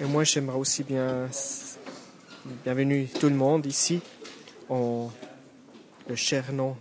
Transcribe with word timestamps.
Et 0.00 0.04
moi, 0.04 0.22
j'aimerais 0.22 0.56
aussi 0.56 0.84
bien 0.84 1.28
bienvenue 2.64 3.08
tout 3.08 3.28
le 3.28 3.34
monde 3.34 3.66
ici 3.66 4.00
en 4.68 5.10
le 6.08 6.14
cher 6.14 6.52
nom 6.52 6.76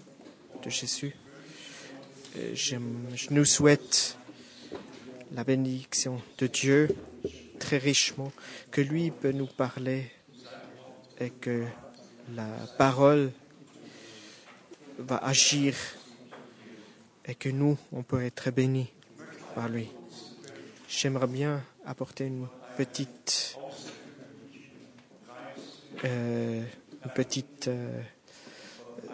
de 0.64 0.70
Jésus. 0.70 1.16
Je 2.36 2.76
nous 3.32 3.46
souhaite 3.46 4.20
la 5.32 5.44
bénédiction 5.44 6.22
de 6.38 6.46
Dieu 6.46 6.96
très 7.60 7.80
richement, 7.80 8.32
que 8.70 8.82
lui 8.82 9.10
peut 9.10 9.32
nous 9.32 9.48
parler 9.48 10.12
et 11.20 11.32
que 11.32 11.66
la 12.36 12.48
parole 12.78 13.32
va 15.00 15.18
agir 15.18 15.76
et 17.26 17.34
que 17.34 17.50
nous, 17.50 17.80
on 17.92 18.04
peut 18.04 18.24
être 18.24 18.52
bénis 18.52 18.94
par 19.56 19.70
lui. 19.70 19.90
J'aimerais 20.88 21.26
bien 21.26 21.64
apporter 21.84 22.26
une 22.26 22.48
petite, 22.78 23.58
euh, 26.06 26.62
une 27.04 27.12
petite 27.16 27.68
euh, 27.70 28.02
euh, 29.10 29.12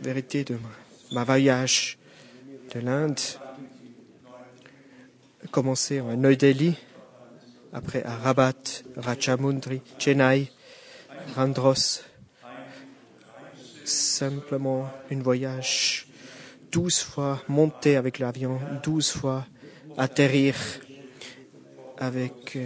vérité 0.00 0.42
de 0.44 0.58
ma, 1.12 1.22
voyage 1.22 1.98
de 2.74 2.80
l'Inde. 2.80 3.20
Commencé 5.50 6.00
en 6.00 6.16
New 6.16 6.34
Delhi, 6.34 6.78
après 7.74 8.02
à 8.04 8.16
Rabat, 8.16 8.82
Rajamundry, 8.96 9.82
Chennai, 9.98 10.50
Randros. 11.36 12.02
Simplement 13.84 14.90
un 15.10 15.20
voyage. 15.20 16.06
Douze 16.72 17.00
fois 17.00 17.42
monter 17.48 17.96
avec 17.96 18.18
l'avion, 18.18 18.58
douze 18.82 19.10
fois 19.10 19.46
atterrir 19.98 20.54
avec 21.98 22.56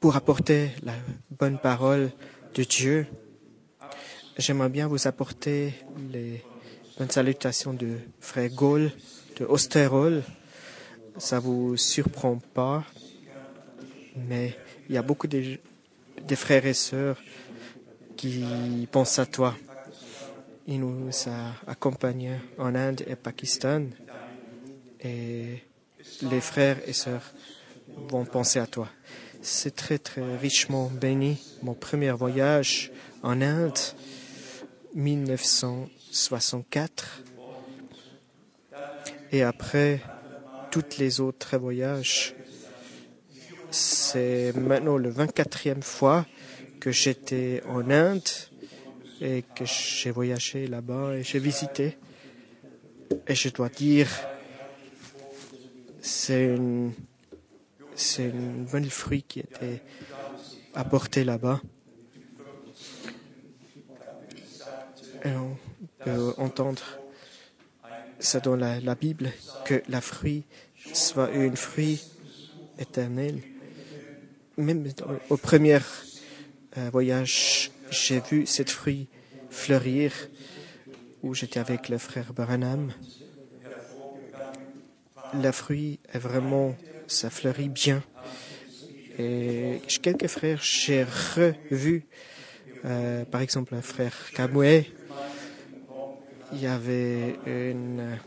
pour 0.00 0.16
apporter 0.16 0.70
la 0.82 0.94
bonne 1.30 1.58
parole 1.58 2.10
de 2.54 2.62
Dieu. 2.64 3.06
J'aimerais 4.36 4.68
bien 4.68 4.88
vous 4.88 5.06
apporter 5.06 5.72
les 6.10 6.42
bonnes 6.98 7.10
salutations 7.10 7.72
de 7.72 7.98
frère 8.20 8.50
Gaulle 8.50 8.90
de 9.38 9.44
Osterol. 9.44 10.22
Ça 11.18 11.38
vous 11.38 11.76
surprend 11.76 12.38
pas, 12.52 12.84
mais 14.16 14.56
il 14.88 14.96
y 14.96 14.98
a 14.98 15.02
beaucoup 15.02 15.28
de, 15.28 15.58
de 16.26 16.34
frères 16.34 16.66
et 16.66 16.74
sœurs 16.74 17.16
qui 18.16 18.44
pensent 18.90 19.18
à 19.20 19.26
toi. 19.26 19.54
Il 20.66 20.80
nous 20.80 21.10
a 21.26 21.70
accompagnés 21.70 22.38
en 22.58 22.74
Inde 22.74 23.04
et 23.06 23.16
Pakistan 23.16 23.84
et 25.00 25.62
les 26.22 26.40
frères 26.40 26.78
et 26.86 26.92
sœurs 26.92 27.32
vont 28.08 28.24
penser 28.24 28.58
à 28.58 28.66
toi. 28.66 28.88
C'est 29.42 29.76
très 29.76 29.98
très 29.98 30.36
richement 30.36 30.88
béni. 30.88 31.38
Mon 31.62 31.74
premier 31.74 32.12
voyage 32.12 32.90
en 33.22 33.42
Inde, 33.42 33.78
1964. 34.94 37.22
Et 39.32 39.42
après, 39.42 40.00
tous 40.70 40.96
les 40.98 41.20
autres 41.20 41.58
voyages, 41.58 42.34
c'est 43.70 44.54
maintenant 44.56 44.96
le 44.96 45.10
24e 45.10 45.82
fois 45.82 46.24
que 46.80 46.90
j'étais 46.92 47.62
en 47.66 47.90
Inde 47.90 48.22
et 49.20 49.44
que 49.54 49.64
j'ai 49.64 50.10
voyagé 50.10 50.66
là-bas 50.66 51.16
et 51.16 51.22
j'ai 51.22 51.38
visité. 51.38 51.96
Et 53.26 53.34
je 53.34 53.48
dois 53.48 53.68
dire, 53.68 54.08
c'est 56.00 56.44
une, 56.44 56.92
c'est 57.94 58.24
une 58.24 58.64
bonne 58.64 58.88
fruit 58.90 59.22
qui 59.22 59.40
était 59.40 59.82
apporté 60.74 61.24
là-bas. 61.24 61.60
Et 65.24 65.30
on 65.30 65.56
peut 66.04 66.34
entendre 66.36 66.82
ça 68.18 68.40
dans 68.40 68.56
la, 68.56 68.94
Bible 68.94 69.32
que 69.64 69.82
la 69.88 70.00
fruit 70.00 70.44
soit 70.92 71.30
une 71.30 71.56
fruit 71.56 72.02
éternel. 72.78 73.40
Même 74.56 74.86
au 75.30 75.36
premier 75.36 75.78
euh, 76.76 76.90
voyage, 76.90 77.70
j'ai 77.90 78.20
vu 78.20 78.46
cette 78.46 78.70
fruit 78.70 79.08
fleurir 79.50 80.12
où 81.22 81.34
j'étais 81.34 81.60
avec 81.60 81.88
le 81.88 81.98
frère 81.98 82.32
Baranam. 82.32 82.92
La 85.40 85.52
fruit 85.52 85.98
est 86.12 86.18
vraiment, 86.18 86.76
ça 87.06 87.30
fleurit 87.30 87.68
bien. 87.68 88.02
Et 89.18 89.80
quelques 90.02 90.26
frères, 90.26 90.60
j'ai 90.62 91.04
revu, 91.04 92.06
euh, 92.84 93.24
par 93.24 93.40
exemple, 93.40 93.74
un 93.74 93.82
frère 93.82 94.14
Kamoué. 94.32 94.90
Il 96.52 96.60
y 96.60 96.66
avait 96.66 97.36
une 97.46 98.18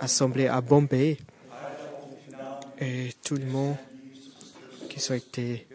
assemblée 0.00 0.46
à 0.46 0.60
Bombay 0.60 1.18
et 2.80 3.10
tout 3.22 3.36
le 3.36 3.44
monde 3.44 3.76
qui 4.88 5.10
ont 5.10 5.14
été 5.14 5.66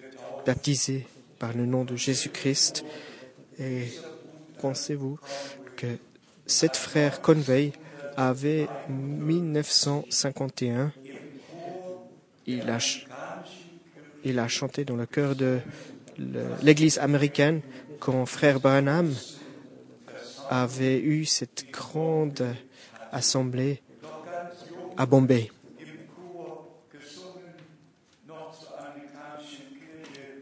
baptisés 0.45 1.07
par 1.39 1.53
le 1.53 1.65
nom 1.65 1.85
de 1.85 1.95
Jésus-Christ. 1.95 2.83
Et 3.59 3.85
pensez-vous 4.59 5.17
que 5.75 5.97
cet 6.45 6.75
frère 6.75 7.21
Conway 7.21 7.71
avait 8.17 8.67
1951, 8.89 10.91
il 12.47 12.69
a, 12.69 14.47
chanté 14.47 14.85
dans 14.85 14.95
le 14.95 15.05
chœur 15.05 15.35
de 15.35 15.59
l'église 16.61 16.97
américaine 16.99 17.61
quand 17.99 18.25
frère 18.25 18.59
Branham 18.59 19.13
avait 20.49 20.99
eu 20.99 21.25
cette 21.25 21.71
grande 21.71 22.45
assemblée 23.11 23.81
à 24.97 25.05
Bombay. 25.05 25.51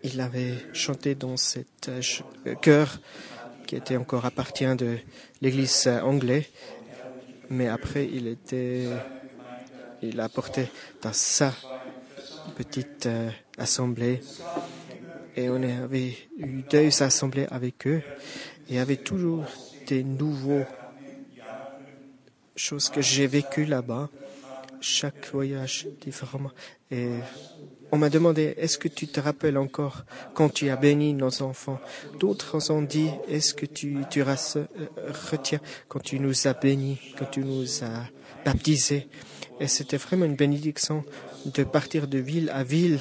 Il 0.06 0.20
avait 0.20 0.56
chanté 0.74 1.16
dans 1.16 1.36
euh, 1.88 2.56
chœur 2.62 3.00
qui 3.66 3.78
était 3.78 3.96
encore 3.96 4.26
appartient 4.26 4.76
de 4.76 4.98
l'église 5.42 5.88
anglaise, 5.88 6.44
mais 7.50 7.70
après 7.70 8.10
il 8.12 8.28
était, 8.28 8.90
il 10.02 10.20
a 10.20 10.28
porté 10.28 10.68
dans 11.02 11.14
sa 11.14 11.54
petite 12.56 13.06
euh, 13.06 13.30
assemblée. 13.58 14.22
Et 15.36 15.50
on 15.50 15.62
avait 15.64 16.16
eu 16.38 16.64
deux 16.70 17.04
assemblées 17.04 17.48
avec 17.50 17.88
eux. 17.88 18.02
Et 18.68 18.72
il 18.72 18.76
y 18.76 18.80
avait 18.80 18.98
toujours 18.98 19.46
des 19.88 20.04
nouveaux 20.04 20.66
choses 22.56 22.90
que 22.90 23.02
j'ai 23.02 23.28
vécues 23.28 23.66
là-bas, 23.66 24.10
chaque 24.80 25.32
voyage 25.32 25.88
différemment. 26.02 26.52
Et 26.92 27.10
on 27.92 27.98
m'a 27.98 28.10
demandé, 28.10 28.54
est-ce 28.58 28.78
que 28.78 28.88
tu 28.88 29.08
te 29.08 29.20
rappelles 29.20 29.58
encore 29.58 30.04
quand 30.34 30.50
tu 30.50 30.70
as 30.70 30.76
béni 30.76 31.14
nos 31.14 31.42
enfants? 31.42 31.80
D'autres 32.20 32.72
ont 32.72 32.82
dit, 32.82 33.10
est-ce 33.28 33.54
que 33.54 33.66
tu, 33.66 33.98
tu 34.10 34.22
euh, 34.22 34.66
retiens 35.32 35.60
quand 35.88 36.00
tu 36.00 36.20
nous 36.20 36.48
as 36.48 36.54
bénis, 36.54 37.00
quand 37.18 37.30
tu 37.30 37.42
nous 37.42 37.84
as 37.84 38.08
baptisés? 38.46 39.08
Et 39.60 39.68
c'était 39.68 39.98
vraiment 39.98 40.26
une 40.26 40.36
bénédiction 40.36 41.04
de 41.46 41.64
partir 41.64 42.08
de 42.08 42.18
ville 42.18 42.50
à 42.54 42.64
ville 42.64 43.00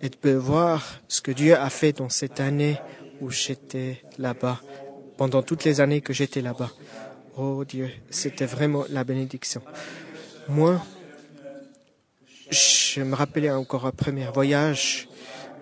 et 0.00 0.10
de 0.10 0.30
voir 0.32 1.00
ce 1.08 1.20
que 1.20 1.30
Dieu 1.30 1.56
a 1.56 1.70
fait 1.70 1.92
dans 1.92 2.08
cette 2.08 2.40
année 2.40 2.78
où 3.20 3.30
j'étais 3.30 4.02
là-bas, 4.18 4.60
pendant 5.16 5.42
toutes 5.42 5.64
les 5.64 5.80
années 5.80 6.00
que 6.00 6.12
j'étais 6.12 6.42
là-bas. 6.42 6.70
Oh 7.36 7.64
Dieu, 7.64 7.90
c'était 8.10 8.46
vraiment 8.46 8.84
la 8.90 9.04
bénédiction. 9.04 9.62
Moi, 10.48 10.84
je 12.50 13.00
me 13.00 13.14
rappelais 13.14 13.50
encore 13.50 13.86
un 13.86 13.92
premier 13.92 14.26
voyage 14.26 15.08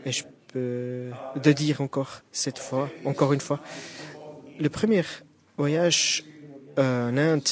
et 0.04 0.12
je 0.12 0.24
peux 0.52 1.10
de 1.36 1.52
dire 1.52 1.80
encore 1.80 2.22
cette 2.32 2.58
fois, 2.58 2.90
encore 3.04 3.32
une 3.32 3.40
fois, 3.40 3.60
le 4.58 4.68
premier 4.68 5.04
voyage 5.56 6.24
euh, 6.78 7.10
en 7.10 7.16
Inde 7.16 7.48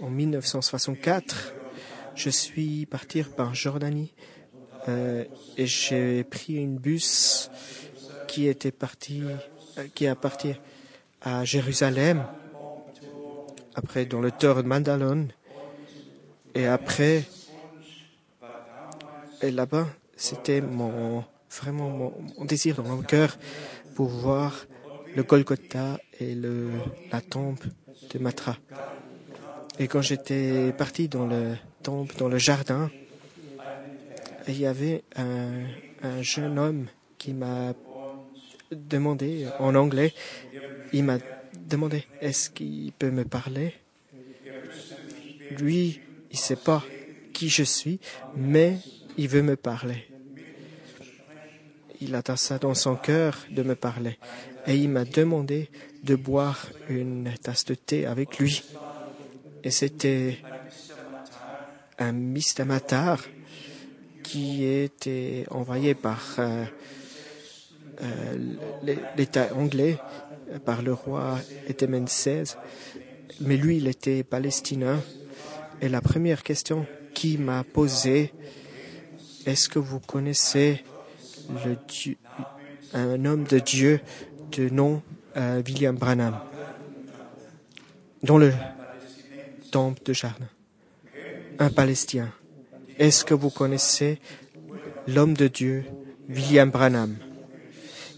en 0.00 0.10
1964, 0.10 1.54
je 2.18 2.30
suis 2.30 2.84
parti 2.86 3.22
par 3.22 3.54
Jordanie 3.54 4.12
euh, 4.88 5.24
et 5.56 5.66
j'ai 5.66 6.24
pris 6.24 6.54
une 6.54 6.76
bus 6.76 7.48
qui 8.26 8.48
était 8.48 8.72
parti, 8.72 9.22
euh, 9.78 9.86
qui 9.94 10.06
est 10.06 10.14
parti 10.16 10.52
à 11.22 11.44
Jérusalem, 11.44 12.26
après 13.76 14.04
dans 14.04 14.20
le 14.20 14.32
Tour 14.32 14.56
de 14.56 14.62
Mandalone, 14.62 15.28
et 16.56 16.66
après, 16.66 17.22
et 19.40 19.52
là-bas, 19.52 19.86
c'était 20.16 20.60
mon 20.60 21.24
vraiment 21.50 21.88
mon, 21.88 22.12
mon 22.36 22.44
désir 22.44 22.82
dans 22.82 22.96
mon 22.96 23.02
cœur 23.02 23.38
pour 23.94 24.08
voir 24.08 24.66
le 25.14 25.22
Golgotha 25.22 25.98
et 26.18 26.34
le, 26.34 26.70
la 27.12 27.20
tombe 27.20 27.60
de 28.12 28.18
Matra. 28.18 28.56
Et 29.78 29.86
quand 29.86 30.02
j'étais 30.02 30.72
parti 30.72 31.08
dans 31.08 31.26
le 31.26 31.54
tombe, 31.82 32.10
dans 32.18 32.28
le 32.28 32.38
jardin, 32.38 32.90
il 34.46 34.58
y 34.58 34.66
avait 34.66 35.02
un, 35.16 35.64
un 36.02 36.22
jeune 36.22 36.58
homme 36.58 36.86
qui 37.18 37.32
m'a 37.32 37.74
demandé 38.70 39.46
en 39.58 39.74
anglais, 39.74 40.12
il 40.92 41.04
m'a 41.04 41.18
demandé 41.68 42.04
est-ce 42.20 42.50
qu'il 42.50 42.92
peut 42.92 43.10
me 43.10 43.24
parler? 43.24 43.74
Lui, 45.50 46.00
il 46.30 46.34
ne 46.34 46.38
sait 46.38 46.56
pas 46.56 46.84
qui 47.32 47.48
je 47.48 47.62
suis, 47.62 47.98
mais 48.36 48.78
il 49.16 49.28
veut 49.28 49.42
me 49.42 49.56
parler. 49.56 50.04
Il 52.00 52.14
a 52.14 52.22
ça 52.36 52.58
dans 52.58 52.74
son 52.74 52.94
cœur 52.96 53.36
de 53.50 53.62
me 53.62 53.74
parler. 53.74 54.18
Et 54.66 54.76
il 54.76 54.88
m'a 54.88 55.04
demandé 55.04 55.68
de 56.04 56.14
boire 56.14 56.68
une 56.88 57.32
tasse 57.42 57.64
de 57.64 57.74
thé 57.74 58.06
avec 58.06 58.38
lui. 58.38 58.62
Et 59.64 59.70
c'était 59.70 60.38
un 61.98 62.12
mystamatar 62.12 63.20
qui 64.22 64.64
était 64.64 65.46
envoyé 65.50 65.94
par 65.94 66.36
euh, 66.38 66.64
euh, 68.02 68.92
l'État 69.16 69.48
anglais, 69.54 69.98
par 70.64 70.82
le 70.82 70.92
roi 70.92 71.38
Etemen 71.68 72.04
XVI, 72.04 72.54
mais 73.40 73.56
lui, 73.56 73.78
il 73.78 73.88
était 73.88 74.22
palestinien. 74.22 75.00
Et 75.80 75.88
la 75.88 76.00
première 76.00 76.42
question 76.42 76.86
qu'il 77.14 77.40
m'a 77.40 77.64
posée, 77.64 78.32
est-ce 79.46 79.68
que 79.68 79.78
vous 79.78 80.00
connaissez 80.00 80.84
un 82.92 83.24
homme 83.24 83.44
de 83.44 83.58
Dieu 83.58 84.00
de 84.52 84.68
nom 84.68 85.02
euh, 85.36 85.62
William 85.66 85.96
Branham 85.96 86.38
dans 88.22 88.38
le 88.38 88.52
temple 89.70 90.02
de 90.04 90.12
jardin 90.12 90.48
Un 91.60 91.70
Palestinien. 91.70 92.32
Est-ce 92.98 93.24
que 93.24 93.34
vous 93.34 93.50
connaissez 93.50 94.20
l'homme 95.08 95.34
de 95.34 95.48
Dieu, 95.48 95.84
William 96.28 96.70
Branham? 96.70 97.16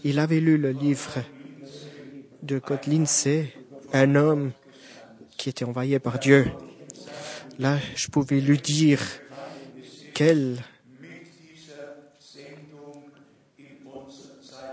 Il 0.03 0.19
avait 0.19 0.39
lu 0.39 0.57
le 0.57 0.71
livre 0.71 1.23
de 2.43 2.59
Code 2.59 2.85
Lindsay, 2.85 3.51
un 3.93 4.15
homme 4.15 4.51
qui 5.37 5.49
était 5.49 5.65
envoyé 5.65 5.97
par 5.97 6.19
Dieu. 6.19 6.45
Là, 7.57 7.77
je 7.95 8.07
pouvais 8.09 8.41
lui 8.41 8.59
dire 8.59 9.01
quelle, 10.13 10.57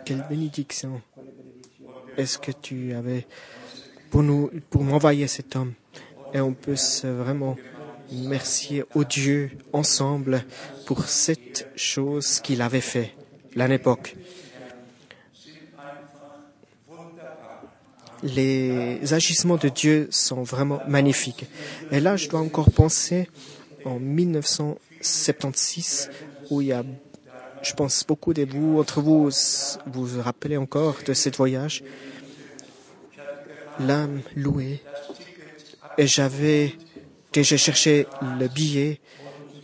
quelle 0.05 0.27
bénédiction 0.29 1.01
est-ce 2.19 2.37
que 2.39 2.53
tu 2.53 2.93
avais 2.93 3.27
pour 4.11 4.23
nous, 4.23 4.51
pour 4.69 4.85
m'envoyer 4.85 5.27
cet 5.27 5.57
homme? 5.57 5.73
Et 6.35 6.41
on 6.41 6.53
peut 6.53 6.77
vraiment 7.05 7.57
Merci 8.11 8.81
au 8.95 9.05
Dieu 9.05 9.51
ensemble 9.73 10.45
pour 10.87 11.05
cette 11.05 11.69
chose 11.77 12.41
qu'il 12.41 12.63
avait 12.63 12.81
fait, 12.81 13.15
l'époque. 13.55 14.17
Les 18.23 19.13
agissements 19.13 19.59
de 19.59 19.69
Dieu 19.69 20.09
sont 20.11 20.43
vraiment 20.43 20.81
magnifiques. 20.89 21.45
Et 21.91 22.01
là, 22.01 22.17
je 22.17 22.29
dois 22.29 22.41
encore 22.41 22.71
penser 22.71 23.29
en 23.85 23.99
1976, 23.99 26.11
où 26.51 26.63
il 26.63 26.69
y 26.69 26.73
a, 26.73 26.83
je 27.63 27.75
pense, 27.75 28.07
beaucoup 28.07 28.33
de 28.33 28.45
vous, 28.45 28.81
entre 28.81 29.03
vous, 29.03 29.29
vous 29.87 30.07
vous 30.07 30.23
rappelez 30.23 30.57
encore 30.57 30.97
de 31.07 31.13
ce 31.13 31.29
voyage. 31.31 31.85
L'âme 33.79 34.23
louée. 34.35 34.83
Et 35.99 36.07
j'avais 36.07 36.75
que 37.33 37.43
j'ai 37.43 37.59
cherché 37.59 38.07
le 38.39 38.49
billet 38.49 39.01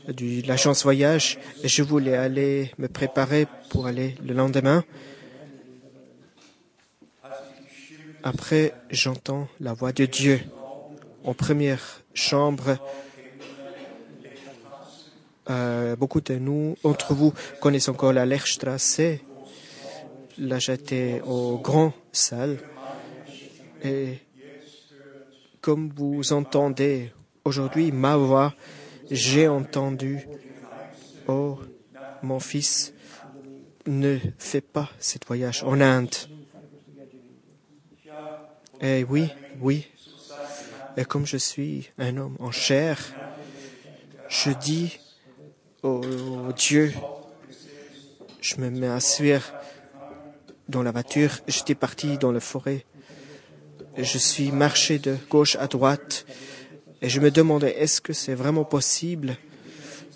de 0.09 0.47
l'agence 0.47 0.83
voyage 0.83 1.39
et 1.63 1.69
je 1.69 1.83
voulais 1.83 2.17
aller 2.17 2.71
me 2.79 2.89
préparer 2.89 3.47
pour 3.71 3.87
aller 3.87 4.17
le 4.25 4.35
lendemain. 4.35 4.85
Après, 8.23 8.73
j'entends 8.91 9.49
la 9.61 9.75
voix 9.75 9.93
de 9.93 10.07
Dieu 10.07 10.41
en 11.25 11.35
première 11.35 12.03
chambre. 12.15 12.79
Euh, 15.51 15.95
beaucoup 15.97 16.23
de 16.23 16.35
nous, 16.37 16.77
entre 16.85 17.13
vous, 17.13 17.35
connaissent 17.61 17.89
encore 17.89 18.15
la 18.15 18.25
Lechstrasse. 18.25 19.01
Là, 20.39 20.59
j'étais 20.59 21.21
au 21.27 21.59
grand 21.59 21.93
salle. 22.13 22.59
Et 23.83 24.19
comme 25.61 25.93
vous 25.95 26.33
entendez 26.33 27.13
Aujourd'hui, 27.45 27.93
ma 27.93 28.17
voix, 28.17 28.55
j'ai 29.11 29.49
entendu, 29.49 30.27
oh, 31.29 31.59
mon 32.23 32.41
fils, 32.41 32.95
ne 33.87 34.19
fais 34.39 34.63
pas 34.63 34.89
ce 34.99 35.19
voyage 35.27 35.63
en 35.63 35.79
Inde. 35.83 36.15
Et 38.81 39.01
eh 39.01 39.05
oui, 39.05 39.29
oui. 39.61 39.87
Et 40.97 41.05
comme 41.05 41.27
je 41.27 41.37
suis 41.37 41.91
un 41.99 42.17
homme 42.17 42.37
en 42.41 42.51
chair, 42.51 42.99
je 44.29 44.51
dis 44.51 44.99
oh, 45.83 46.01
Dieu, 46.57 46.95
je 48.41 48.57
me 48.57 48.71
mets 48.71 48.89
à 48.89 49.01
suivre 49.01 49.53
dans 50.71 50.83
la 50.83 50.93
voiture. 50.93 51.41
J'étais 51.47 51.75
parti 51.75 52.17
dans 52.17 52.33
la 52.33 52.41
forêt. 52.41 52.87
Je 53.99 54.19
suis 54.19 54.51
marché 54.51 54.99
de 54.99 55.19
gauche 55.29 55.57
à 55.57 55.67
droite 55.67 56.25
et 57.05 57.11
je 57.11 57.21
me 57.21 57.31
demandais, 57.31 57.73
est-ce 57.79 58.01
que 58.01 58.15
c'est 58.15 58.33
vraiment 58.35 58.65
possible? 58.65 59.37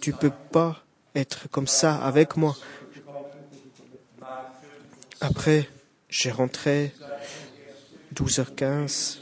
Tu 0.01 0.15
peux 0.15 0.33
pas 0.51 0.83
être 1.15 1.47
comme 1.51 1.67
ça 1.67 1.97
avec 1.97 2.39
moi. 2.39 2.57
Après, 5.21 5.69
j'ai 6.09 6.31
rentré 6.31 6.95
12h15. 8.15 9.19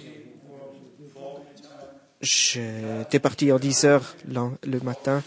J'étais 2.21 3.19
parti 3.19 3.51
en 3.51 3.59
10h 3.59 4.01
le 4.29 4.81
matin. 4.81 5.25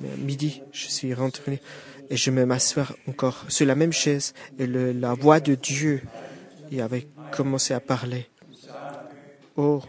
Mais 0.00 0.10
à 0.10 0.16
midi, 0.16 0.62
je 0.72 0.88
suis 0.88 1.12
rentré 1.12 1.60
et 2.08 2.16
je 2.16 2.30
me 2.30 2.46
m'asseoir 2.46 2.94
encore 3.08 3.44
sur 3.48 3.66
la 3.66 3.74
même 3.74 3.92
chaise 3.92 4.32
et 4.58 4.66
la 4.66 5.12
voix 5.12 5.38
de 5.38 5.54
Dieu 5.54 6.00
y 6.72 6.80
avait 6.80 7.08
commencé 7.30 7.74
à 7.74 7.80
parler. 7.80 8.26
Oh, 9.56 9.82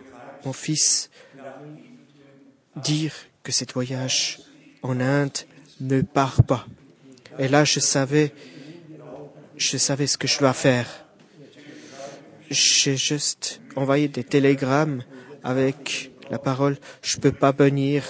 mon 0.43 0.51
fils, 0.51 1.09
dire 2.75 3.13
que 3.43 3.51
ce 3.51 3.65
voyage 3.73 4.39
en 4.81 4.99
Inde 4.99 5.37
ne 5.79 6.01
part 6.01 6.43
pas. 6.43 6.65
Et 7.39 7.47
là, 7.47 7.63
je 7.63 7.79
savais, 7.79 8.33
je 9.57 9.77
savais 9.77 10.07
ce 10.07 10.17
que 10.17 10.27
je 10.27 10.39
dois 10.39 10.53
faire. 10.53 10.87
J'ai 12.49 12.95
juste 12.95 13.61
envoyé 13.75 14.07
des 14.07 14.23
télégrammes 14.23 15.03
avec 15.43 16.11
la 16.29 16.39
parole, 16.39 16.77
je 17.01 17.17
peux 17.17 17.31
pas 17.31 17.51
venir. 17.51 18.03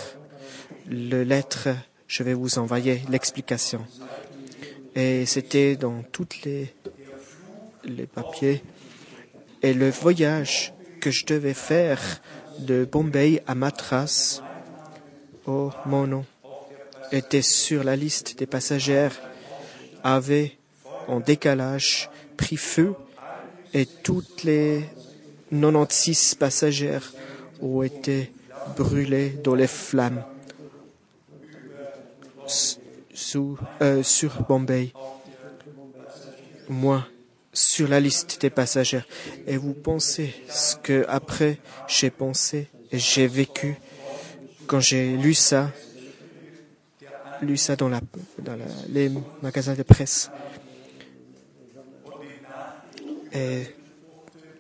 Le 0.88 1.24
lettre, 1.24 1.70
je 2.08 2.24
vais 2.24 2.34
vous 2.34 2.60
envoyer 2.60 3.02
l'explication. 3.10 3.86
Et 4.96 5.26
c'était 5.26 5.76
dans 5.76 6.04
toutes 6.04 6.44
les, 6.44 6.74
les 7.84 8.06
papiers. 8.06 8.62
Et 9.62 9.74
le 9.74 9.90
voyage 9.90 10.74
que 11.02 11.12
je 11.12 11.26
devais 11.26 11.54
faire 11.54 12.22
de 12.60 12.86
Bombay 12.86 13.42
à 13.48 13.56
Matras, 13.56 14.42
Oh, 15.48 15.72
mon 15.86 16.08
nom 16.08 16.26
était 17.12 17.42
sur 17.42 17.84
la 17.84 17.96
liste 17.96 18.40
des 18.40 18.48
passagères, 18.48 19.16
avait 20.04 20.58
en 21.08 21.20
décalage 21.20 22.10
pris 22.36 22.58
feu 22.58 22.96
et 23.74 23.86
toutes 23.86 24.44
les 24.44 24.86
96 25.52 26.36
passagères 26.36 27.14
ont 27.62 27.84
été 27.84 28.32
brûlées 28.76 29.30
dans 29.44 29.56
les 29.56 29.68
flammes 29.68 30.24
euh, 33.82 34.04
sur 34.04 34.44
Bombay. 34.48 34.94
Moi, 36.70 37.06
sur 37.54 37.88
la 37.88 38.00
liste 38.00 38.42
des 38.42 38.50
passagères. 38.50 39.06
Et 39.48 39.58
vous 39.58 39.74
pensez 39.74 40.34
ce 40.50 40.76
que 40.76 41.06
après 41.08 41.60
j'ai 41.88 42.10
pensé 42.10 42.68
et 42.92 43.00
j'ai 43.00 43.28
vécu 43.28 43.78
quand 44.68 44.80
j'ai 44.80 45.18
lu 45.18 45.34
ça, 45.34 45.72
lu 47.42 47.58
ça 47.58 47.76
dans, 47.76 47.90
la, 47.90 48.02
dans 48.40 48.58
les 48.90 49.12
magasins 49.42 49.74
de 49.74 49.84
presse, 49.84 50.30
et 53.34 53.64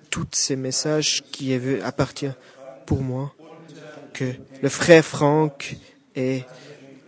tous 0.09 0.27
ces 0.31 0.55
messages 0.55 1.24
qui 1.31 1.53
appartiennent 1.83 2.35
pour 2.85 3.01
moi, 3.01 3.33
que 4.13 4.33
le 4.62 4.69
frère 4.69 5.03
Franck 5.03 5.75
est 6.15 6.45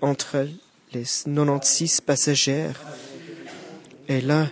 entre 0.02 0.48
les 0.94 1.04
96 1.04 2.02
passagères. 2.02 2.80
Et 4.08 4.22
là, 4.22 4.48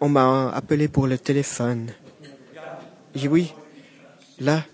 on 0.00 0.08
m'a 0.08 0.50
appelé 0.50 0.88
pour 0.88 1.06
le 1.06 1.18
téléphone. 1.18 1.92
Et 3.14 3.28
oui, 3.28 3.52
là, 4.38 4.64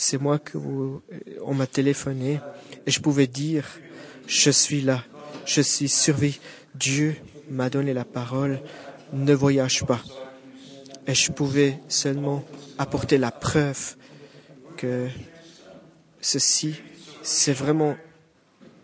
c'est 0.00 0.16
moi 0.16 0.38
que 0.38 0.56
vous, 0.56 1.02
on 1.42 1.52
m'a 1.52 1.66
téléphoné 1.66 2.40
et 2.86 2.90
je 2.90 3.00
pouvais 3.00 3.26
dire, 3.26 3.66
je 4.26 4.50
suis 4.50 4.80
là, 4.80 5.04
je 5.44 5.60
suis 5.60 5.90
survécu. 5.90 6.40
Dieu 6.74 7.16
m'a 7.50 7.68
donné 7.68 7.92
la 7.92 8.06
parole, 8.06 8.62
ne 9.12 9.34
voyage 9.34 9.84
pas. 9.84 10.00
Et 11.06 11.14
je 11.14 11.30
pouvais 11.32 11.80
seulement 11.88 12.42
apporter 12.78 13.18
la 13.18 13.30
preuve 13.30 13.96
que 14.78 15.08
ceci, 16.22 16.76
c'est 17.22 17.52
vraiment, 17.52 17.94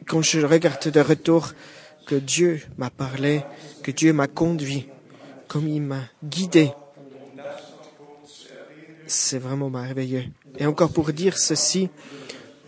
quand 0.07 0.21
je 0.21 0.41
regarde 0.41 0.87
de 0.87 1.01
retour, 1.01 1.53
que 2.07 2.17
Dieu 2.17 2.61
m'a 2.77 2.91
parlé, 2.91 3.43
que 3.83 3.91
Dieu 3.91 4.13
m'a 4.13 4.27
conduit, 4.27 4.89
comme 5.49 5.67
il 5.67 5.81
m'a 5.81 6.03
guidé. 6.23 6.73
C'est 9.07 9.39
vraiment 9.39 9.71
merveilleux. 9.71 10.25
Et 10.59 10.67
encore 10.67 10.93
pour 10.93 11.13
dire 11.13 11.39
ceci, 11.39 11.89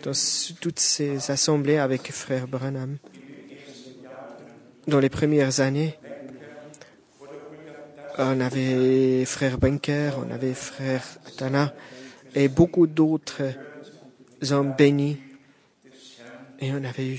dans 0.02 0.12
toutes 0.60 0.78
ces 0.78 1.30
assemblées 1.30 1.78
avec 1.78 2.12
frère 2.12 2.46
Branham, 2.46 2.96
dans 4.86 5.00
les 5.00 5.08
premières 5.08 5.60
années, 5.60 5.98
on 8.18 8.40
avait 8.40 9.24
frère 9.24 9.58
Benker, 9.58 10.12
on 10.18 10.32
avait 10.32 10.54
frère 10.54 11.04
Tana 11.36 11.72
et 12.34 12.48
beaucoup 12.48 12.86
d'autres 12.86 13.42
hommes 14.50 14.74
bénis. 14.76 15.18
Et 16.60 16.72
on 16.72 16.82
avait 16.82 17.18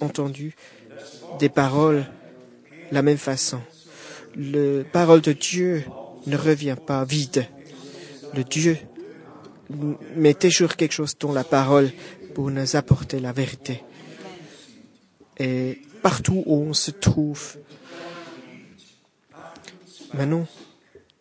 entendu 0.00 0.56
des 1.38 1.48
paroles 1.48 2.04
de 2.90 2.94
la 2.94 3.02
même 3.02 3.18
façon. 3.18 3.60
La 4.36 4.82
parole 4.84 5.20
de 5.20 5.32
Dieu 5.32 5.84
ne 6.26 6.36
revient 6.36 6.76
pas 6.84 7.04
vide. 7.04 7.46
Le 8.34 8.44
Dieu 8.44 8.78
met 10.16 10.34
toujours 10.34 10.76
quelque 10.76 10.92
chose 10.92 11.16
dans 11.18 11.32
la 11.32 11.44
parole 11.44 11.90
pour 12.34 12.50
nous 12.50 12.76
apporter 12.76 13.20
la 13.20 13.32
vérité. 13.32 13.82
Et 15.38 15.82
partout 16.02 16.42
où 16.46 16.62
on 16.62 16.72
se 16.72 16.90
trouve, 16.90 17.56
maintenant, 20.14 20.46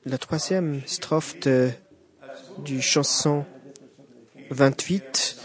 la 0.06 0.18
troisième 0.18 0.82
strophe 0.86 1.36
du 2.60 2.82
chanson 2.82 3.46
28, 4.50 5.38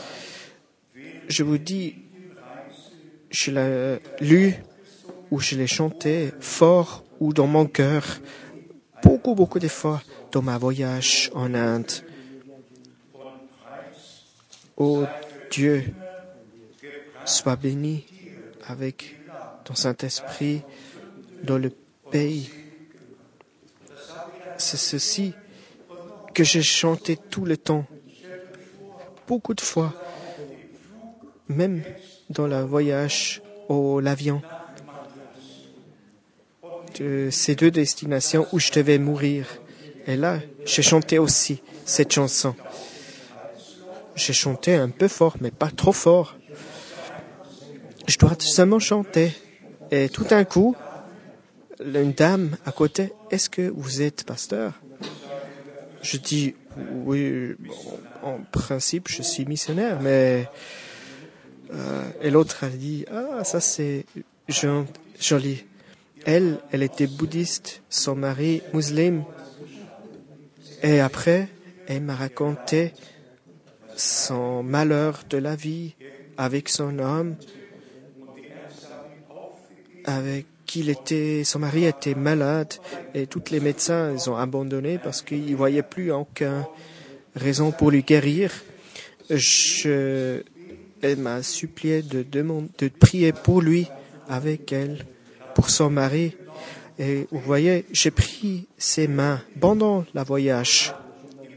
je 1.29 1.43
vous 1.43 1.59
dis, 1.59 1.97
je 3.31 3.51
l'ai 3.51 3.99
lu 4.21 4.55
ou 5.31 5.41
je 5.41 5.57
l'ai 5.57 5.67
chanté 5.67 6.33
fort 6.41 7.05
ou 7.21 7.33
dans 7.33 7.47
mon 7.47 7.67
cœur 7.67 8.05
beaucoup, 9.03 9.35
beaucoup 9.35 9.59
de 9.59 9.69
fois 9.69 10.03
dans 10.03 10.16
ma 10.43 10.59
voyage 10.59 11.31
en 11.35 11.55
Inde. 11.55 11.93
Oh 14.77 15.05
Dieu, 15.51 15.85
sois 17.25 17.57
béni 17.57 18.05
avec 18.67 19.17
ton 19.65 19.75
Saint-Esprit 19.75 20.63
dans 21.43 21.59
le 21.59 21.71
pays. 22.11 22.51
C'est 24.59 24.77
ceci 24.77 25.33
que 26.35 26.45
j'ai 26.45 26.63
chanté 26.63 27.17
tout 27.17 27.45
le 27.45 27.57
temps, 27.57 27.87
beaucoup 29.27 29.55
de 29.55 29.61
fois, 29.61 29.95
même 31.49 31.83
dans 32.31 32.47
le 32.47 32.61
voyage 32.63 33.43
au 33.69 34.01
l'avion 34.01 34.43
de 36.99 37.29
ces 37.31 37.55
deux 37.55 37.71
destinations 37.71 38.47
où 38.53 38.59
je 38.59 38.71
devais 38.73 38.99
mourir. 38.99 39.47
Et 40.07 40.17
là, 40.17 40.41
j'ai 40.65 40.83
chanté 40.83 41.19
aussi 41.19 41.63
cette 41.85 42.13
chanson. 42.13 42.55
J'ai 44.15 44.33
chanté 44.33 44.75
un 44.75 44.89
peu 44.89 45.09
fort, 45.09 45.37
mais 45.41 45.51
pas 45.51 45.71
trop 45.71 45.93
fort. 45.93 46.37
Je 48.07 48.17
dois 48.19 48.35
seulement 48.39 48.79
chanter. 48.79 49.33
Et 49.91 50.09
tout 50.09 50.25
d'un 50.25 50.45
coup, 50.45 50.77
une 51.81 52.13
dame 52.13 52.57
à 52.65 52.73
côté, 52.73 53.13
est-ce 53.31 53.51
que 53.51 53.63
vous 53.63 54.03
êtes 54.03 54.25
pasteur? 54.25 54.73
Je 56.03 56.17
dis, 56.19 56.55
oui, 57.05 57.55
en 58.23 58.39
principe, 58.51 59.09
je 59.09 59.23
suis 59.23 59.45
missionnaire, 59.45 60.01
mais 60.01 60.49
euh, 61.75 62.03
et 62.23 62.31
l'autre 62.31 62.65
a 62.65 62.69
dit, 62.69 63.05
ah, 63.11 63.43
ça 63.45 63.61
c'est 63.61 64.07
joli. 65.19 65.65
Elle, 66.25 66.59
elle 66.73 66.83
était 66.83 67.07
bouddhiste, 67.07 67.83
son 67.91 68.15
mari 68.17 68.63
musulman. 68.73 69.25
Et 70.83 71.01
après, 71.01 71.49
elle 71.87 72.03
m'a 72.03 72.15
raconté 72.15 72.93
son 73.97 74.63
malheur 74.63 75.23
de 75.31 75.39
la 75.39 75.57
vie 75.57 75.95
avec 76.37 76.69
son 76.69 76.99
homme, 76.99 77.37
avec 80.05 80.47
qui 80.67 80.89
était, 80.91 81.43
son 81.45 81.61
mari 81.61 81.85
était 81.85 82.15
malade 82.15 82.75
et 83.15 83.27
tous 83.27 83.51
les 83.51 83.61
médecins 83.61 84.13
ils 84.13 84.29
ont 84.29 84.37
abandonné 84.37 84.99
parce 84.99 85.23
qu'ils 85.23 85.55
voyaient 85.57 85.83
plus 85.83 86.13
aucune 86.13 86.65
raison 87.35 87.71
pour 87.71 87.91
lui 87.91 88.03
guérir. 88.03 88.53
Je, 89.31 90.43
elle 91.03 91.19
m'a 91.19 91.43
supplié 91.43 92.03
de, 92.03 92.23
demander, 92.23 92.69
de 92.79 92.89
prier 92.89 93.33
pour 93.33 93.63
lui 93.63 93.87
avec 94.29 94.73
elle, 94.73 95.07
pour 95.55 95.71
son 95.71 95.91
mari. 95.91 96.37
Et 96.99 97.27
vous 97.31 97.41
voyez, 97.41 97.85
j'ai 97.93 98.11
pris 98.11 98.67
ses 98.79 99.07
mains 99.07 99.43
pendant 99.61 100.05
le 100.15 100.23
voyage 100.23 100.95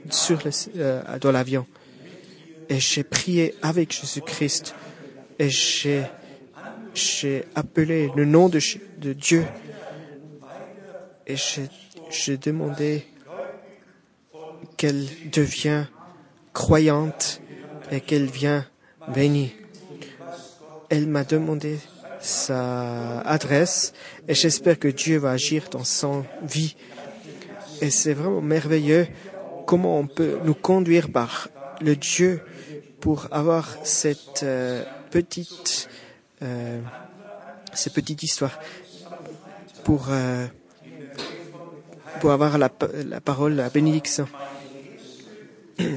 sur 0.09 0.39
le, 0.43 0.51
euh, 0.77 1.19
dans 1.19 1.31
l'avion. 1.31 1.65
Et 2.67 2.79
j'ai 2.79 3.03
prié 3.03 3.55
avec 3.61 3.93
Jésus-Christ. 3.93 4.75
Et 5.39 5.49
j'ai, 5.49 6.03
j'ai 6.93 7.45
appelé 7.55 8.11
le 8.15 8.25
nom 8.25 8.49
de, 8.49 8.59
de 8.97 9.13
Dieu. 9.13 9.45
Et 11.25 11.35
j'ai, 11.37 12.37
demandé 12.37 13.05
qu'elle 14.77 15.07
devienne 15.31 15.87
croyante 16.53 17.41
et 17.91 18.01
qu'elle 18.01 18.25
vienne 18.25 18.65
béni. 19.13 19.53
Elle 20.89 21.07
m'a 21.07 21.23
demandé 21.23 21.77
sa 22.19 23.21
adresse 23.21 23.93
et 24.27 24.33
j'espère 24.33 24.77
que 24.77 24.87
Dieu 24.87 25.17
va 25.17 25.31
agir 25.31 25.69
dans 25.69 25.83
son 25.83 26.25
vie. 26.43 26.75
Et 27.81 27.89
c'est 27.89 28.13
vraiment 28.13 28.41
merveilleux 28.41 29.07
comment 29.65 29.99
on 29.99 30.07
peut 30.07 30.39
nous 30.43 30.53
conduire 30.53 31.11
par 31.11 31.49
le 31.81 31.95
Dieu 31.95 32.41
pour 32.99 33.27
avoir 33.31 33.77
cette 33.83 34.43
euh, 34.43 34.83
petite, 35.11 35.87
euh, 36.41 36.81
cette 37.73 37.93
petite 37.93 38.23
histoire, 38.23 38.59
pour 39.83 40.07
euh, 40.09 40.45
pour 42.19 42.31
avoir 42.31 42.57
la, 42.57 42.69
la 43.05 43.21
parole, 43.21 43.53
la 43.53 43.69
bénédiction. 43.69 44.27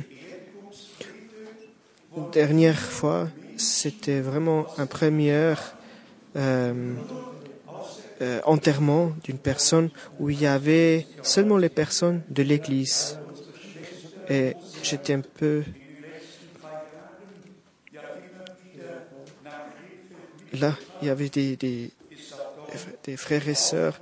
dernière 2.32 2.78
fois, 2.78 3.28
c'était 3.56 4.20
vraiment 4.20 4.66
un 4.78 4.86
premier 4.86 5.54
euh, 6.36 6.94
euh, 8.22 8.40
enterrement 8.44 9.12
d'une 9.24 9.38
personne 9.38 9.90
où 10.20 10.30
il 10.30 10.40
y 10.40 10.46
avait 10.46 11.06
seulement 11.22 11.56
les 11.56 11.68
personnes 11.68 12.22
de 12.30 12.44
l'église. 12.44 13.18
Et 14.30 14.54
j'étais 14.82 15.14
un 15.14 15.22
peu... 15.22 15.64
Là, 20.52 20.76
il 21.00 21.08
y 21.08 21.10
avait 21.10 21.28
des, 21.30 21.90
frères 23.16 23.48
et 23.48 23.54
sœurs 23.54 24.00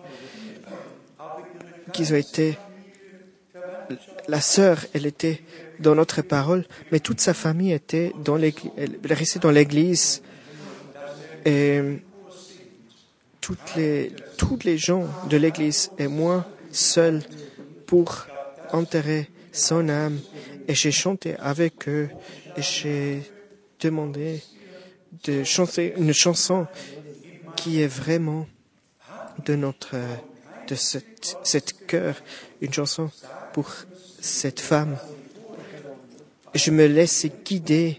qui 1.95 2.13
ont 2.13 2.17
été... 2.17 2.59
La 4.29 4.43
sœur, 4.43 4.85
elle 4.93 5.07
était 5.07 5.43
dans 5.79 5.95
notre 5.95 6.21
parole, 6.21 6.67
mais 6.93 7.01
toute 7.01 7.21
sa 7.21 7.33
famille 7.33 7.73
était 7.73 8.13
dans 8.23 8.37
l'église, 8.37 8.71
elle 8.77 9.13
restait 9.13 9.39
dans 9.39 9.51
l'église. 9.51 10.23
Et 11.47 11.81
toutes 13.41 13.75
les, 13.77 14.13
toutes 14.37 14.65
les 14.65 14.79
gens 14.79 15.07
de 15.29 15.37
l'église 15.37 15.91
et 15.99 16.09
moi 16.09 16.47
seul 16.71 17.23
pour 17.87 18.27
enterrer 18.73 19.29
son 19.53 19.89
âme. 19.89 20.19
Et 20.69 20.75
j'ai 20.75 20.93
chanté 20.93 21.37
avec 21.37 21.89
eux 21.89 22.09
et 22.57 22.63
j'ai 22.63 23.23
demandé 23.81 24.43
de 25.25 25.43
chanter 25.43 25.95
une 25.97 26.13
chanson 26.13 26.67
qui 27.57 27.81
est 27.81 27.89
vraiment 27.89 28.47
de 29.45 29.57
notre, 29.57 29.97
de 30.69 30.75
cette, 30.75 31.37
cette 31.43 31.87
cœur, 31.87 32.15
une 32.61 32.73
chanson 32.73 33.11
pour 33.53 33.71
cette 34.21 34.61
femme 34.61 34.97
je 36.55 36.71
me 36.71 36.87
laisse 36.87 37.27
guider, 37.45 37.99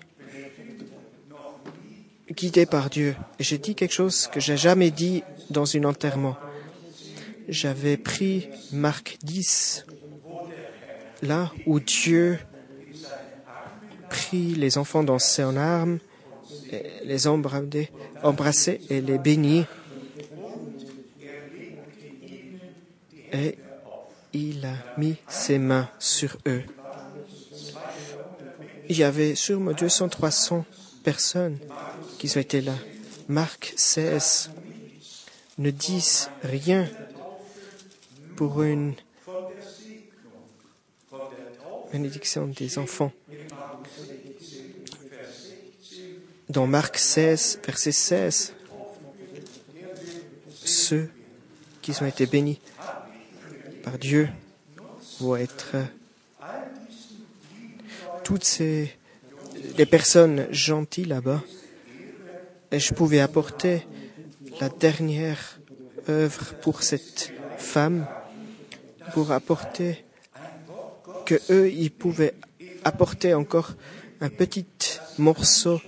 guider 2.31 2.65
par 2.65 2.89
Dieu. 2.89 3.15
Et 3.39 3.43
j'ai 3.43 3.57
dit 3.57 3.75
quelque 3.75 3.93
chose 3.93 4.27
que 4.27 4.39
j'ai 4.39 4.57
jamais 4.57 4.91
dit 4.91 5.23
dans 5.50 5.75
un 5.75 5.83
enterrement. 5.83 6.38
J'avais 7.47 7.97
pris 7.97 8.47
Marc 8.71 9.17
10, 9.23 9.85
là 11.21 11.51
où 11.65 11.79
Dieu 11.79 12.39
prit 14.09 14.55
les 14.55 14.77
enfants 14.77 15.03
dans 15.03 15.19
ses 15.19 15.43
armes, 15.43 16.00
les 17.03 17.27
embrassait 17.27 18.79
et 18.89 19.01
les 19.01 19.17
bénit. 19.17 19.65
il 24.33 24.65
a 24.65 24.75
mis 24.97 25.15
ses 25.27 25.57
mains 25.57 25.89
sur 26.00 26.38
eux. 26.47 26.63
Il 28.89 28.97
y 28.97 29.03
avait 29.03 29.35
sûrement 29.35 29.71
200, 29.73 30.09
300 30.09 30.65
personnes 31.03 31.57
qui 32.21 32.37
ont 32.37 32.41
été 32.41 32.61
là. 32.61 32.75
Marc 33.29 33.73
16 33.75 34.51
ne 35.57 35.71
disent 35.71 36.29
rien 36.43 36.87
pour 38.35 38.61
une 38.61 38.93
bénédiction 41.91 42.45
des 42.45 42.77
enfants. 42.77 43.11
Dans 46.47 46.67
Marc 46.67 46.99
16, 46.99 47.61
verset 47.65 47.91
16, 47.91 48.53
ceux 50.63 51.09
qui 51.81 51.91
ont 52.03 52.05
été 52.05 52.27
bénis 52.27 52.61
par 53.81 53.97
Dieu 53.97 54.29
vont 55.19 55.37
être 55.37 55.75
toutes 58.23 58.43
ces 58.43 58.95
personnes 59.89 60.47
gentilles 60.51 61.05
là-bas. 61.05 61.41
Et 62.71 62.79
je 62.79 62.93
pouvais 62.93 63.19
apporter 63.19 63.85
la 64.59 64.69
dernière 64.69 65.59
œuvre 66.07 66.53
pour 66.61 66.83
cette 66.83 67.33
femme, 67.57 68.07
pour 69.13 69.31
apporter 69.31 70.05
que 71.25 71.35
eux, 71.49 71.69
ils 71.69 71.91
pouvaient 71.91 72.33
apporter 72.83 73.33
encore 73.33 73.73
un 74.21 74.29
petit 74.29 74.65
morceau 75.17 75.81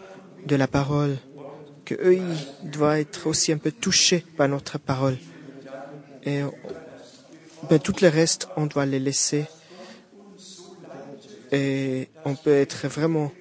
de 0.45 0.55
la 0.55 0.67
parole, 0.67 1.17
que 1.85 1.95
eux, 1.95 2.15
ils 2.15 2.69
doivent 2.69 2.99
être 2.99 3.27
aussi 3.27 3.51
un 3.51 3.57
peu 3.57 3.71
touchés 3.71 4.25
par 4.37 4.47
notre 4.47 4.77
parole. 4.77 5.17
Et 6.25 6.41
ben, 7.69 7.79
tout 7.79 7.95
le 8.01 8.09
reste, 8.09 8.47
on 8.57 8.65
doit 8.65 8.85
les 8.85 8.99
laisser. 8.99 9.45
Et 11.51 12.09
on 12.25 12.35
peut 12.35 12.55
être 12.55 12.87
vraiment 12.87 13.31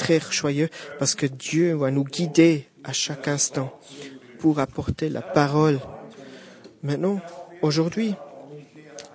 très 0.00 0.20
joyeux 0.30 0.70
parce 0.98 1.14
que 1.14 1.26
Dieu 1.26 1.74
va 1.74 1.90
nous 1.90 2.04
guider 2.04 2.66
à 2.84 2.94
chaque 2.94 3.28
instant 3.28 3.70
pour 4.38 4.58
apporter 4.58 5.10
la 5.10 5.20
parole. 5.20 5.78
Maintenant, 6.82 7.20
aujourd'hui, 7.60 8.14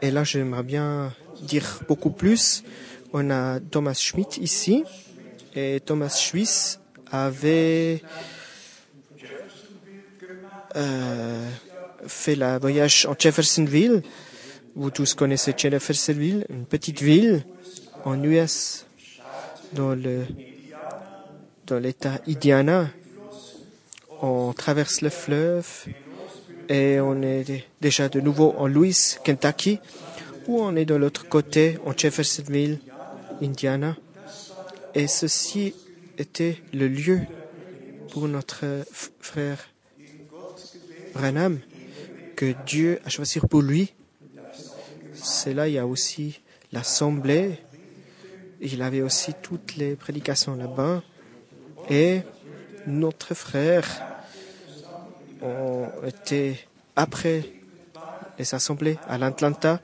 et 0.03 0.11
là 0.11 0.23
j'aimerais 0.23 0.61
bien 0.61 1.11
dire 1.41 1.81
beaucoup 1.87 2.11
plus, 2.11 2.63
on 3.13 3.31
a 3.31 3.59
Thomas 3.59 3.95
Schmidt 3.95 4.39
ici, 4.39 4.83
et 5.55 5.81
Thomas 5.83 6.15
Schmidt 6.15 6.77
avait 7.11 8.03
euh, 10.75 11.49
fait 12.05 12.35
le 12.35 12.59
voyage 12.59 13.07
en 13.07 13.15
Jeffersonville. 13.17 14.03
Vous 14.75 14.91
tous 14.91 15.15
connaissez 15.15 15.55
Jeffersonville, 15.57 16.45
une 16.49 16.65
petite 16.65 17.01
ville 17.01 17.43
en 18.03 18.21
US, 18.21 18.85
dans 19.73 19.95
le 19.95 20.25
dans 21.67 21.79
l'État 21.79 22.21
Indiana. 22.27 22.89
On 24.21 24.53
traverse 24.53 25.01
le 25.01 25.09
fleuve 25.09 25.85
et 26.69 26.99
on 26.99 27.21
est 27.21 27.65
déjà 27.81 28.09
de 28.09 28.19
nouveau 28.21 28.53
en 28.57 28.67
Louis, 28.67 29.15
Kentucky, 29.23 29.79
où 30.47 30.61
on 30.61 30.75
est 30.75 30.85
de 30.85 30.95
l'autre 30.95 31.27
côté, 31.27 31.77
en 31.85 31.95
Jeffersonville, 31.95 32.79
Indiana. 33.41 33.95
Et 34.93 35.07
ceci 35.07 35.75
était 36.17 36.61
le 36.73 36.87
lieu 36.87 37.21
pour 38.11 38.27
notre 38.27 38.65
frère 39.19 39.67
Branham 41.13 41.59
que 42.35 42.53
Dieu 42.65 42.99
a 43.05 43.09
choisi 43.09 43.39
pour 43.39 43.61
lui. 43.61 43.93
C'est 45.13 45.53
là, 45.53 45.67
il 45.67 45.73
y 45.73 45.79
a 45.79 45.87
aussi 45.87 46.41
l'assemblée. 46.71 47.59
Il 48.61 48.81
avait 48.81 49.01
aussi 49.01 49.33
toutes 49.41 49.75
les 49.75 49.95
prédications 49.95 50.55
là-bas. 50.55 51.03
Et 51.89 52.21
notre 52.87 53.33
frère 53.33 53.85
ont 55.41 55.87
été, 56.05 56.59
après 56.95 57.43
les 58.37 58.53
assemblées 58.53 58.97
à 59.07 59.17
l'Atlanta, 59.17 59.79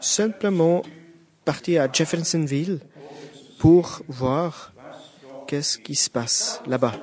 simplement 0.00 0.82
partis 1.44 1.78
à 1.78 1.90
Jeffersonville 1.90 2.80
pour 3.58 4.02
voir 4.08 4.72
qu'est-ce 5.46 5.78
qui 5.78 5.94
se 5.94 6.10
passe 6.10 6.60
là-bas. 6.66 6.94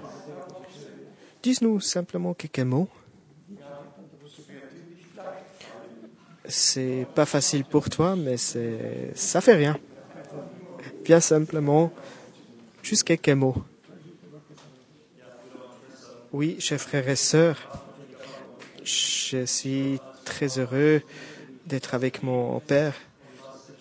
Dis-nous 1.43 1.79
simplement 1.79 2.33
quelques 2.33 2.59
mots. 2.59 2.87
C'est 6.45 7.07
pas 7.15 7.25
facile 7.25 7.63
pour 7.63 7.89
toi, 7.89 8.15
mais 8.15 8.37
c'est, 8.37 9.11
ça 9.15 9.41
fait 9.41 9.55
rien. 9.55 9.79
Bien 11.03 11.19
simplement, 11.19 11.91
juste 12.83 13.03
quelques 13.03 13.29
mots. 13.29 13.55
Oui, 16.33 16.55
chers 16.59 16.79
frères 16.79 17.09
et 17.09 17.17
sœurs, 17.17 17.57
je 18.85 19.43
suis 19.45 19.99
très 20.23 20.59
heureux 20.59 21.01
d'être 21.65 21.93
avec 21.93 22.23
mon 22.23 22.61
père 22.61 22.93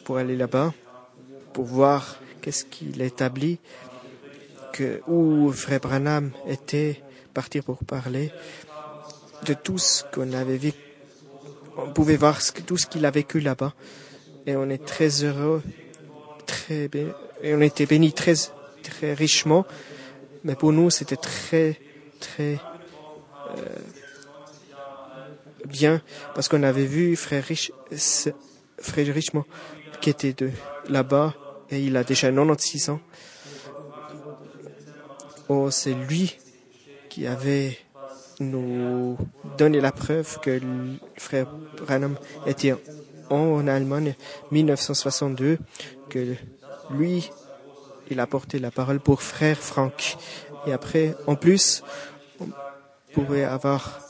pour 0.03 0.17
aller 0.19 0.37
là-bas, 0.37 0.75
pour 1.53 1.65
voir 1.65 2.19
qu'est-ce 2.43 2.65
qu'il 2.65 3.01
établit, 3.03 3.61
que, 4.73 5.01
où 5.07 5.53
Frère 5.53 5.79
Branham 5.79 6.33
était 6.49 7.01
parti 7.33 7.61
pour 7.61 7.79
parler 7.85 8.33
de 9.47 9.55
tout 9.55 9.79
ce 9.79 10.03
qu'on 10.13 10.33
avait 10.33 10.57
vu. 10.57 10.73
On 11.77 11.93
pouvait 11.93 12.17
voir 12.17 12.41
tout 12.67 12.77
ce 12.77 12.87
qu'il 12.89 13.07
a 13.07 13.13
vécu 13.13 13.39
là-bas. 13.39 13.75
Et 14.47 14.57
on 14.57 14.69
est 14.71 14.85
très 14.85 15.23
heureux, 15.23 15.63
très 16.47 16.91
et 17.43 17.55
on 17.55 17.61
était 17.61 17.87
bénis 17.87 18.13
très, 18.13 18.35
très 18.83 19.15
richement. 19.15 19.65
Mais 20.43 20.57
pour 20.57 20.73
nous, 20.73 20.91
c'était 20.91 21.17
très, 21.17 21.79
très 22.21 22.61
euh, 23.57 23.65
bien 25.67 26.01
parce 26.35 26.49
qu'on 26.49 26.63
avait 26.63 26.85
vu 26.85 27.17
frère 27.17 27.45
Richemont 27.45 29.45
qui 30.01 30.11
était 30.11 30.35
là-bas 30.89 31.35
et 31.71 31.81
il 31.81 31.97
a 31.97 32.05
déjà 32.05 32.29
96 32.29 32.91
ans. 32.91 33.01
Oh, 35.49 35.71
c'est 35.71 35.95
lui 35.95 36.37
qui 37.09 37.27
avait 37.27 37.77
nous 38.39 39.19
donné 39.59 39.81
la 39.81 39.93
preuve 39.93 40.39
que 40.41 40.61
frère 41.17 41.47
Branham 41.77 42.17
était 42.47 42.75
en 43.29 43.67
Allemagne 43.69 44.15
1962, 44.51 45.59
que 46.09 46.35
lui, 46.91 47.31
il 48.11 48.21
a 48.21 48.27
porté 48.27 48.59
la 48.59 48.71
parole 48.71 49.01
pour 49.01 49.23
frère 49.23 49.59
Franck. 49.59 50.17
Et 50.67 50.73
après, 50.73 51.15
en 51.27 51.37
plus, 51.37 51.83
on 52.41 52.49
pouvait 53.13 53.45
avoir, 53.45 54.01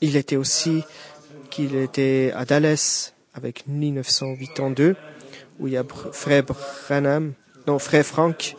il 0.00 0.16
était 0.16 0.36
aussi, 0.36 0.84
qu'il 1.50 1.74
était 1.76 2.32
à 2.34 2.44
Dallas 2.44 3.12
avec 3.34 3.66
1982, 3.66 4.96
où 5.58 5.66
il 5.66 5.74
y 5.74 5.76
a 5.76 5.84
frère 6.12 6.44
Branham, 6.44 7.32
non, 7.66 7.78
frère 7.78 8.04
Franck, 8.04 8.56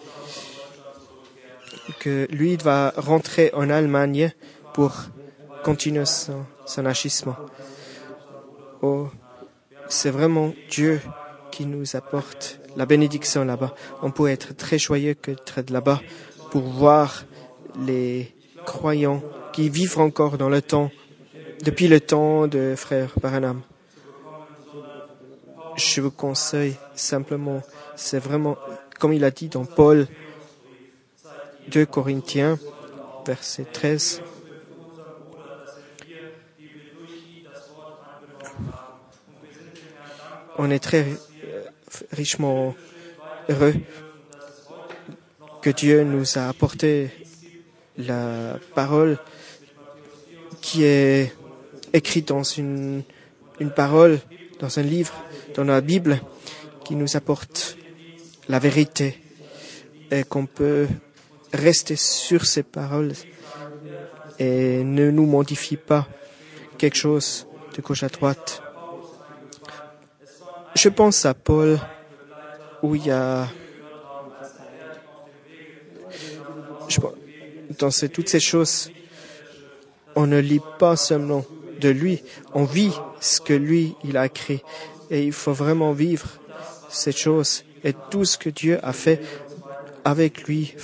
que 2.00 2.28
lui 2.30 2.58
va 2.58 2.94
rentrer 2.96 3.52
en 3.54 3.70
Allemagne 3.70 4.32
pour 4.74 4.96
continuer 5.64 6.06
son, 6.06 6.46
son. 6.66 7.36
Oh, 8.82 9.08
c'est 9.88 10.12
vraiment 10.12 10.54
Dieu 10.70 11.02
qui 11.52 11.66
nous 11.66 11.96
apporte 11.96 12.60
la 12.78 12.86
bénédiction 12.86 13.44
là-bas. 13.44 13.74
On 14.02 14.12
peut 14.12 14.30
être 14.30 14.56
très 14.56 14.78
joyeux 14.78 15.16
d'être 15.22 15.72
là-bas 15.72 16.02
pour 16.52 16.64
voir 16.64 17.26
les 17.86 18.34
croyants 18.66 19.22
qui 19.54 19.70
vivent 19.70 20.00
encore 20.00 20.38
dans 20.38 20.50
le 20.50 20.62
temps, 20.62 20.92
depuis 21.64 21.88
le 21.88 22.00
temps 22.00 22.48
de 22.48 22.76
frère 22.76 23.14
Baranam. 23.22 23.62
Je 25.76 26.02
vous 26.02 26.12
conseille 26.12 26.76
simplement, 26.94 27.62
c'est 27.96 28.20
vraiment, 28.20 28.58
comme 29.00 29.14
il 29.14 29.24
a 29.24 29.32
dit 29.32 29.48
dans 29.48 29.66
Paul 29.66 30.08
2 31.70 31.86
Corinthiens, 31.86 32.58
verset 33.26 33.66
13. 33.72 34.22
On 40.58 40.70
est 40.70 40.80
très 40.80 41.06
euh, 41.46 41.64
richement 42.12 42.76
heureux 43.48 43.76
que 45.62 45.70
Dieu 45.70 46.04
nous 46.04 46.38
a 46.38 46.48
apporté 46.48 47.10
la 47.98 48.58
parole 48.76 49.18
qui 50.62 50.84
est 50.84 51.34
écrite 51.94 52.30
dans 52.30 52.44
une, 52.44 53.04
une 53.60 53.72
parole, 53.72 54.20
dans 54.60 54.80
un 54.80 54.84
livre, 54.84 55.14
dans 55.56 55.64
la 55.64 55.82
Bible, 55.82 56.22
qui 56.86 56.96
nous 56.96 57.18
apporte 57.18 57.78
la 58.48 58.60
vérité 58.60 59.22
et 60.12 60.24
qu'on 60.24 60.46
peut 60.46 60.88
rester 61.54 61.96
sur 61.96 62.46
ces 62.46 62.64
paroles 62.64 63.14
et 64.40 64.84
ne 64.84 65.12
nous 65.12 65.26
modifie 65.26 65.78
pas 65.78 66.08
quelque 66.78 66.98
chose 66.98 67.48
de 67.76 67.82
gauche 67.82 68.04
à 68.04 68.08
droite. 68.08 68.62
Je 70.76 70.90
pense 70.90 71.26
à 71.26 71.34
Paul 71.34 71.80
où 72.82 72.96
il 72.96 73.08
y 73.08 73.12
a 73.12 73.48
dans 77.78 77.90
toutes 78.12 78.30
ces 78.30 78.40
choses, 78.40 78.92
on 80.16 80.28
ne 80.28 80.40
lit 80.40 80.62
pas 80.80 80.96
seulement 80.96 81.46
de 81.80 81.90
lui, 81.90 82.22
on 82.54 82.66
vit 82.66 82.92
ce 83.20 83.40
que 83.40 83.54
lui, 83.54 83.96
il 84.04 84.18
a 84.18 84.30
créé. 84.30 84.64
Et 85.10 85.24
il 85.24 85.32
faut 85.32 85.54
vraiment 85.54 85.94
vivre 85.94 86.28
cette 86.90 87.18
chose 87.18 87.64
et 87.84 87.94
tout 88.10 88.26
ce 88.26 88.38
que 88.38 88.50
Dieu 88.50 88.80
a 88.84 88.94
fait 88.94 89.22
avec 90.04 90.44
lui 90.44 90.76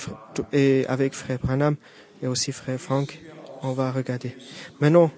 et 0.52 0.84
avec 0.88 1.14
frère 1.14 1.38
Branham 1.38 1.76
et 2.22 2.26
aussi 2.26 2.52
frère 2.52 2.80
Frank. 2.80 3.18
On 3.62 3.72
va 3.72 3.90
regarder. 3.90 4.36
Maintenant, 4.80 5.10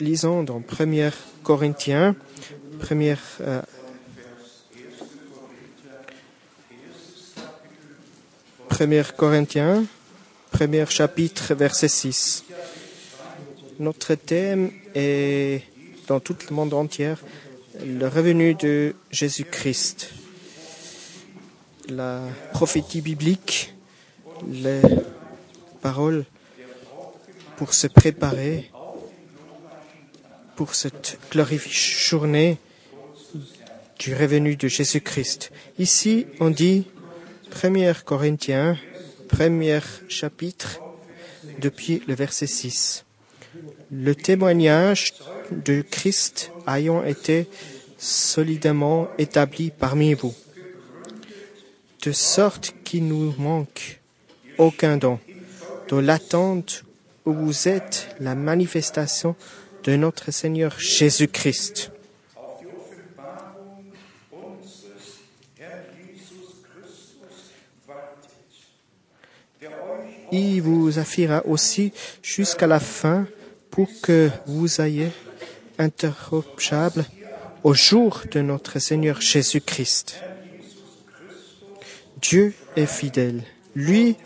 lisons 0.00 0.42
dans 0.42 0.62
1 0.78 1.10
Corinthiens, 1.42 2.14
1 2.90 3.16
euh, 3.40 3.62
Corinthiens, 9.16 9.84
premier 10.56 10.86
chapitre, 10.86 11.52
verset 11.54 11.88
6. 11.88 12.44
Notre 13.78 14.14
thème 14.14 14.70
est, 14.94 15.62
dans 16.06 16.18
tout 16.18 16.34
le 16.48 16.56
monde 16.56 16.72
entier, 16.72 17.12
le 17.84 18.08
revenu 18.08 18.54
de 18.54 18.94
Jésus-Christ. 19.10 20.12
La 21.90 22.22
prophétie 22.54 23.02
biblique, 23.02 23.74
les 24.50 24.80
paroles 25.82 26.24
pour 27.58 27.74
se 27.74 27.86
préparer 27.86 28.70
pour 30.54 30.74
cette 30.74 31.18
glorifiée 31.30 31.70
journée 32.08 32.56
du 33.98 34.14
revenu 34.14 34.56
de 34.56 34.68
Jésus-Christ. 34.68 35.52
Ici, 35.78 36.26
on 36.40 36.48
dit 36.48 36.86
1 37.62 37.92
Corinthiens, 38.06 38.78
premier 39.28 39.80
chapitre, 40.08 40.80
depuis 41.58 42.02
le 42.06 42.14
verset 42.14 42.46
6. 42.46 43.04
Le 43.90 44.14
témoignage 44.14 45.14
de 45.50 45.82
Christ 45.82 46.50
ayant 46.66 47.04
été 47.04 47.48
solidement 47.98 49.08
établi 49.18 49.70
parmi 49.70 50.14
vous, 50.14 50.34
de 52.02 52.12
sorte 52.12 52.74
qu'il 52.84 53.06
nous 53.06 53.34
manque 53.38 54.00
aucun 54.58 54.96
don, 54.96 55.18
dans 55.88 56.00
l'attente 56.00 56.84
où 57.24 57.32
vous 57.32 57.68
êtes 57.68 58.14
la 58.20 58.34
manifestation 58.34 59.34
de 59.84 59.96
notre 59.96 60.30
Seigneur 60.30 60.78
Jésus-Christ. 60.78 61.90
Il 70.32 70.60
vous 70.62 70.98
affiera 70.98 71.44
aussi 71.46 71.92
jusqu'à 72.22 72.66
la 72.66 72.80
fin 72.80 73.26
pour 73.70 73.88
que 74.02 74.30
vous 74.46 74.80
ayez 74.80 75.10
interrompible 75.78 77.04
au 77.62 77.74
jour 77.74 78.22
de 78.30 78.40
notre 78.40 78.78
Seigneur 78.78 79.20
Jésus-Christ. 79.20 80.20
Dieu 82.20 82.54
est 82.76 82.86
fidèle, 82.86 83.42
lui 83.74 84.16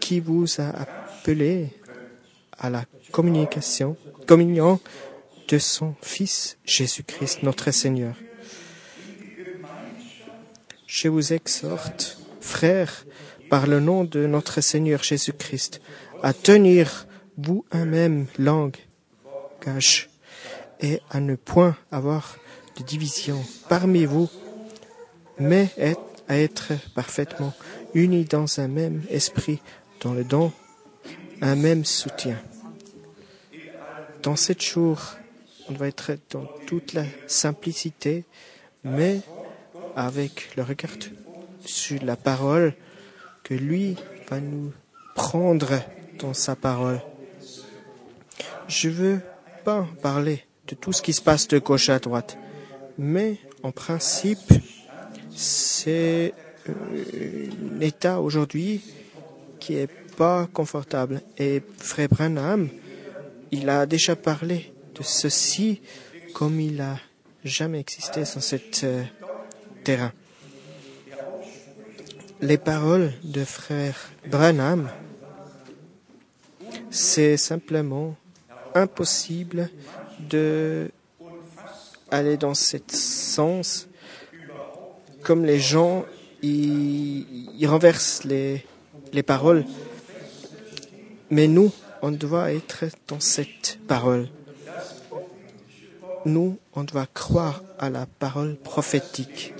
qui 0.00 0.20
vous 0.20 0.46
a 0.58 0.68
appelé 0.68 1.70
à 2.58 2.70
la 2.70 2.84
communication, 3.10 3.96
communion 4.26 4.80
de 5.48 5.58
son 5.58 5.94
Fils 6.02 6.58
Jésus-Christ, 6.64 7.42
notre 7.42 7.70
Seigneur. 7.70 8.14
Je 10.86 11.08
vous 11.08 11.32
exhorte, 11.32 12.18
frères, 12.40 13.06
par 13.52 13.66
le 13.66 13.80
nom 13.80 14.04
de 14.04 14.26
notre 14.26 14.62
Seigneur 14.62 15.02
Jésus-Christ, 15.02 15.82
à 16.22 16.32
tenir 16.32 17.06
vous 17.36 17.66
un 17.70 17.84
même 17.84 18.24
langue, 18.38 18.78
cache, 19.60 20.08
et 20.80 21.00
à 21.10 21.20
ne 21.20 21.34
point 21.34 21.76
avoir 21.90 22.38
de 22.78 22.82
division 22.82 23.38
parmi 23.68 24.06
vous, 24.06 24.30
mais 25.38 25.68
à 26.28 26.38
être 26.38 26.72
parfaitement 26.94 27.52
unis 27.92 28.24
dans 28.24 28.58
un 28.58 28.68
même 28.68 29.02
esprit, 29.10 29.60
dans 30.00 30.14
le 30.14 30.24
don, 30.24 30.50
un 31.42 31.54
même 31.54 31.84
soutien. 31.84 32.40
Dans 34.22 34.36
cette 34.36 34.62
jour, 34.62 34.98
on 35.68 35.72
doit 35.72 35.88
être 35.88 36.12
dans 36.30 36.48
toute 36.66 36.94
la 36.94 37.04
simplicité, 37.26 38.24
mais 38.82 39.20
avec 39.94 40.56
le 40.56 40.62
regard 40.62 40.96
sur 41.66 42.02
la 42.02 42.16
parole 42.16 42.74
que 43.42 43.54
lui 43.54 43.96
va 44.30 44.40
nous 44.40 44.72
prendre 45.14 45.80
dans 46.18 46.34
sa 46.34 46.56
parole. 46.56 47.00
Je 48.68 48.88
veux 48.88 49.20
pas 49.64 49.86
parler 50.00 50.44
de 50.68 50.74
tout 50.74 50.92
ce 50.92 51.02
qui 51.02 51.12
se 51.12 51.20
passe 51.20 51.48
de 51.48 51.58
gauche 51.58 51.88
à 51.88 51.98
droite, 51.98 52.38
mais 52.98 53.38
en 53.62 53.72
principe, 53.72 54.52
c'est 55.34 56.34
euh, 56.68 57.46
un 57.76 57.80
état 57.80 58.20
aujourd'hui 58.20 58.82
qui 59.60 59.74
est 59.74 59.90
pas 60.16 60.48
confortable. 60.52 61.22
Et 61.38 61.62
Frère 61.78 62.08
Branham, 62.08 62.68
il 63.50 63.68
a 63.68 63.86
déjà 63.86 64.16
parlé 64.16 64.72
de 64.94 65.02
ceci 65.02 65.80
comme 66.34 66.60
il 66.60 66.80
a 66.80 66.98
jamais 67.44 67.80
existé 67.80 68.24
sur 68.24 68.42
ce 68.42 68.56
euh, 68.84 69.02
terrain. 69.84 70.12
Les 72.42 72.58
paroles 72.58 73.12
de 73.24 73.44
frère 73.44 73.96
Branham, 74.28 74.90
c'est 76.90 77.36
simplement 77.36 78.16
impossible 78.74 79.70
de 80.18 80.90
aller 82.10 82.36
dans 82.36 82.54
ce 82.54 82.76
sens 82.88 83.88
comme 85.22 85.44
les 85.44 85.60
gens 85.60 86.04
ils, 86.42 87.66
renversent 87.66 88.24
les, 88.24 88.66
les 89.12 89.22
paroles 89.22 89.64
mais 91.30 91.48
nous 91.48 91.72
on 92.02 92.10
doit 92.10 92.52
être 92.52 92.84
dans 93.06 93.20
cette 93.20 93.78
parole. 93.86 94.28
Nous, 96.26 96.58
on 96.74 96.82
doit 96.82 97.06
croire 97.06 97.62
à 97.78 97.90
la 97.90 98.06
parole 98.06 98.56
prophétique, 98.56 99.54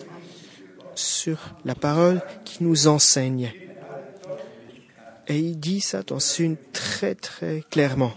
sur 0.94 1.38
la 1.64 1.74
parole 1.74 2.22
qui 2.44 2.62
nous 2.64 2.86
enseigne. 2.86 3.52
Et 5.28 5.38
il 5.38 5.58
dit 5.58 5.80
ça 5.80 6.02
dans 6.02 6.18
une 6.18 6.56
très 6.72 7.14
très 7.14 7.62
clairement. 7.70 8.12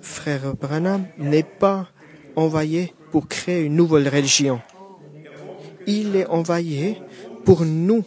Frère 0.00 0.54
Branham 0.54 1.06
n'est 1.18 1.42
pas 1.42 1.88
envoyé 2.36 2.94
pour 3.10 3.28
créer 3.28 3.62
une 3.62 3.76
nouvelle 3.76 4.08
religion. 4.08 4.60
Il 5.86 6.16
est 6.16 6.26
envoyé 6.26 7.00
pour 7.44 7.64
nous, 7.64 8.04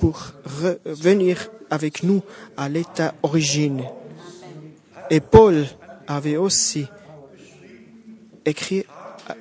pour 0.00 0.32
revenir 0.44 1.50
avec 1.70 2.02
nous 2.02 2.22
à 2.56 2.68
l'état 2.68 3.14
origine 3.22 3.84
et 5.10 5.20
Paul 5.20 5.66
avait 6.06 6.36
aussi 6.36 6.86
écrit 8.44 8.84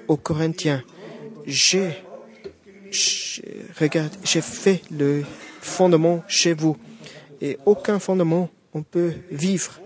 aux 0.08 0.18
Corinthiens, 0.18 0.84
j'ai, 1.46 1.92
regarde, 3.80 4.14
j'ai 4.24 4.42
fait 4.42 4.82
le 4.92 5.24
fondement 5.62 6.24
chez 6.28 6.54
vous 6.54 6.78
et 7.42 7.58
aucun 7.66 8.00
fondement 8.00 8.50
on 8.74 8.84
peut 8.84 9.14
vivre, 9.32 9.80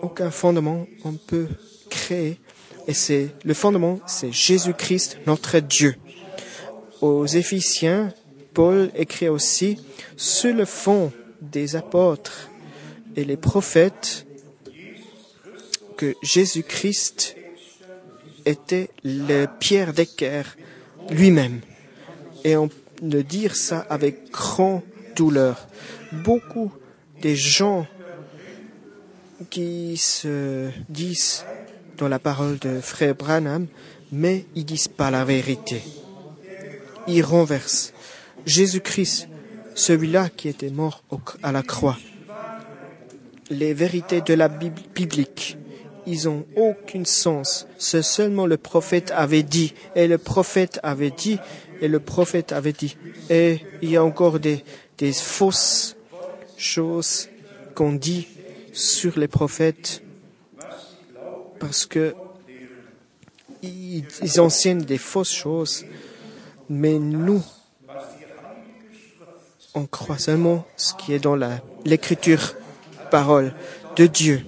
aucun 0.00 0.30
fondement 0.30 0.86
on 1.04 1.12
peut 1.12 1.48
créer 1.90 2.38
et 2.86 2.94
c'est 2.94 3.28
le 3.44 3.54
fondement, 3.54 4.00
c'est 4.06 4.32
Jésus-Christ, 4.32 5.18
notre 5.26 5.60
Dieu. 5.60 5.94
Aux 7.00 7.26
Éphésiens, 7.26 8.12
Paul 8.54 8.90
écrit 8.96 9.28
aussi 9.28 9.78
sur 10.16 10.54
le 10.54 10.64
fond 10.64 11.12
des 11.40 11.76
apôtres 11.76 12.50
et 13.16 13.24
les 13.24 13.36
prophètes 13.36 14.26
que 15.96 16.14
Jésus-Christ 16.22 17.36
était 18.44 18.90
le 19.04 19.46
Pierre 19.60 19.92
d'équerre 19.92 20.56
lui-même. 21.10 21.60
Et 22.44 22.56
on 22.56 22.68
le 23.02 23.22
dire 23.22 23.56
ça 23.56 23.86
avec 23.90 24.30
grand 24.30 24.82
douleur. 25.16 25.68
Beaucoup 26.12 26.72
des 27.20 27.36
gens 27.36 27.86
qui 29.50 29.96
se 29.96 30.70
disent 30.88 31.44
dans 31.98 32.08
la 32.08 32.18
parole 32.18 32.58
de 32.58 32.80
frère 32.80 33.14
Branham, 33.14 33.66
mais 34.10 34.46
ils 34.54 34.64
disent 34.64 34.88
pas 34.88 35.10
la 35.10 35.24
vérité. 35.24 35.82
Ils 37.06 37.22
renversent. 37.22 37.92
Jésus-Christ, 38.46 39.28
celui-là 39.74 40.28
qui 40.28 40.48
était 40.48 40.70
mort 40.70 41.02
à 41.42 41.52
la 41.52 41.62
croix, 41.62 41.98
les 43.50 43.74
vérités 43.74 44.20
de 44.20 44.34
la 44.34 44.48
Bible 44.48 44.80
biblique, 44.94 45.56
ils 46.06 46.28
ont 46.28 46.44
aucun 46.56 47.04
sens. 47.04 47.66
C'est 47.78 48.02
seulement 48.02 48.46
le 48.46 48.56
prophète 48.56 49.12
avait 49.14 49.42
dit, 49.42 49.74
et 49.94 50.08
le 50.08 50.18
prophète 50.18 50.80
avait 50.82 51.10
dit, 51.10 51.38
et 51.82 51.88
le 51.88 52.00
prophète 52.00 52.52
avait 52.52 52.72
dit. 52.72 52.96
Et 53.28 53.60
il 53.82 53.90
y 53.90 53.96
a 53.96 54.04
encore 54.04 54.38
des, 54.38 54.62
fausses 55.12 55.96
choses 56.56 57.28
qu'on 57.74 57.92
dit 57.92 58.28
sur 58.72 59.18
les 59.18 59.26
prophètes 59.26 60.00
parce 61.58 61.84
que 61.84 62.14
ils, 63.62 64.40
enseignent 64.40 64.84
des 64.84 64.98
fausses 64.98 65.32
choses, 65.32 65.84
mais 66.68 66.98
nous, 66.98 67.42
on 69.74 69.86
croit 69.86 70.18
seulement 70.18 70.64
ce 70.76 70.94
qui 70.94 71.12
est 71.12 71.18
dans 71.18 71.36
l'écriture, 71.84 72.54
parole 73.10 73.54
de 73.96 74.06
Dieu. 74.06 74.44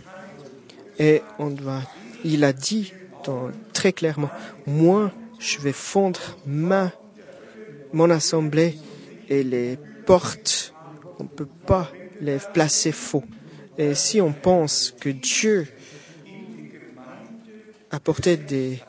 Et 1.01 1.23
on 1.41 1.51
doit, 1.51 1.83
il 2.25 2.45
a 2.45 2.53
dit 2.53 2.93
très 3.73 3.93
clairement, 3.93 4.31
moi, 4.67 5.11
je 5.41 5.59
vais 5.59 5.73
fondre 5.73 6.21
ma, 6.47 6.93
mon 7.95 8.11
assemblée 8.11 8.77
et 9.29 9.43
les 9.43 9.79
portes, 10.05 10.75
on 11.19 11.25
ne 11.25 11.29
peut 11.29 11.49
pas 11.67 11.91
les 12.21 12.39
placer 12.53 12.93
faux. 12.93 13.25
Et 13.79 13.95
si 13.95 14.21
on 14.21 14.33
pense 14.33 14.95
que 15.01 15.09
Dieu 15.09 15.67
apportait 17.91 18.37
des, 18.37 18.81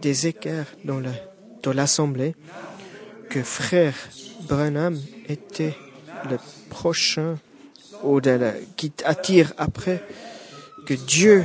des 0.00 0.34
dans 0.84 1.00
la, 1.00 1.12
dans 1.62 1.72
l'assemblée, 1.72 2.34
que 3.28 3.42
frère 3.42 3.94
Branham 4.48 4.98
était 5.28 5.76
le 6.30 6.38
prochain 6.70 7.38
ou 8.02 8.20
qui 8.76 8.92
attire 9.04 9.52
après 9.58 10.02
que 10.86 10.94
Dieu 10.94 11.44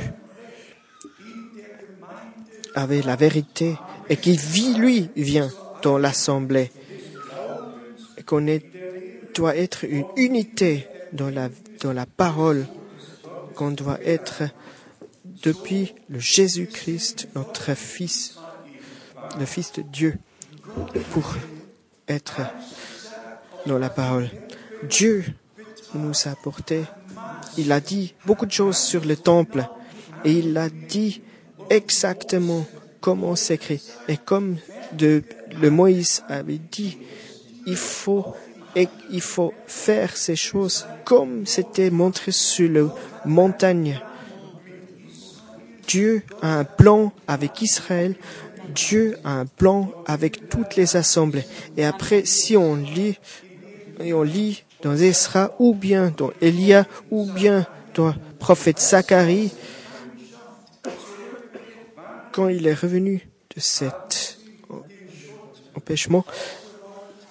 avait 2.74 3.02
la 3.02 3.16
vérité 3.16 3.76
et 4.08 4.16
qui 4.16 4.36
vit 4.36 4.74
lui 4.74 5.10
vient 5.16 5.50
dans 5.82 5.98
l'assemblée 5.98 6.70
qu'on 8.26 8.46
doit 9.34 9.56
être 9.56 9.84
une 9.84 10.06
unité 10.16 10.86
dans 11.12 11.30
la 11.30 11.48
dans 11.80 11.92
la 11.92 12.06
parole 12.06 12.66
qu'on 13.54 13.72
doit 13.72 14.00
être 14.04 14.44
depuis 15.24 15.94
le 16.08 16.18
Jésus-Christ 16.18 17.28
notre 17.34 17.74
fils 17.74 18.38
le 19.38 19.46
fils 19.46 19.72
de 19.72 19.82
Dieu 19.82 20.18
pour 21.12 21.34
être 22.08 22.40
dans 23.66 23.78
la 23.78 23.90
parole. 23.90 24.28
Dieu 24.88 25.24
nous 25.94 26.12
a 26.26 26.30
apporté, 26.30 26.82
il 27.56 27.70
a 27.72 27.80
dit 27.80 28.14
beaucoup 28.26 28.46
de 28.46 28.52
choses 28.52 28.78
sur 28.78 29.04
le 29.04 29.16
temple 29.16 29.64
et 30.24 30.32
il 30.32 30.56
a 30.56 30.68
dit 30.68 31.22
exactement 31.70 32.66
comment 33.00 33.36
s'écrit. 33.36 33.82
Et 34.08 34.16
comme 34.16 34.56
de, 34.96 35.22
le 35.60 35.70
Moïse 35.70 36.22
avait 36.28 36.60
dit, 36.70 36.98
il 37.66 37.76
faut, 37.76 38.34
et 38.74 38.88
il 39.10 39.20
faut 39.20 39.52
faire 39.66 40.16
ces 40.16 40.36
choses 40.36 40.86
comme 41.04 41.46
c'était 41.46 41.90
montré 41.90 42.32
sur 42.32 42.70
la 42.70 42.88
montagne. 43.24 44.00
Dieu 45.86 46.22
a 46.40 46.58
un 46.58 46.64
plan 46.64 47.12
avec 47.26 47.60
Israël. 47.60 48.14
Dieu 48.74 49.18
a 49.24 49.40
un 49.40 49.46
plan 49.46 49.90
avec 50.06 50.48
toutes 50.48 50.76
les 50.76 50.96
assemblées. 50.96 51.44
Et 51.76 51.84
après, 51.84 52.24
si 52.24 52.56
on 52.56 52.76
lit, 52.76 53.18
et 54.00 54.14
on 54.14 54.22
lit 54.22 54.64
dans 54.82 54.96
Esra, 54.96 55.54
ou 55.58 55.74
bien 55.74 56.12
dans 56.16 56.30
Elia, 56.40 56.86
ou 57.10 57.30
bien 57.30 57.66
dans 57.94 58.08
le 58.08 58.14
prophète 58.38 58.80
Zacharie, 58.80 59.52
quand 62.32 62.48
il 62.48 62.66
est 62.66 62.74
revenu 62.74 63.28
de 63.54 63.60
cet 63.60 64.01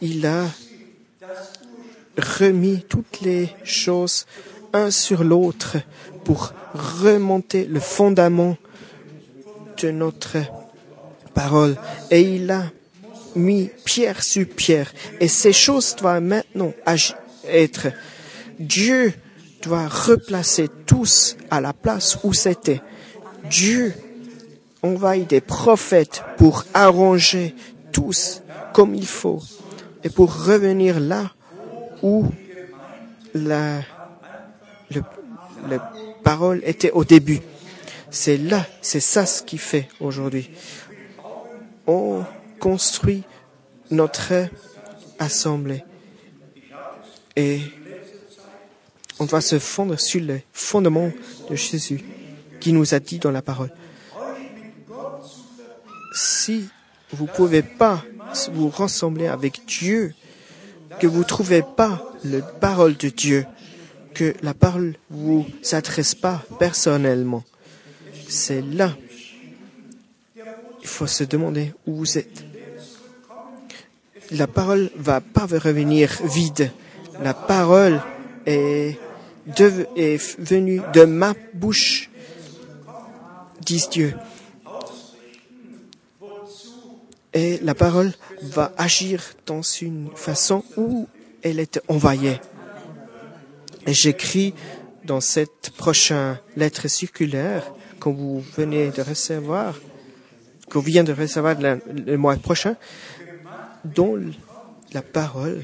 il 0.02 0.26
a 0.26 0.46
remis 2.18 2.84
toutes 2.88 3.22
les 3.22 3.50
choses 3.64 4.26
un 4.74 4.92
sur 4.92 5.24
l'autre 5.24 5.78
pour 6.24 6.54
remonter 6.74 7.66
le 7.66 7.80
fondament 7.80 8.58
de 9.82 9.92
notre 9.92 10.38
parole. 11.34 11.76
Et 12.10 12.22
il 12.22 12.52
a 12.52 12.64
mis 13.36 13.70
pierre 13.86 14.24
sur 14.24 14.48
pierre. 14.48 14.92
Et 15.20 15.28
ces 15.28 15.54
choses 15.54 15.96
doivent 15.96 16.22
maintenant 16.22 16.74
être. 17.48 17.88
Dieu 18.60 19.14
doit 19.62 19.88
replacer 19.88 20.68
tous 20.86 21.38
à 21.50 21.62
la 21.62 21.74
place 21.74 22.18
où 22.24 22.34
c'était. 22.34 22.82
Dieu 23.50 23.94
envahit 24.84 25.30
des 25.30 25.42
prophètes 25.42 26.24
pour 26.38 26.66
arranger 26.74 27.56
tous 27.92 28.41
comme 28.74 28.96
il 28.96 29.08
faut 29.08 29.42
et 30.04 30.10
pour 30.10 30.46
revenir 30.46 31.00
là 31.00 31.32
où 32.02 32.26
la, 33.34 33.82
le, 34.90 35.04
la 35.70 35.94
parole 36.24 36.62
était 36.66 36.92
au 36.92 37.04
début. 37.04 37.40
C'est 38.10 38.38
là, 38.38 38.66
c'est 38.82 39.00
ça 39.00 39.26
ce 39.26 39.44
qui 39.44 39.58
fait 39.58 39.88
aujourd'hui. 40.00 40.50
On 41.88 42.24
construit 42.60 43.24
notre 43.90 44.34
assemblée 45.20 45.84
et 47.36 47.62
on 49.20 49.26
doit 49.26 49.42
se 49.42 49.60
fondre 49.60 50.00
sur 50.00 50.22
le 50.22 50.42
fondement 50.52 51.12
de 51.50 51.56
Jésus 51.56 52.04
qui 52.60 52.74
nous 52.74 52.94
a 52.94 53.00
dit 53.00 53.20
dans 53.20 53.32
la 53.32 53.42
parole. 53.42 53.72
Si 56.14 56.68
vous 57.14 57.26
ne 57.26 57.30
pouvez 57.30 57.62
pas 57.62 58.04
vous 58.54 58.70
rassembler 58.70 59.28
avec 59.28 59.62
Dieu, 59.68 60.14
que 61.00 61.08
vous 61.08 61.20
ne 61.20 61.24
trouvez 61.24 61.64
pas 61.64 62.04
la 62.24 62.42
parole 62.42 62.96
de 62.98 63.10
Dieu, 63.10 63.46
que 64.14 64.34
la 64.42 64.54
parole 64.54 64.96
vous 65.10 65.46
s'adresse 65.62 66.16
pas 66.16 66.44
personnellement, 66.60 67.44
c'est 68.28 68.62
là. 68.62 68.92
Il 70.82 70.88
faut 70.88 71.08
se 71.08 71.24
demander 71.24 71.74
où 71.86 71.96
vous 71.96 72.18
êtes. 72.18 72.44
La 74.32 74.48
parole 74.48 74.90
va 74.96 75.22
pas 75.22 75.46
revenir 75.46 76.18
vide. 76.24 76.72
La 77.22 77.34
parole 77.34 78.02
est, 78.46 78.98
de- 79.58 79.88
est 79.96 80.40
venue 80.40 80.82
de 80.94 81.04
ma 81.06 81.34
bouche, 81.54 82.10
dit 83.62 83.84
Dieu. 83.92 84.16
Et 87.34 87.60
la 87.60 87.76
parole 87.76 88.12
va 88.42 88.74
agir 88.78 89.24
dans 89.46 89.62
une 89.62 90.10
façon 90.16 90.64
où 90.76 91.08
elle 91.42 91.60
est 91.60 91.82
envoyée. 91.88 92.40
Et 93.88 93.94
j'écris 93.94 94.54
dans 95.06 95.22
cette 95.22 95.72
prochaine 95.78 96.40
lettre 96.56 96.88
circulaire 96.88 97.64
que 98.00 98.10
vous 98.10 98.44
venez 98.58 98.90
de 98.92 99.02
recevoir, 99.02 99.80
qu'on 100.70 100.80
vient 100.80 101.04
de 101.04 101.14
recevoir 101.14 101.60
le, 101.60 101.82
le 102.06 102.18
mois 102.18 102.36
prochain, 102.36 102.76
dont 103.86 104.20
la 104.94 105.02
parole, 105.02 105.64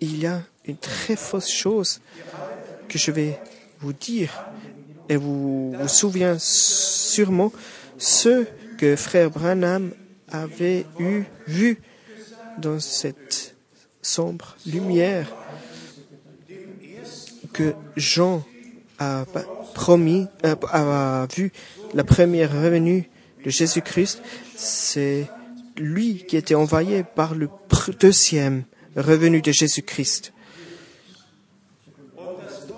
il 0.00 0.18
y 0.18 0.26
a 0.26 0.42
une 0.66 0.76
très 0.76 1.16
fausse 1.16 1.50
chose 1.50 2.00
que 2.88 2.98
je 2.98 3.10
vais 3.10 3.38
vous 3.80 3.92
dire. 3.92 4.30
Et 5.08 5.16
vous 5.16 5.72
vous 5.72 5.88
souvenez 5.88 6.36
sûrement 6.38 7.52
ce 7.98 8.46
que 8.78 8.96
frère 8.96 9.30
Branham 9.30 9.92
avait 10.28 10.86
eu 10.98 11.24
vu 11.46 11.78
dans 12.58 12.80
cette 12.80 13.54
sombre 14.02 14.56
lumière 14.66 15.32
que 17.52 17.74
Jean 17.96 18.44
a 18.98 19.24
promis, 19.74 20.26
euh, 20.44 20.54
a 20.70 21.26
vu 21.34 21.52
la 21.94 22.04
première 22.04 22.52
revenue 22.52 23.08
de 23.44 23.50
Jésus-Christ, 23.50 24.22
c'est 24.56 25.28
lui 25.76 26.24
qui 26.26 26.36
était 26.36 26.54
envoyé 26.54 27.04
par 27.04 27.34
le 27.34 27.48
deuxième 28.00 28.64
revenu 28.96 29.40
de 29.42 29.52
Jésus-Christ. 29.52 30.32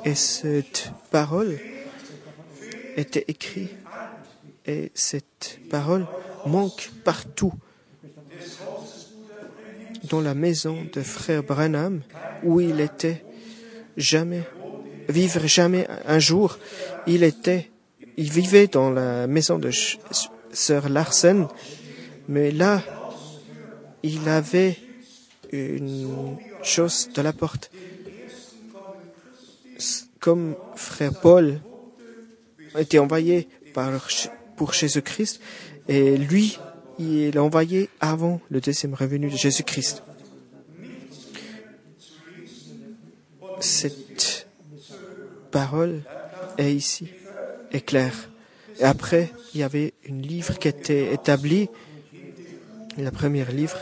Et 0.05 0.15
cette 0.15 0.91
parole 1.11 1.59
était 2.97 3.25
écrite 3.29 3.71
et 4.67 4.91
cette 4.95 5.61
parole 5.71 6.07
manque 6.47 6.91
partout. 7.05 7.53
Dans 10.05 10.21
la 10.21 10.35
maison 10.35 10.87
de 10.93 11.03
frère 11.03 11.43
Branham 11.43 12.03
où 12.45 12.61
il 12.61 12.81
était 12.81 13.25
jamais 13.97 14.43
vivre 15.09 15.47
jamais 15.47 15.87
un 16.07 16.19
jour 16.19 16.59
il 17.07 17.25
était 17.25 17.71
il 18.17 18.31
vivait 18.31 18.67
dans 18.67 18.91
la 18.91 19.27
maison 19.27 19.59
de 19.59 19.71
sœur 20.53 20.89
Larsen. 20.89 21.49
Mais 22.29 22.51
là 22.51 22.83
il 24.03 24.29
avait 24.29 24.77
une 25.53 26.37
chose 26.63 27.09
de 27.15 27.23
la 27.23 27.33
porte. 27.33 27.71
Comme 30.21 30.57
frère 30.75 31.13
Paul 31.21 31.61
a 32.75 32.81
été 32.81 32.99
envoyé 32.99 33.49
par, 33.75 33.93
pour 34.57 34.73
Jésus-Christ, 34.73 35.41
et 35.89 36.17
lui, 36.17 36.59
il 36.99 37.37
est 37.37 37.39
envoyé 37.39 37.91
avant 38.01 38.41
le 38.51 38.61
deuxième 38.61 38.95
revenu 38.95 39.31
de 39.31 39.37
Jésus-Christ. 39.37 40.03
Cette 43.61 44.49
parole 45.51 46.03
est 46.59 46.75
ici, 46.75 47.09
est 47.73 47.81
claire. 47.81 48.31
Et 48.79 48.85
après, 48.85 49.33
il 49.55 49.61
y 49.61 49.63
avait 49.63 49.95
une 50.05 50.23
livre 50.23 50.59
qui 50.59 50.69
était 50.69 51.13
établi. 51.13 51.69
La 52.99 53.11
première 53.11 53.51
livre 53.51 53.79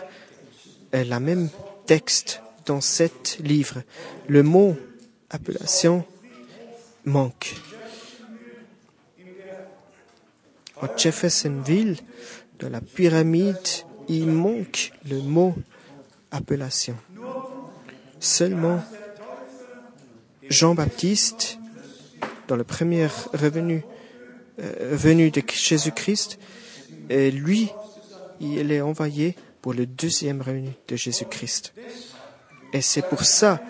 est 0.93 1.05
la 1.05 1.21
même 1.21 1.49
texte 1.87 2.41
dans 2.67 2.81
sept 2.81 3.39
livres. 3.41 3.83
Le 4.29 4.43
mot 4.43 4.77
appellation 5.31 6.05
manque. 7.05 7.55
Jeffersonville, 10.97 11.97
dans 12.59 12.69
la 12.69 12.81
pyramide, 12.81 13.57
il 14.09 14.27
manque 14.27 14.93
le 15.09 15.21
mot 15.21 15.55
appellation. 16.31 16.97
Seulement 18.21 18.83
Jean-Baptiste, 20.49 21.59
dans 22.49 22.57
le 22.57 22.65
premier 22.65 23.07
revenu, 23.33 23.85
euh, 24.61 24.97
de 24.97 25.43
Jésus-Christ, 25.53 26.39
et 27.09 27.31
lui, 27.31 27.71
il 28.41 28.71
est 28.73 28.81
envoyé 28.81 29.37
pour 29.63 29.75
le 29.75 29.87
deuxième 29.87 30.43
revenu 30.43 30.71
de 30.89 30.97
Jésus-Christ. 30.97 31.73
Et 32.73 32.81
c'est 32.81 33.09
pour 33.09 33.25
ça, 33.25 33.61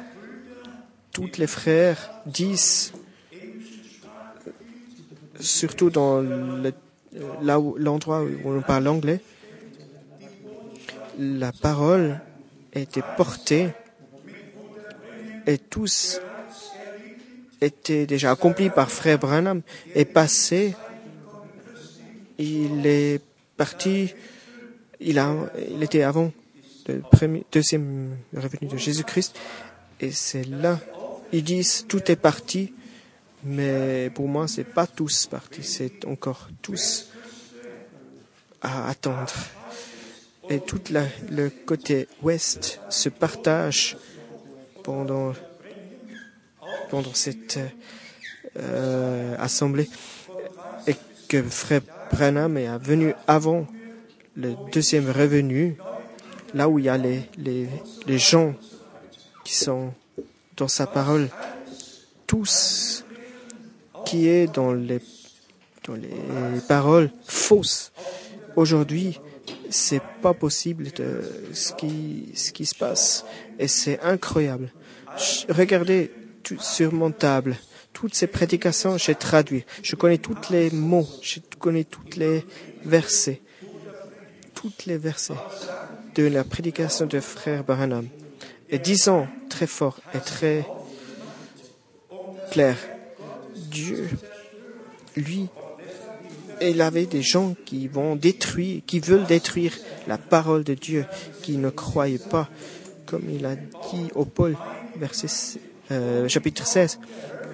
tous 1.12 1.38
les 1.38 1.46
frères 1.46 2.11
disent, 2.27 2.92
surtout 5.38 5.90
dans 5.90 6.20
l'endroit 7.42 8.22
où 8.22 8.50
on 8.50 8.62
parle 8.62 8.88
anglais, 8.88 9.20
la 11.18 11.53
parole 11.53 12.20
été 12.74 13.03
portée 13.16 13.68
et 15.46 15.59
tous 15.59 16.20
étaient 17.61 18.07
déjà 18.07 18.33
accomplis 18.33 18.70
par 18.70 18.90
frère 18.90 19.18
Branham 19.18 19.62
et 19.94 20.05
passé. 20.05 20.74
Il 22.38 22.87
est 22.87 23.20
parti, 23.57 24.12
il, 25.00 25.18
a, 25.18 25.35
il 25.70 25.83
était 25.83 26.03
avant 26.03 26.33
le 26.88 27.00
premier, 27.00 27.44
deuxième 27.53 28.16
revenu 28.37 28.68
de 28.68 28.77
Jésus-Christ 28.77 29.37
et 30.00 30.11
c'est 30.11 30.44
là, 30.44 30.81
ils 31.33 31.44
disent 31.44 31.87
tout 31.88 32.11
est 32.11 32.16
parti, 32.16 32.72
mais 33.44 34.11
pour 34.14 34.28
moi 34.28 34.48
c'est 34.48 34.64
pas 34.64 34.87
tous 34.87 35.26
partis, 35.26 35.62
c'est 35.62 36.04
encore 36.04 36.48
tous 36.62 37.11
à 38.61 38.88
attendre. 38.88 39.33
Et 40.50 40.61
tout 40.61 40.80
le 41.30 41.48
côté 41.48 42.07
ouest 42.22 42.80
se 42.90 43.09
partage 43.09 43.96
pendant, 44.83 45.33
pendant 46.90 47.14
cette 47.14 47.59
euh, 48.59 49.35
assemblée 49.38 49.88
et 50.87 50.96
que 51.28 51.42
Frère 51.42 51.80
Branham 52.12 52.59
est 52.59 52.78
venu 52.78 53.14
avant 53.26 53.66
le 54.37 54.54
deuxième 54.72 55.11
revenu, 55.11 55.76
là 56.52 56.68
où 56.68 56.78
il 56.78 56.85
y 56.87 56.88
a 56.88 56.98
les, 56.98 57.22
les, 57.38 57.68
les 58.07 58.18
gens 58.18 58.54
qui 59.44 59.54
sont 59.54 59.94
dans 60.57 60.68
sa 60.68 60.87
parole, 60.87 61.28
tous 62.26 63.04
qui 64.05 64.29
est 64.29 64.47
dans 64.53 64.73
les, 64.73 65.01
dans 65.87 65.95
les 65.95 66.61
paroles 66.69 67.11
fausses. 67.25 67.93
Aujourd'hui, 68.57 69.21
c'est 69.71 70.03
pas 70.23 70.35
possible 70.35 70.90
de 70.93 71.23
ce 71.53 71.73
qui, 71.73 72.31
ce 72.35 72.53
qui 72.53 72.67
se 72.67 72.75
passe. 72.75 73.25
Et 73.59 73.69
c'est 73.69 74.01
incroyable. 74.01 74.73
Regardez 75.49 76.11
tout, 76.43 76.59
sur 76.61 76.93
mon 76.93 77.11
table, 77.11 77.57
toutes 77.93 78.14
ces 78.14 78.27
prédications, 78.27 78.99
j'ai 78.99 79.14
traduit. 79.14 79.64
Je 79.83 79.97
connais 79.97 80.19
tous 80.19 80.51
les 80.51 80.71
mots, 80.71 81.07
je 81.23 81.40
connais 81.59 81.85
tous 81.85 82.17
les 82.17 82.45
versets. 82.85 83.40
Toutes 84.55 84.87
les 84.87 84.99
versets 84.99 85.35
de 86.14 86.25
la 86.25 86.45
prédication 86.45 87.07
de 87.07 87.21
frère 87.21 87.64
Baranam. 87.64 88.09
Et 88.71 88.79
disons 88.79 89.27
très 89.49 89.67
fort 89.67 90.01
et 90.14 90.21
très 90.21 90.67
clair, 92.51 92.77
Dieu, 93.74 94.08
lui, 95.16 95.48
il 96.62 96.80
avait 96.80 97.06
des 97.06 97.22
gens 97.22 97.56
qui 97.66 97.88
vont 97.88 98.14
détruire, 98.14 98.82
qui 98.87 99.00
veulent 99.00 99.26
détruire 99.26 99.72
la 100.06 100.16
parole 100.16 100.62
de 100.62 100.74
Dieu, 100.74 101.04
qui 101.42 101.56
ne 101.56 101.70
croyaient 101.70 102.18
pas, 102.30 102.48
comme 103.04 103.28
il 103.28 103.44
a 103.44 103.56
dit 103.56 104.08
au 104.14 104.24
Paul, 104.24 104.56
verset, 104.96 105.58
euh, 105.90 106.28
chapitre 106.28 106.64
16, 106.64 107.00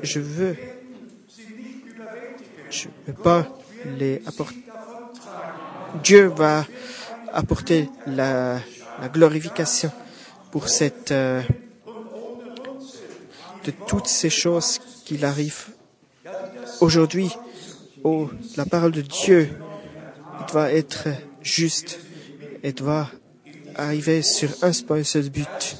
je 0.03 0.21
veux, 0.21 0.57
je 2.71 2.89
veux 3.07 3.15
pas 3.15 3.49
les 3.99 4.21
apporter. 4.27 4.63
Dieu 6.05 6.27
va 6.27 6.67
apporter 7.33 7.89
la, 8.07 8.61
la 9.01 9.09
glorification 9.09 9.91
pour 10.53 10.69
cette, 10.69 11.13
euh, 11.13 11.41
de 13.65 13.73
toutes 13.87 14.07
ces 14.07 14.31
choses 14.31 14.79
qu'il 15.07 15.25
arrive 15.25 15.69
aujourd'hui 16.81 17.31
Oh, 18.03 18.31
la 18.57 18.65
parole 18.65 18.93
de 18.93 19.03
Dieu 19.03 19.51
doit 20.51 20.73
être 20.73 21.09
juste 21.43 22.01
et 22.63 22.73
doit 22.73 23.11
arriver 23.75 24.23
sur 24.23 24.49
un 24.63 24.73
seul 24.73 25.29
but, 25.29 25.77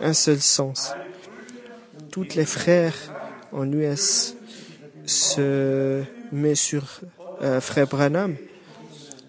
un 0.00 0.12
seul 0.12 0.40
sens. 0.40 0.92
Toutes 2.12 2.36
les 2.36 2.44
frères 2.44 2.94
en 3.50 3.70
US 3.72 4.36
se 5.04 6.04
mettent 6.30 6.56
sur 6.56 7.00
euh, 7.42 7.60
frère 7.60 7.88
Branham 7.88 8.36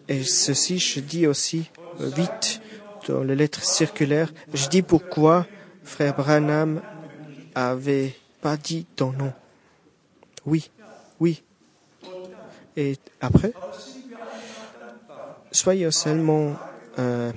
et 0.08 0.24
ceci 0.24 0.78
je 0.78 1.00
dis 1.00 1.26
aussi 1.26 1.72
vite 2.00 2.62
dans 3.08 3.24
les 3.24 3.36
lettres 3.36 3.64
circulaires. 3.64 4.32
Je 4.54 4.68
dis 4.68 4.84
pourquoi 4.84 5.48
frère 5.84 6.16
Branham 6.16 6.80
avait 7.56 8.14
pas 8.42 8.56
dit 8.56 8.86
ton 8.96 9.12
nom. 9.14 9.34
Oui, 10.46 10.70
et 12.78 12.98
après, 13.22 13.54
soyez 15.52 15.90
seulement 15.92 16.56
euh, 17.00 17.32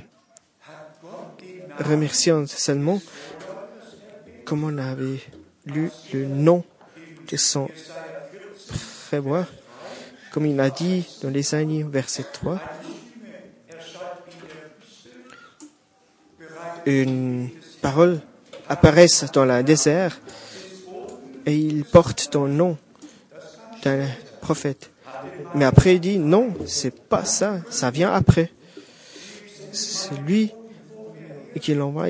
remerciant 1.79 2.47
seulement 2.47 3.01
comme 4.45 4.65
on 4.65 4.79
avait 4.79 5.21
lu 5.67 5.91
le 6.13 6.25
nom 6.25 6.65
de 7.31 7.37
son 7.37 7.69
prévoir, 9.07 9.47
comme 10.33 10.47
il 10.47 10.59
a 10.59 10.71
dit 10.71 11.07
dans 11.23 11.29
les 11.29 11.55
années 11.55 11.83
verset 11.83 12.25
3. 12.33 12.59
Une 16.87 17.51
parole 17.83 18.21
apparaît 18.69 19.07
dans 19.35 19.45
le 19.45 19.63
désert 19.63 20.19
et 21.45 21.55
il 21.55 21.85
porte 21.85 22.31
ton 22.31 22.49
nom 22.49 22.79
d'un 23.83 24.07
prophète. 24.41 24.91
Mais 25.55 25.65
après, 25.65 25.97
il 25.97 26.01
dit, 26.01 26.19
non, 26.19 26.55
c'est 26.67 26.95
pas 26.95 27.25
ça, 27.25 27.61
ça 27.71 27.91
vient 27.91 28.13
après. 28.13 28.51
C'est 29.73 30.17
lui 30.27 30.53
qui 31.61 31.75
l'envoie, 31.75 32.09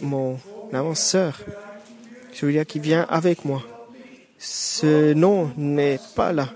mon 0.00 0.38
avanceur, 0.72 1.40
celui-là 2.32 2.64
qui 2.64 2.78
vient 2.78 3.06
avec 3.08 3.44
moi. 3.44 3.62
Ce 4.38 5.12
nom 5.14 5.50
n'est 5.56 5.98
pas 6.14 6.32
là. 6.32 6.48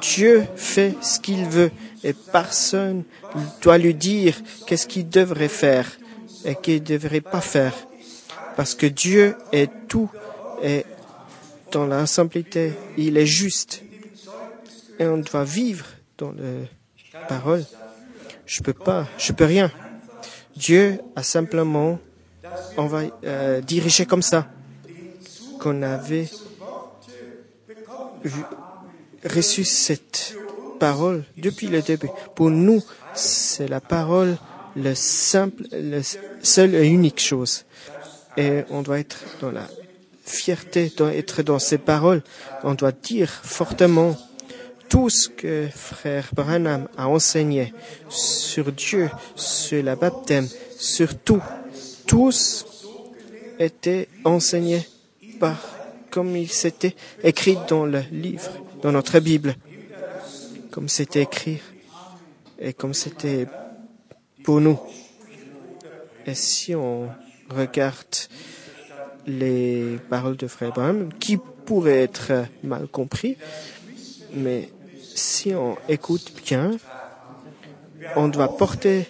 Dieu 0.00 0.44
fait 0.54 0.94
ce 1.00 1.18
qu'il 1.18 1.44
veut 1.46 1.70
et 2.04 2.12
personne 2.12 3.02
doit 3.60 3.78
lui 3.78 3.94
dire 3.94 4.36
qu'est-ce 4.66 4.86
qu'il 4.86 5.08
devrait 5.08 5.48
faire 5.48 5.90
et 6.44 6.54
qu'il 6.54 6.74
ne 6.74 6.86
devrait 6.86 7.20
pas 7.20 7.40
faire. 7.40 7.74
Parce 8.56 8.74
que 8.74 8.86
Dieu 8.86 9.34
est 9.52 9.70
tout 9.88 10.08
et 10.62 10.84
dans 11.72 11.86
la 11.86 12.06
simplicité, 12.06 12.72
il 12.96 13.16
est 13.16 13.26
juste 13.26 13.82
et 14.98 15.06
on 15.06 15.18
doit 15.18 15.44
vivre 15.44 15.86
dans 16.16 16.32
la 16.32 17.20
parole. 17.20 17.64
Je 18.46 18.62
peux 18.62 18.72
pas, 18.72 19.06
je 19.18 19.32
peux 19.32 19.44
rien. 19.44 19.70
Dieu 20.56 21.00
a 21.14 21.22
simplement 21.22 21.98
envoyé, 22.76 23.12
euh, 23.24 23.60
dirigé 23.60 24.06
comme 24.06 24.22
ça, 24.22 24.48
qu'on 25.60 25.82
avait 25.82 26.28
reçu 29.24 29.64
cette 29.64 30.36
parole 30.80 31.24
depuis 31.36 31.68
le 31.68 31.82
début. 31.82 32.08
Pour 32.34 32.50
nous, 32.50 32.82
c'est 33.14 33.68
la 33.68 33.80
parole, 33.80 34.36
le 34.76 34.94
simple, 34.94 35.64
le 35.72 36.02
seul 36.42 36.74
et 36.74 36.86
unique 36.86 37.20
chose. 37.20 37.64
Et 38.36 38.64
on 38.70 38.82
doit 38.82 39.00
être 39.00 39.18
dans 39.40 39.50
la 39.50 39.66
fierté 40.28 40.92
doit 40.96 41.14
être 41.14 41.42
dans 41.42 41.58
ces 41.58 41.78
paroles. 41.78 42.22
On 42.62 42.74
doit 42.74 42.92
dire 42.92 43.30
fortement 43.30 44.16
tout 44.88 45.10
ce 45.10 45.28
que 45.28 45.68
frère 45.74 46.28
Branham 46.32 46.88
a 46.96 47.08
enseigné 47.08 47.72
sur 48.08 48.72
Dieu, 48.72 49.10
sur 49.34 49.82
la 49.82 49.96
baptême, 49.96 50.48
sur 50.78 51.18
tout. 51.18 51.42
Tous 52.06 52.64
étaient 53.58 54.08
enseignés 54.24 54.86
par 55.38 55.58
comme 56.10 56.36
il 56.36 56.48
s'était 56.48 56.94
écrit 57.22 57.58
dans 57.68 57.84
le 57.84 58.00
livre, 58.10 58.50
dans 58.82 58.92
notre 58.92 59.20
Bible, 59.20 59.54
comme 60.70 60.88
c'était 60.88 61.22
écrit 61.22 61.60
et 62.58 62.72
comme 62.72 62.94
c'était 62.94 63.46
pour 64.42 64.60
nous. 64.60 64.78
Et 66.26 66.34
si 66.34 66.74
on 66.74 67.08
regarde 67.50 68.16
les 69.26 69.98
paroles 70.08 70.36
de 70.36 70.46
Frère 70.46 70.72
Branham, 70.72 71.10
qui 71.20 71.36
pourraient 71.36 72.02
être 72.02 72.46
mal 72.62 72.88
compris, 72.88 73.36
mais 74.32 74.70
si 75.18 75.54
on 75.54 75.76
écoute 75.88 76.32
bien, 76.44 76.70
on 78.16 78.28
doit 78.28 78.56
porter 78.56 79.08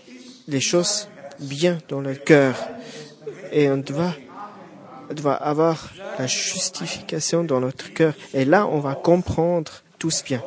les 0.49 0.61
choses 0.61 1.09
bien 1.39 1.79
dans 1.89 2.01
le 2.01 2.15
cœur 2.15 2.57
et 3.53 3.71
on 3.71 3.77
doit, 3.77 4.15
avoir 5.35 5.93
la 6.19 6.27
justification 6.27 7.45
dans 7.45 7.61
notre 7.61 7.93
cœur. 7.93 8.15
Et 8.35 8.45
là, 8.45 8.67
on 8.67 8.81
va 8.81 8.95
comprendre 8.95 9.73
tous 9.99 10.25
bien. 10.25 10.43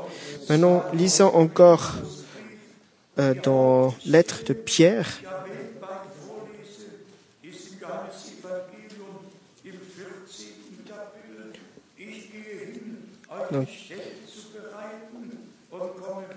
Maintenant, 0.49 0.83
lisons 0.93 1.33
encore 1.33 1.93
euh, 3.19 3.33
dans 3.43 3.93
l'être 4.05 4.43
de 4.43 4.53
Pierre. 4.53 5.07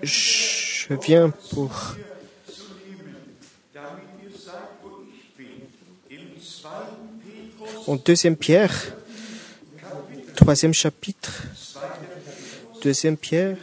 Je 0.05 0.93
viens 0.93 1.31
pour 1.51 1.95
en 7.87 7.95
deuxième 7.95 8.35
Pierre, 8.35 8.95
troisième 10.35 10.73
chapitre, 10.73 11.43
deuxième 12.81 13.17
Pierre, 13.17 13.57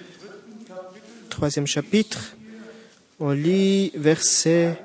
troisième 1.31 1.67
chapitre, 1.67 2.35
on 3.21 3.31
lit 3.31 3.93
verset 3.95 4.83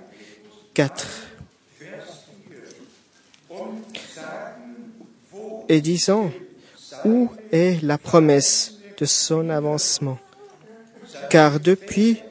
4. 0.74 1.08
Et 5.70 5.82
disons, 5.82 6.32
où 7.03 7.32
est 7.51 7.84
la 7.84 7.97
promesse 7.97 8.76
de 8.97 9.05
son 9.05 9.49
avancement? 9.49 10.20
Car 11.30 11.59
depuis 11.59 12.21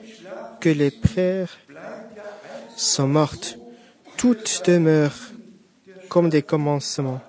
que 0.60 0.68
les 0.68 0.90
pères 0.90 1.56
sont 2.76 3.08
mortes, 3.08 3.58
toutes 4.16 4.62
demeurent 4.66 5.32
comme 6.08 6.28
des 6.30 6.42
commencements 6.42 7.20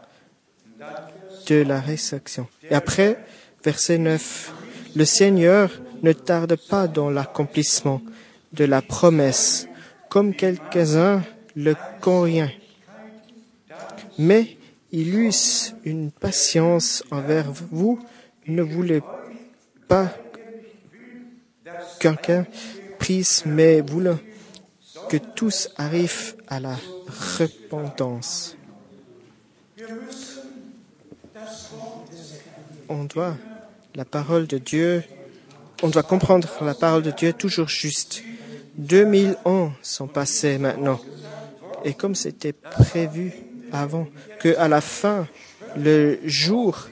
de 1.48 1.56
la 1.56 1.80
résurrection. 1.80 2.48
Et 2.70 2.76
après, 2.76 3.18
verset 3.64 3.98
9, 3.98 4.54
le 4.96 5.06
Seigneur 5.06 5.72
ne 6.04 6.14
tarde 6.14 6.58
pas 6.70 6.88
dans 6.88 7.10
l'accomplissement 7.10 8.02
de 8.54 8.66
la 8.66 8.82
promesse, 8.82 9.68
comme 10.10 10.34
quelques-uns 10.34 11.24
le 11.56 11.76
convient. 12.02 12.52
Mais 14.18 14.58
il 14.92 15.16
eut 15.16 15.32
une 15.84 16.12
patience 16.12 17.04
envers 17.12 17.52
vous, 17.52 18.00
ne 18.48 18.62
voulait 18.62 19.04
pas 19.88 20.14
quelqu'un 22.00 22.46
prise, 23.00 23.44
mais 23.46 23.82
voulant 23.82 24.20
que 25.10 25.18
tous 25.18 25.70
arrivent 25.78 26.36
à 26.48 26.60
la 26.60 26.76
repentance. 27.38 28.58
On 32.90 33.04
doit 33.04 33.36
la 33.96 34.06
parole 34.06 34.48
de 34.48 34.58
Dieu, 34.58 35.04
on 35.84 35.90
doit 35.90 36.04
comprendre 36.04 36.48
la 36.62 36.74
parole 36.74 37.04
de 37.04 37.12
Dieu 37.12 37.34
toujours 37.34 37.68
juste. 37.68 38.24
2000 38.78 39.38
ans 39.46 39.72
sont 39.82 40.08
passés 40.08 40.58
maintenant. 40.58 41.00
Et 41.84 41.94
comme 41.94 42.16
c'était 42.16 42.54
prévu 42.54 43.34
avant, 43.72 44.08
que 44.40 44.56
à 44.58 44.68
la 44.68 44.82
fin, 44.82 45.28
le 45.76 46.20
jour, 46.26 46.88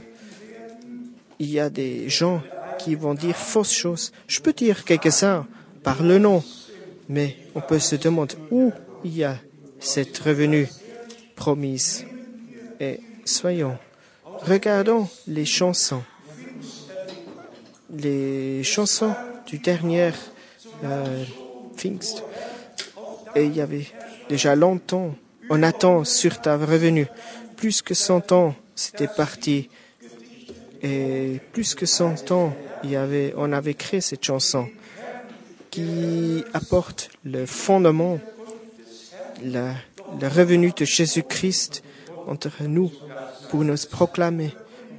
il 1.40 1.50
y 1.50 1.60
a 1.60 1.70
des 1.70 2.10
gens 2.10 2.42
qui 2.80 2.96
vont 2.96 3.14
dire 3.14 3.36
fausses 3.36 3.74
choses. 3.74 4.12
Je 4.28 4.40
peux 4.40 4.54
dire 4.54 4.84
quelques-uns 4.86 5.46
par 5.84 6.04
le 6.04 6.18
nom, 6.18 6.44
mais 7.10 7.38
on 7.56 7.62
peut 7.62 7.80
se 7.80 7.96
demander 7.96 8.36
où 8.52 8.72
il 9.04 9.18
y 9.18 9.24
a 9.24 9.38
cette 9.80 10.18
revenue 10.20 10.68
promise. 11.36 12.06
Et 12.80 13.00
soyons, 13.24 13.78
regardons 14.42 15.08
les 15.28 15.46
chansons. 15.46 16.04
Les 17.92 18.64
chansons 18.64 19.14
du 19.46 19.60
dernier 19.60 20.12
euh. 20.84 21.24
Et 23.36 23.46
il 23.46 23.56
y 23.56 23.62
avait 23.62 23.86
déjà 24.30 24.56
longtemps, 24.56 25.14
on 25.50 25.62
attend 25.62 26.04
sur 26.04 26.42
ta 26.42 26.58
revenue. 26.58 27.08
Plus 27.58 27.82
que 27.82 27.94
cent 27.94 28.32
ans, 28.32 28.56
c'était 28.76 29.08
parti. 29.08 29.70
Et 30.86 31.42
plus 31.52 31.74
que 31.74 31.88
cent 31.88 32.32
ans, 32.32 32.54
avait, 32.96 33.34
on 33.38 33.52
avait 33.52 33.74
créé 33.74 34.02
cette 34.02 34.24
chanson 34.24 34.68
qui 35.72 36.44
apporte 36.54 37.10
le 37.24 37.48
fondement, 37.48 38.20
le, 39.44 39.72
le 40.22 40.28
revenu 40.28 40.72
de 40.78 40.86
Jésus-Christ 40.86 41.82
entre 42.28 42.52
nous 42.68 42.92
pour 43.50 43.64
nous 43.64 43.76
proclamer. 43.90 44.54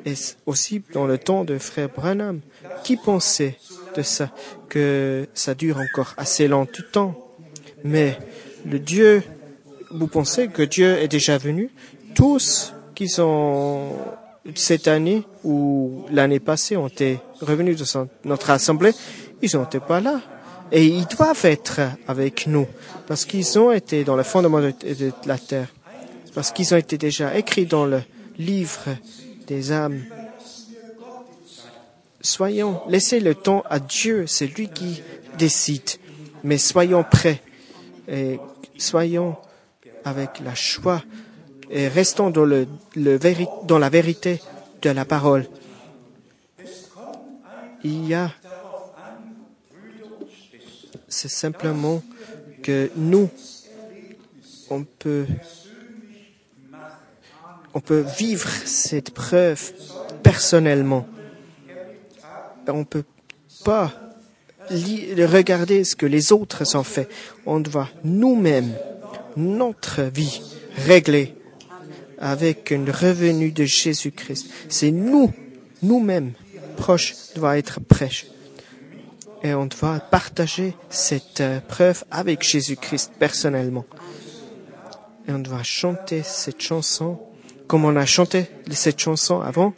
Et 0.04 0.14
aussi 0.44 0.82
dans 0.92 1.06
le 1.06 1.18
temps 1.18 1.44
de 1.44 1.56
frère 1.58 1.88
Branham, 1.88 2.40
qui 2.82 2.96
pensait 2.96 3.56
ça, 4.02 4.30
que 4.68 5.28
ça 5.34 5.54
dure 5.54 5.78
encore 5.78 6.14
assez 6.16 6.48
longtemps. 6.48 7.14
Mais 7.84 8.18
le 8.64 8.80
Dieu, 8.80 9.22
vous 9.92 10.08
pensez 10.08 10.48
que 10.48 10.62
Dieu 10.62 10.98
est 10.98 11.08
déjà 11.08 11.38
venu? 11.38 11.70
Tous 12.16 12.74
qui 12.96 13.08
sont 13.08 13.92
cette 14.54 14.88
année 14.88 15.22
ou 15.44 16.04
l'année 16.10 16.40
passée 16.40 16.76
ont 16.76 16.88
été 16.88 17.18
revenus 17.40 17.76
de 17.76 18.06
notre 18.24 18.50
assemblée, 18.50 18.92
ils 19.42 19.58
n'étaient 19.58 19.80
pas 19.80 20.00
là. 20.00 20.20
Et 20.72 20.84
ils 20.84 21.06
doivent 21.06 21.44
être 21.44 21.80
avec 22.08 22.46
nous 22.46 22.66
parce 23.06 23.24
qu'ils 23.24 23.58
ont 23.58 23.70
été 23.70 24.02
dans 24.04 24.16
le 24.16 24.24
fondement 24.24 24.60
de, 24.60 24.72
la 25.24 25.38
terre, 25.38 25.68
parce 26.34 26.50
qu'ils 26.50 26.74
ont 26.74 26.76
été 26.76 26.98
déjà 26.98 27.36
écrits 27.36 27.66
dans 27.66 27.86
le 27.86 28.02
livre 28.36 28.96
des 29.46 29.70
âmes. 29.70 30.02
Soyons, 32.20 32.80
laissez 32.88 33.20
le 33.20 33.36
temps 33.36 33.62
à 33.70 33.78
Dieu, 33.78 34.26
c'est 34.26 34.48
lui 34.48 34.68
qui 34.68 35.02
décide, 35.38 35.88
mais 36.42 36.58
soyons 36.58 37.04
prêts 37.04 37.40
et 38.08 38.40
soyons 38.76 39.36
avec 40.04 40.40
la 40.44 40.54
choix 40.56 41.02
et 41.70 41.88
restons 41.88 42.30
dans, 42.30 42.44
le, 42.44 42.66
le 42.94 43.18
dans 43.64 43.78
la 43.78 43.88
vérité 43.88 44.40
de 44.82 44.90
la 44.90 45.04
parole. 45.04 45.46
Il 47.84 48.06
y 48.06 48.14
a, 48.14 48.32
c'est 51.08 51.28
simplement 51.28 52.02
que 52.62 52.90
nous, 52.96 53.28
on 54.70 54.84
peut, 54.84 55.26
on 57.74 57.80
peut 57.80 58.04
vivre 58.18 58.48
cette 58.64 59.12
preuve 59.12 59.72
personnellement. 60.22 61.06
On 62.68 62.78
ne 62.78 62.84
peut 62.84 63.04
pas 63.64 63.92
regarder 64.68 65.84
ce 65.84 65.94
que 65.94 66.06
les 66.06 66.32
autres 66.32 66.76
ont 66.76 66.82
fait. 66.82 67.08
On 67.44 67.60
doit 67.60 67.88
nous-mêmes, 68.02 68.74
notre 69.36 70.02
vie, 70.02 70.42
régler 70.76 71.35
avec 72.18 72.72
un 72.72 72.84
revenu 72.84 73.52
de 73.52 73.64
Jésus-Christ. 73.64 74.48
C'est 74.68 74.90
nous, 74.90 75.32
nous-mêmes, 75.82 76.32
proches, 76.76 77.14
doit 77.34 77.58
être 77.58 77.80
prêches. 77.80 78.26
Et 79.42 79.54
on 79.54 79.66
doit 79.66 80.00
partager 80.00 80.74
cette 80.88 81.40
euh, 81.40 81.60
preuve 81.60 82.04
avec 82.10 82.42
Jésus-Christ 82.42 83.12
personnellement. 83.18 83.84
Et 85.28 85.32
on 85.32 85.38
doit 85.38 85.62
chanter 85.62 86.22
cette 86.24 86.60
chanson 86.60 87.20
comme 87.66 87.84
on 87.84 87.96
a 87.96 88.06
chanté 88.06 88.46
cette 88.70 88.98
chanson 88.98 89.40
avant, 89.40 89.74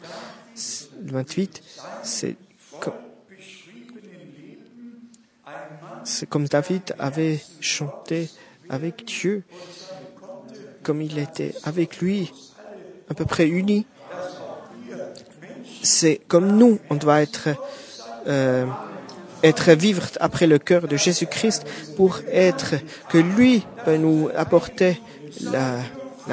le 1.03 1.11
28, 1.11 1.63
c'est 2.03 2.35
comme, 2.79 2.93
c'est 6.03 6.29
comme 6.29 6.47
David 6.47 6.95
avait 6.99 7.39
chanté 7.59 8.29
avec 8.69 9.05
Dieu 9.05 9.43
comme 10.89 11.03
il 11.03 11.19
était 11.19 11.53
avec 11.65 11.99
lui, 11.99 12.33
à 13.11 13.13
peu 13.13 13.23
près 13.23 13.45
uni. 13.47 13.85
c'est 15.83 16.19
comme 16.27 16.57
nous, 16.57 16.79
on 16.89 16.95
doit 16.95 17.21
être, 17.21 17.49
euh, 18.25 18.65
être 19.43 19.73
vivre 19.73 20.07
après 20.19 20.47
le 20.47 20.57
cœur 20.57 20.87
de 20.87 20.97
Jésus-Christ 20.97 21.67
pour 21.95 22.21
être 22.31 22.73
que 23.09 23.19
lui 23.19 23.63
peut 23.85 23.97
nous 23.97 24.31
apporter 24.35 24.99
la, 25.43 25.77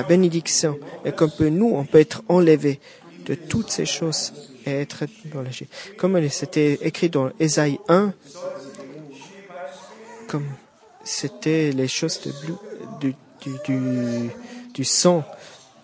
bénédiction 0.09 0.79
et 1.05 1.13
comme 1.13 1.31
peut 1.31 1.51
nous, 1.51 1.75
on 1.75 1.85
peut 1.85 2.01
être 2.01 2.23
enlevé 2.27 2.81
de 3.27 3.35
toutes 3.35 3.71
ces 3.71 3.85
choses 3.85 4.33
et 4.65 4.71
être 4.71 5.05
dans 5.35 5.43
la 5.43 5.51
Comme 5.99 6.31
c'était 6.31 6.79
écrit 6.81 7.11
dans 7.11 7.29
Ésaïe 7.39 7.79
1, 7.89 8.15
comme 10.29 10.47
c'était 11.05 11.73
les 11.73 11.89
choses 11.89 12.23
de 13.03 13.13
du, 13.65 13.81
du 14.77 14.85
sang, 14.85 15.25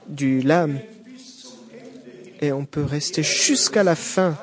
du 0.07 0.43
lame 0.43 0.79
et 2.43 2.53
on 2.53 2.67
peut 2.67 2.85
rester 2.85 3.23
jusqu'à 3.23 3.83
la 3.83 3.95
fin, 3.95 4.37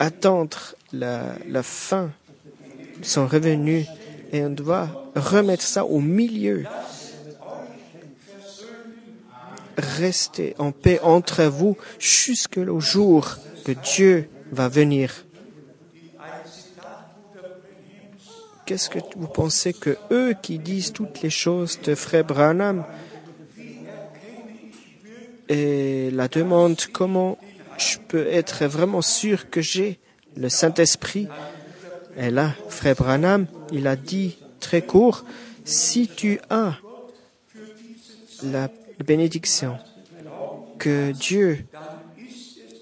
attendre 0.00 0.74
la, 0.92 1.36
la 1.48 1.62
fin 1.62 2.10
son 3.02 3.28
revenu 3.28 3.86
et 4.32 4.42
on 4.42 4.50
doit 4.50 4.88
remettre 5.14 5.62
ça 5.62 5.84
au 5.84 6.00
milieu. 6.00 6.64
Restez 9.78 10.56
en 10.58 10.72
paix 10.72 10.98
entre 11.04 11.44
vous 11.44 11.76
jusqu'au 12.00 12.80
jour 12.80 13.36
que 13.64 13.72
Dieu 13.94 14.28
va 14.50 14.68
venir. 14.68 15.24
Qu'est-ce 18.66 18.90
que 18.90 18.98
vous 19.16 19.28
pensez 19.28 19.72
que 19.72 19.96
eux 20.10 20.34
qui 20.40 20.58
disent 20.58 20.92
toutes 20.92 21.22
les 21.22 21.30
choses 21.30 21.80
de 21.82 21.94
Frère 21.94 22.24
Branham 22.24 22.84
et 25.52 26.10
la 26.10 26.28
demande 26.28 26.80
comment 26.92 27.36
je 27.76 27.98
peux 27.98 28.26
être 28.26 28.64
vraiment 28.64 29.02
sûr 29.02 29.50
que 29.50 29.60
j'ai 29.60 29.98
le 30.36 30.48
Saint-Esprit? 30.48 31.28
Et 32.16 32.30
là, 32.30 32.54
Frère 32.68 32.96
Branham, 32.96 33.46
il 33.70 33.86
a 33.86 33.96
dit 33.96 34.38
très 34.60 34.80
court, 34.80 35.24
si 35.64 36.08
tu 36.08 36.40
as 36.48 36.76
la 38.42 38.70
bénédiction 39.04 39.76
que 40.78 41.12
Dieu, 41.12 41.64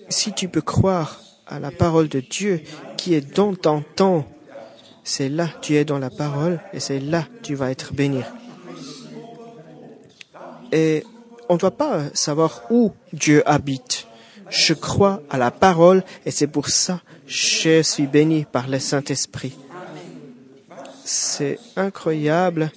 si 0.09 0.33
tu 0.33 0.49
peux 0.49 0.63
croire 0.63 1.21
à 1.47 1.59
la 1.59 1.73
parole 1.73 2.09
de 2.09 2.21
Dieu 2.21 2.63
qui 2.97 3.15
est 3.15 3.35
dans 3.35 3.55
ton 3.55 3.83
temps, 3.83 4.27
c'est 5.03 5.29
là 5.29 5.49
tu 5.61 5.75
es 5.75 5.85
dans 5.85 5.99
la 5.99 6.11
parole 6.11 6.61
et 6.73 6.79
c'est 6.79 7.01
là 7.01 7.27
tu 7.43 7.55
vas 7.57 7.71
être 7.71 7.93
béni. 7.93 8.21
Et 10.73 11.05
on 11.51 11.55
ne 11.55 11.59
doit 11.59 11.73
pas 11.73 12.05
savoir 12.15 12.63
où 12.71 12.93
Dieu 13.13 13.43
habite. 13.45 14.07
Je 14.51 14.73
crois 14.73 15.21
à 15.29 15.37
la 15.37 15.51
parole 15.51 16.05
et 16.25 16.31
c'est 16.31 16.47
pour 16.47 16.69
ça 16.69 17.01
que 17.27 17.33
je 17.33 17.83
suis 17.83 18.07
béni 18.07 18.45
par 18.45 18.69
le 18.69 18.79
Saint-Esprit. 18.79 19.59
C'est 21.05 21.59
incroyable 21.75 22.71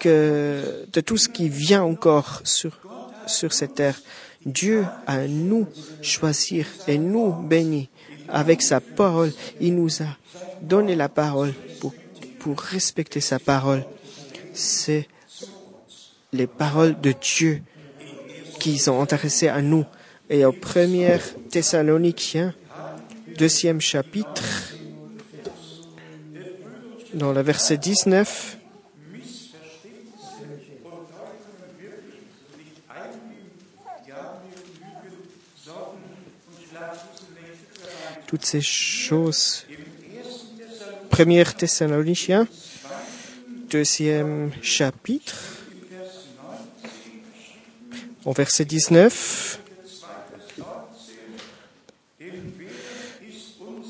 que 0.00 0.86
de 0.92 1.00
tout 1.00 1.16
ce 1.16 1.28
qui 1.28 1.48
vient 1.48 1.84
encore 1.84 2.40
sur, 2.42 2.80
sur 3.28 3.52
cette 3.52 3.76
terre, 3.76 4.00
Dieu 4.44 4.84
a 5.06 5.28
nous 5.28 5.68
choisir 6.02 6.66
et 6.88 6.98
nous 6.98 7.32
bénir 7.32 7.86
avec 8.28 8.60
sa 8.60 8.80
parole. 8.80 9.32
Il 9.60 9.76
nous 9.76 10.02
a 10.02 10.16
donné 10.62 10.96
la 10.96 11.08
parole 11.08 11.54
pour, 11.80 11.94
pour 12.40 12.58
respecter 12.58 13.20
sa 13.20 13.38
parole. 13.38 13.84
C'est 14.52 15.06
les 16.34 16.46
paroles 16.46 17.00
de 17.00 17.12
Dieu 17.12 17.62
qui 18.58 18.78
sont 18.78 19.00
intéressées 19.00 19.48
à 19.48 19.62
nous. 19.62 19.84
Et 20.28 20.44
au 20.44 20.52
premier 20.52 21.18
Thessaloniciens, 21.50 22.54
deuxième 23.38 23.80
chapitre, 23.80 24.74
dans 27.14 27.32
le 27.32 27.40
verset 27.42 27.76
19, 27.76 28.58
toutes 38.26 38.46
ces 38.46 38.62
choses. 38.62 39.64
Premier 41.10 41.44
Thessaloniciens, 41.44 42.48
deuxième 43.70 44.50
chapitre, 44.62 45.53
au 48.24 48.32
verset 48.32 48.64
19, 48.64 49.60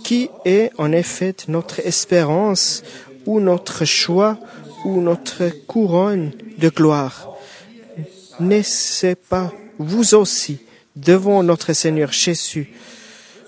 qui 0.03 0.28
est 0.45 0.70
en 0.78 0.93
effet 0.93 1.35
notre 1.49 1.80
espérance 1.80 2.82
ou 3.26 3.41
notre 3.41 3.85
choix 3.85 4.39
ou 4.85 5.01
notre 5.01 5.49
couronne 5.66 6.32
de 6.59 6.68
gloire? 6.68 7.28
N'est-ce 8.41 9.14
pas 9.14 9.53
vous 9.78 10.14
aussi 10.14 10.59
devant 10.97 11.43
notre 11.43 11.72
Seigneur 11.72 12.12
Jésus 12.12 12.72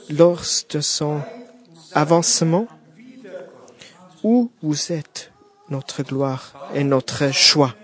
lors 0.08 0.42
de 0.70 0.80
son 0.80 1.20
avancement? 1.92 2.66
Où 4.22 4.50
vous 4.62 4.92
êtes 4.92 5.30
notre 5.68 6.02
gloire 6.02 6.70
et 6.74 6.82
notre 6.82 7.32
choix? 7.32 7.74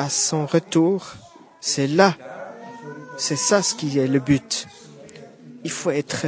À 0.00 0.08
son 0.08 0.46
retour, 0.46 1.12
c'est 1.60 1.86
là, 1.86 2.16
c'est 3.18 3.36
ça 3.36 3.60
ce 3.60 3.74
qui 3.74 3.98
est 3.98 4.06
le 4.06 4.18
but. 4.18 4.66
Il 5.62 5.70
faut 5.70 5.90
être 5.90 6.24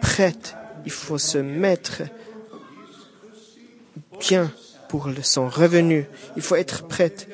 prête, 0.00 0.56
il 0.86 0.90
faut 0.90 1.18
se 1.18 1.36
mettre 1.36 2.04
bien 4.18 4.50
pour 4.88 5.10
son 5.22 5.46
revenu, 5.46 6.06
il 6.36 6.42
faut 6.42 6.56
être 6.56 6.88
prête. 6.88 7.28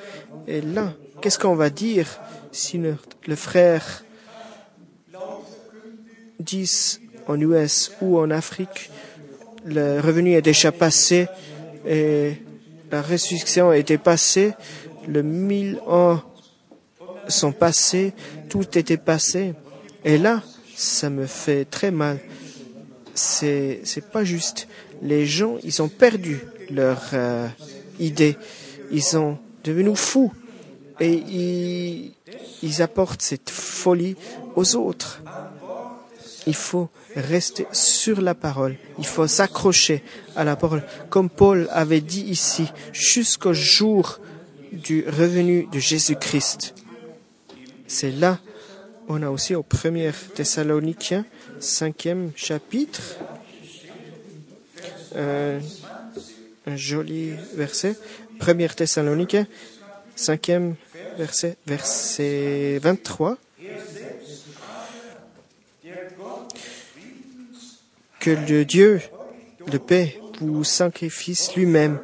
Et 0.48 0.60
là, 0.60 0.92
qu'est-ce 1.20 1.38
qu'on 1.38 1.54
va 1.54 1.70
dire 1.70 2.08
si 2.50 2.76
le, 2.78 3.36
frère 3.36 4.02
dit 6.40 6.98
en 7.28 7.40
US 7.40 7.92
ou 8.00 8.18
en 8.18 8.32
Afrique, 8.32 8.90
le 9.64 10.00
revenu 10.00 10.32
est 10.32 10.42
déjà 10.42 10.72
passé 10.72 11.28
et 11.86 12.34
la 12.90 13.00
résurrection 13.00 13.72
était 13.72 13.98
passée, 13.98 14.54
le 15.06 15.22
mille 15.22 15.80
ans 15.86 16.20
sont 17.28 17.52
passés, 17.52 18.12
tout 18.48 18.78
était 18.78 18.96
passé. 18.96 19.54
Et 20.04 20.18
là, 20.18 20.42
ça 20.76 21.10
me 21.10 21.26
fait 21.26 21.64
très 21.64 21.90
mal. 21.90 22.18
C'est, 23.14 23.80
c'est 23.84 24.10
pas 24.10 24.24
juste. 24.24 24.68
Les 25.02 25.26
gens, 25.26 25.56
ils 25.62 25.82
ont 25.82 25.88
perdu 25.88 26.40
leur 26.70 27.02
euh, 27.12 27.48
idée. 27.98 28.36
Ils 28.90 29.02
sont 29.02 29.38
devenus 29.64 29.98
fous. 29.98 30.32
Et 31.00 31.12
ils, 31.12 32.12
ils 32.62 32.82
apportent 32.82 33.22
cette 33.22 33.50
folie 33.50 34.16
aux 34.54 34.76
autres. 34.76 35.22
Il 36.46 36.54
faut 36.54 36.88
rester 37.16 37.66
sur 37.72 38.20
la 38.20 38.34
parole. 38.34 38.76
Il 38.98 39.06
faut 39.06 39.26
s'accrocher 39.26 40.04
à 40.36 40.44
la 40.44 40.54
parole. 40.56 40.84
Comme 41.10 41.28
Paul 41.28 41.68
avait 41.72 42.00
dit 42.00 42.22
ici, 42.22 42.70
jusqu'au 42.92 43.52
jour 43.52 44.20
du 44.72 45.04
revenu 45.06 45.66
de 45.72 45.78
Jésus-Christ. 45.78 46.74
C'est 47.86 48.10
là, 48.10 48.38
on 49.08 49.22
a 49.22 49.30
aussi 49.30 49.54
au 49.54 49.62
premier 49.62 50.10
Thessaloniciens, 50.34 51.24
cinquième 51.60 52.32
chapitre, 52.34 53.16
euh, 55.14 55.60
un 56.66 56.76
joli 56.76 57.34
verset. 57.54 57.96
Premier 58.38 58.68
Thessaloniciens, 58.68 59.46
cinquième 60.14 60.74
verset, 61.16 61.56
verset 61.66 62.78
23. 62.82 63.38
Que 68.18 68.30
le 68.30 68.64
Dieu 68.64 69.00
de 69.68 69.78
paix 69.78 70.20
vous 70.40 70.64
sacrifie 70.64 71.38
lui-même 71.54 72.00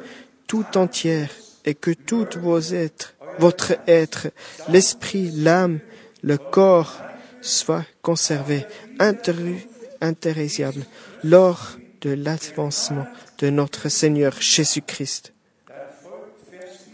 tout 0.47 0.65
entière 0.75 1.29
et 1.65 1.75
que 1.75 1.91
tout 1.91 2.27
vos 2.39 2.59
êtres, 2.59 3.15
votre 3.39 3.73
être, 3.87 4.27
l'esprit, 4.69 5.31
l'âme, 5.31 5.79
le 6.21 6.37
corps 6.37 7.01
soit 7.41 7.85
conservé 8.01 8.65
intéressable 8.99 10.85
lors 11.23 11.77
de 12.01 12.11
l'avancement 12.11 13.07
de 13.39 13.49
notre 13.49 13.89
Seigneur 13.89 14.33
Jésus-Christ. 14.39 15.33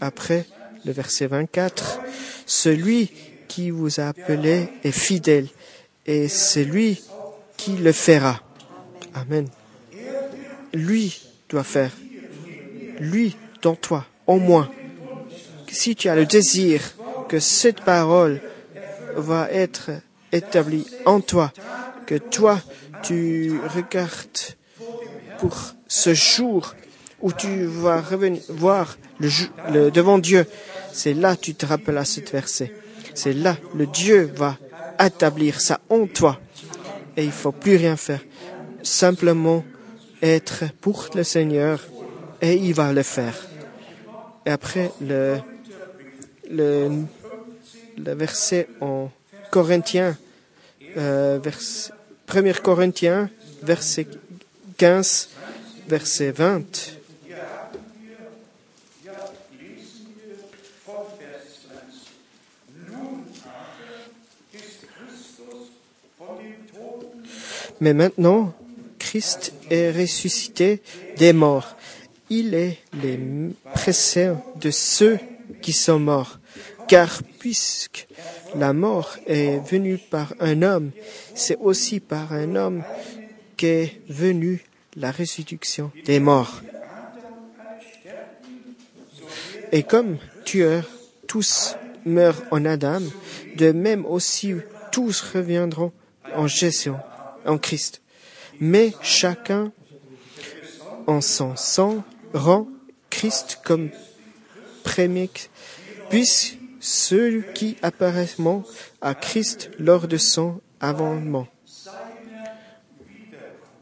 Après 0.00 0.46
le 0.84 0.92
verset 0.92 1.26
24, 1.26 2.00
celui 2.46 3.10
qui 3.48 3.70
vous 3.70 4.00
a 4.00 4.08
appelé 4.08 4.68
est 4.84 4.92
fidèle 4.92 5.48
et 6.06 6.28
c'est 6.28 6.64
lui 6.64 7.02
qui 7.56 7.76
le 7.76 7.92
fera. 7.92 8.40
Amen. 9.14 9.46
Lui 10.72 11.20
doit 11.48 11.64
faire. 11.64 11.92
Lui 12.98 13.36
dans 13.62 13.74
toi 13.74 14.06
au 14.30 14.38
moins, 14.38 14.70
si 15.66 15.96
tu 15.96 16.08
as 16.08 16.14
le 16.14 16.24
désir 16.24 16.80
que 17.28 17.40
cette 17.40 17.80
parole 17.80 18.40
va 19.16 19.50
être 19.50 19.90
établi 20.30 20.86
en 21.04 21.20
toi, 21.20 21.52
que 22.06 22.14
toi, 22.14 22.60
tu 23.02 23.58
regardes 23.74 24.42
pour 25.38 25.56
ce 25.88 26.14
jour 26.14 26.76
où 27.20 27.32
tu 27.32 27.64
vas 27.64 28.00
revenir 28.00 28.40
voir 28.48 28.96
devant 29.18 30.18
Dieu. 30.18 30.46
C'est 30.92 31.14
là 31.14 31.34
tu 31.34 31.56
te 31.56 31.66
rappelles 31.66 31.98
à 31.98 32.04
ce 32.04 32.20
verset. 32.20 32.72
C'est 33.14 33.32
là 33.32 33.56
le 33.74 33.88
Dieu 33.88 34.32
va 34.36 34.56
établir 35.04 35.60
ça 35.60 35.80
en 35.88 36.06
toi. 36.06 36.38
Et 37.16 37.24
il 37.24 37.32
faut 37.32 37.52
plus 37.52 37.74
rien 37.74 37.96
faire. 37.96 38.20
Simplement 38.84 39.64
être 40.22 40.66
pour 40.80 41.08
le 41.16 41.24
Seigneur 41.24 41.80
et 42.40 42.54
il 42.54 42.74
va 42.74 42.92
le 42.92 43.02
faire. 43.02 43.49
Et 44.46 44.50
après 44.50 44.90
le, 45.00 45.38
le, 46.50 47.04
le 47.98 48.14
verset 48.14 48.68
en 48.80 49.10
Corinthiens, 49.50 50.16
euh, 50.96 51.38
vers, 51.42 51.58
1 52.26 52.52
Corinthiens, 52.54 53.30
verset 53.62 54.06
15, 54.76 55.28
verset 55.88 56.30
20. 56.30 56.96
Mais 67.82 67.94
maintenant, 67.94 68.52
Christ 68.98 69.54
est 69.70 69.90
ressuscité 69.90 70.82
des 71.16 71.32
morts. 71.32 71.76
Il 72.30 72.54
est 72.54 72.78
les 73.02 73.18
précédents 73.74 74.44
de 74.60 74.70
ceux 74.70 75.18
qui 75.60 75.72
sont 75.72 75.98
morts. 75.98 76.38
Car 76.86 77.22
puisque 77.38 78.06
la 78.56 78.72
mort 78.72 79.16
est 79.26 79.58
venue 79.58 79.98
par 79.98 80.34
un 80.40 80.62
homme, 80.62 80.90
c'est 81.34 81.56
aussi 81.56 82.00
par 82.00 82.32
un 82.32 82.56
homme 82.56 82.82
qu'est 83.56 84.00
venue 84.08 84.64
la 84.96 85.10
résurrection 85.10 85.90
des 86.04 86.20
morts. 86.20 86.62
Et 89.72 89.82
comme 89.82 90.18
tueurs, 90.44 90.88
tous 91.26 91.76
meurent 92.04 92.42
en 92.50 92.64
Adam, 92.64 93.02
de 93.56 93.72
même 93.72 94.04
aussi 94.06 94.54
tous 94.90 95.20
reviendront 95.20 95.92
en 96.34 96.46
gestion, 96.46 96.98
en 97.46 97.58
Christ. 97.58 98.02
Mais 98.60 98.92
chacun 99.02 99.72
en 101.06 101.20
son 101.20 101.56
sang 101.56 102.04
rend 102.32 102.68
Christ 103.10 103.60
comme 103.64 103.90
premier, 104.84 105.30
puisque 106.08 106.58
ceux 106.80 107.42
qui 107.54 107.76
apparaîtront 107.82 108.64
à 109.00 109.14
Christ 109.14 109.70
lors 109.78 110.08
de 110.08 110.16
son 110.16 110.60
avènement. 110.80 111.46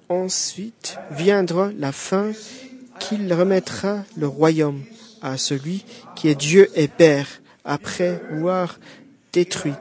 Ensuite 0.09 0.99
viendra 1.11 1.71
la 1.79 1.93
fin 1.93 2.33
qu'il 2.99 3.33
remettra 3.33 4.05
le 4.17 4.27
royaume 4.27 4.83
à 5.23 5.37
celui 5.37 5.85
qui 6.17 6.29
est 6.29 6.35
Dieu 6.35 6.69
et 6.75 6.89
Père, 6.89 7.27
après 7.65 8.21
avoir 8.31 8.79
détruit 9.33 9.75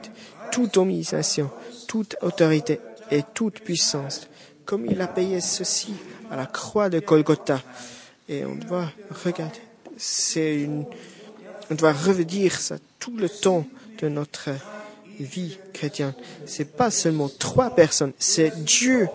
toute 0.52 0.74
domination, 0.74 1.50
toute 1.86 2.16
autorité 2.22 2.80
et 3.10 3.22
toute 3.34 3.60
puissance, 3.60 4.28
comme 4.64 4.86
il 4.86 5.00
a 5.00 5.08
payé 5.08 5.40
ceci 5.40 5.94
à 6.30 6.36
la 6.36 6.46
croix 6.46 6.88
de 6.88 7.00
Golgotha. 7.00 7.62
Et 8.28 8.44
on 8.44 8.54
doit 8.56 8.92
regarder, 9.24 9.60
c'est 9.96 10.60
une, 10.60 10.84
on 11.70 11.74
doit 11.74 11.92
revenir 11.92 12.60
ça 12.60 12.76
tout 12.98 13.16
le 13.16 13.28
temps 13.28 13.66
de 14.00 14.08
notre 14.08 14.50
vie 15.18 15.58
chrétienne. 15.72 16.14
C'est 16.46 16.76
pas 16.76 16.90
seulement 16.90 17.28
trois 17.28 17.74
personnes, 17.74 18.12
c'est 18.18 18.64
Dieu 18.64 19.08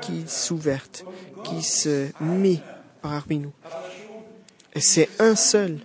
qui 0.00 0.24
s'ouverte, 0.26 1.04
qui 1.44 1.62
se 1.62 2.08
met 2.20 2.60
parmi 3.02 3.38
nous. 3.38 3.52
Et 4.74 4.80
c'est 4.80 5.08
un 5.18 5.36
seul. 5.36 5.78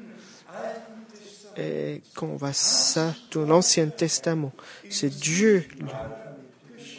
Et 1.58 2.02
quand 2.16 2.28
on 2.28 2.38
voit 2.38 2.54
ça 2.54 3.14
dans 3.32 3.46
l'Ancien 3.46 3.88
Testament, 3.88 4.54
c'est 4.90 5.10
Dieu. 5.10 5.66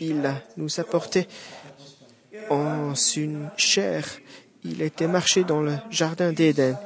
Il 0.01 0.25
a 0.27 0.43
nous 0.57 0.79
apporté 0.79 1.27
en 2.51 2.95
une 3.17 3.49
chair. 3.57 4.05
Il 4.65 4.83
était 4.83 5.07
marché 5.07 5.45
dans 5.45 5.63
le 5.63 5.75
jardin 5.91 6.33
d'Éden. 6.33 6.77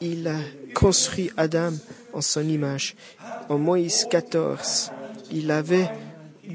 Il 0.00 0.28
a 0.28 0.38
construit 0.74 1.30
Adam 1.36 1.72
en 2.12 2.20
son 2.20 2.48
image. 2.48 2.96
En 3.48 3.58
Moïse 3.58 4.06
14, 4.10 4.92
il 5.30 5.50
avait 5.50 5.88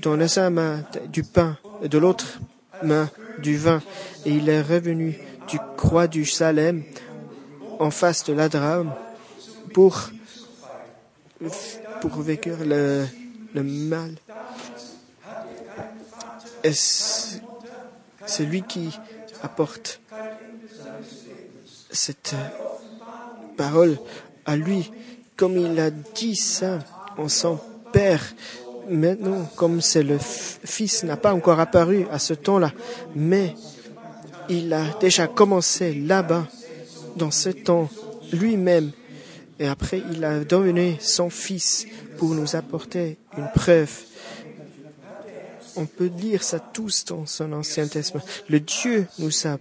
dans 0.02 0.28
sa 0.28 0.50
main 0.50 0.84
du 1.10 1.24
pain 1.24 1.58
et 1.84 1.90
de 1.90 1.98
l'autre 1.98 2.40
main 2.84 3.10
du 3.40 3.58
vin. 3.58 3.82
Et 4.26 4.32
il 4.32 4.50
est 4.50 4.62
revenu 4.62 5.18
du 5.48 5.60
croix 5.78 6.08
du 6.08 6.26
Salem 6.26 6.84
en 7.80 7.92
face 7.92 8.24
de 8.26 8.34
l'Adrame 8.34 8.94
pour, 9.74 10.10
pour 12.02 12.24
le, 12.24 13.06
le 13.54 13.64
mal. 13.64 14.16
C'est 18.26 18.46
lui 18.46 18.62
qui 18.62 18.92
apporte 19.42 20.00
cette 21.90 22.36
parole 23.58 23.98
à 24.46 24.56
lui, 24.56 24.92
comme 25.36 25.58
il 25.58 25.80
a 25.80 25.90
dit 25.90 26.36
ça 26.36 26.80
en 27.18 27.28
son 27.28 27.60
Père. 27.92 28.24
Maintenant, 28.90 29.50
comme 29.56 29.82
c'est 29.82 30.04
le 30.04 30.18
Fils 30.18 31.04
n'a 31.04 31.18
pas 31.18 31.34
encore 31.34 31.60
apparu 31.60 32.08
à 32.12 32.20
ce 32.20 32.34
temps-là, 32.34 32.72
mais 33.16 33.56
il 34.50 34.74
a 34.74 34.84
déjà 35.00 35.28
commencé 35.28 35.94
là-bas, 35.94 36.48
dans 37.16 37.32
ce 37.32 37.50
temps, 37.50 37.90
lui-même. 38.34 38.92
Et 39.60 39.68
après, 39.68 40.02
il 40.12 40.24
a 40.24 40.40
donné 40.40 40.98
son 41.00 41.30
Fils 41.30 41.86
pour 42.18 42.30
nous 42.30 42.56
apporter 42.56 43.18
une 43.38 43.50
preuve. 43.54 43.92
On 45.76 45.86
peut 45.86 46.12
lire 46.18 46.44
ça 46.44 46.60
tous 46.60 47.06
dans 47.06 47.26
son 47.26 47.54
Ancien 47.54 47.88
Testament. 47.88 48.24
Le 48.50 48.60
Dieu 48.60 49.08
nous 49.20 49.48
a 49.48 49.58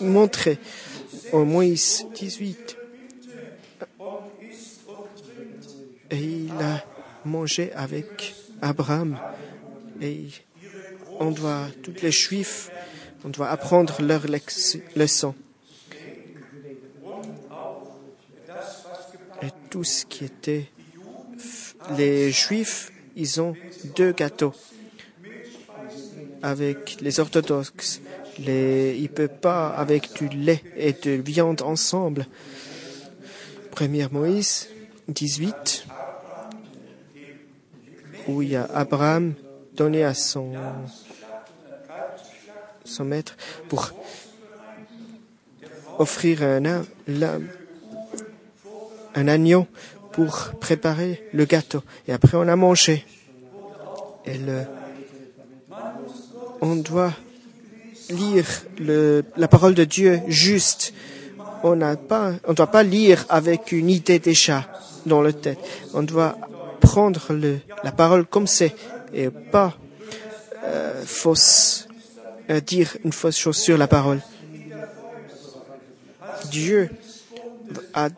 montré 0.00 0.58
en 1.32 1.44
Moïse 1.44 2.06
18 2.14 2.76
et 6.10 6.18
il 6.18 6.52
a 6.52 6.84
mangé 7.24 7.72
avec 7.72 8.34
Abraham. 8.60 9.18
Et 10.00 10.26
on 11.20 11.30
doit, 11.30 11.68
toutes 11.82 12.02
les 12.02 12.12
Juifs, 12.12 12.70
on 13.24 13.28
doit 13.28 13.48
apprendre 13.48 14.00
leur 14.02 14.22
leçon. 14.96 15.34
Et 19.42 19.48
tout 19.70 19.84
ce 19.84 20.06
qui 20.06 20.24
était, 20.24 20.66
les 21.96 22.30
Juifs, 22.30 22.92
ils 23.16 23.40
ont 23.40 23.54
deux 23.96 24.12
gâteaux. 24.12 24.54
Avec 26.44 27.00
les 27.00 27.20
orthodoxes, 27.20 28.02
les, 28.38 28.98
ils 28.98 29.08
peuvent 29.08 29.40
pas 29.40 29.68
avec 29.68 30.12
du 30.12 30.28
lait 30.28 30.62
et 30.76 30.92
de 30.92 31.12
viande 31.12 31.62
ensemble. 31.62 32.26
Première 33.70 34.12
Moïse 34.12 34.68
18, 35.08 35.86
où 38.28 38.42
il 38.42 38.50
y 38.50 38.56
a 38.56 38.64
Abraham 38.74 39.32
donné 39.74 40.04
à 40.04 40.12
son, 40.12 40.52
son 42.84 43.04
maître 43.06 43.38
pour 43.70 43.92
offrir 45.98 46.42
un, 46.42 46.84
un 49.14 49.28
agneau 49.28 49.66
pour 50.12 50.50
préparer 50.60 51.26
le 51.32 51.46
gâteau. 51.46 51.82
Et 52.06 52.12
après, 52.12 52.36
on 52.36 52.48
a 52.48 52.56
mangé. 52.56 53.06
Et 54.26 54.36
le, 54.36 54.64
on 56.64 56.76
doit 56.76 57.12
lire 58.08 58.46
le, 58.78 59.22
la 59.36 59.48
parole 59.48 59.74
de 59.74 59.84
Dieu 59.84 60.22
juste. 60.28 60.94
On 61.62 61.76
n'a 61.76 61.96
pas, 61.96 62.32
on 62.48 62.54
doit 62.54 62.70
pas 62.70 62.82
lire 62.82 63.26
avec 63.28 63.70
une 63.72 63.90
idée 63.90 64.18
déjà 64.18 64.66
dans 65.04 65.20
la 65.20 65.34
tête. 65.34 65.58
On 65.92 66.02
doit 66.02 66.38
prendre 66.80 67.34
le, 67.34 67.58
la 67.82 67.92
parole 67.92 68.24
comme 68.24 68.46
c'est 68.46 68.74
et 69.12 69.28
pas 69.28 69.74
euh, 70.64 71.02
fausse, 71.04 71.86
euh, 72.48 72.60
dire 72.60 72.96
une 73.04 73.12
fausse 73.12 73.36
chose 73.36 73.58
sur 73.58 73.76
la 73.76 73.86
parole. 73.86 74.20
Dieu, 76.50 76.88
à 77.92 78.08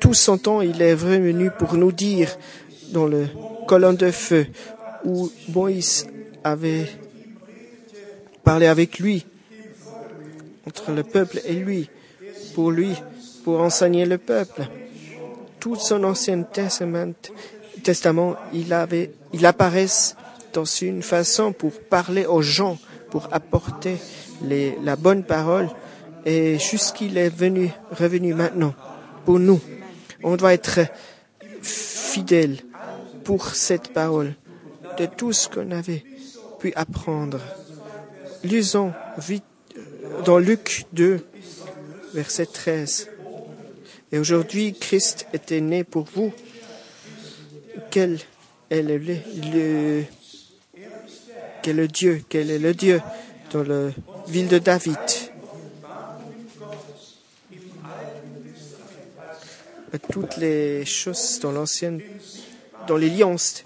tout 0.00 0.14
son 0.14 0.38
temps, 0.38 0.62
il 0.62 0.80
est 0.80 0.94
venu 0.94 1.50
pour 1.50 1.74
nous 1.74 1.92
dire 1.92 2.30
dans 2.92 3.06
le 3.06 3.26
colonne 3.68 3.96
de 3.96 4.10
feu 4.10 4.46
où 5.04 5.30
Moïse 5.48 6.06
avait 6.42 6.88
parlé 8.44 8.66
avec 8.66 8.98
lui, 8.98 9.26
entre 10.66 10.92
le 10.92 11.02
peuple 11.02 11.40
et 11.44 11.54
lui, 11.54 11.88
pour 12.54 12.70
lui, 12.70 12.94
pour 13.44 13.60
enseigner 13.60 14.06
le 14.06 14.18
peuple. 14.18 14.66
Tout 15.58 15.76
son 15.76 16.04
ancien 16.04 16.42
testament 16.42 18.36
il, 18.52 18.72
avait, 18.72 19.12
il 19.32 19.48
dans 20.52 20.64
une 20.64 21.02
façon 21.02 21.52
pour 21.52 21.72
parler 21.72 22.26
aux 22.26 22.42
gens, 22.42 22.78
pour 23.10 23.28
apporter 23.32 23.96
la 24.82 24.96
bonne 24.96 25.24
parole. 25.24 25.68
Et 26.26 26.58
jusqu'il 26.58 27.16
est 27.16 27.34
venu, 27.34 27.70
revenu 27.92 28.34
maintenant 28.34 28.74
pour 29.24 29.38
nous. 29.38 29.60
On 30.22 30.36
doit 30.36 30.52
être 30.52 30.80
fidèle 31.62 32.58
pour 33.24 33.54
cette 33.54 33.92
parole 33.92 34.34
de 34.98 35.06
tout 35.06 35.32
ce 35.32 35.48
qu'on 35.48 35.70
avait 35.70 36.04
pu 36.58 36.72
apprendre. 36.74 37.40
Lisons 38.42 38.94
vite 39.18 39.44
dans 40.24 40.38
Luc 40.38 40.86
2, 40.94 41.20
verset 42.14 42.46
13. 42.46 43.08
Et 44.12 44.18
aujourd'hui, 44.18 44.72
Christ 44.72 45.26
était 45.34 45.60
né 45.60 45.84
pour 45.84 46.04
vous. 46.14 46.32
Quel 47.90 48.18
est 48.70 48.82
le, 48.82 48.98
Dieu, 51.86 52.22
quel 52.28 52.50
est 52.50 52.58
le 52.58 52.72
Dieu 52.72 53.02
dans 53.52 53.62
la 53.62 53.90
ville 54.26 54.48
de 54.48 54.58
David? 54.58 54.96
Toutes 60.10 60.38
les 60.38 60.86
choses 60.86 61.40
dans 61.40 61.52
l'ancien, 61.52 61.98
dans 62.86 62.96
les 62.96 63.10
liances, 63.10 63.64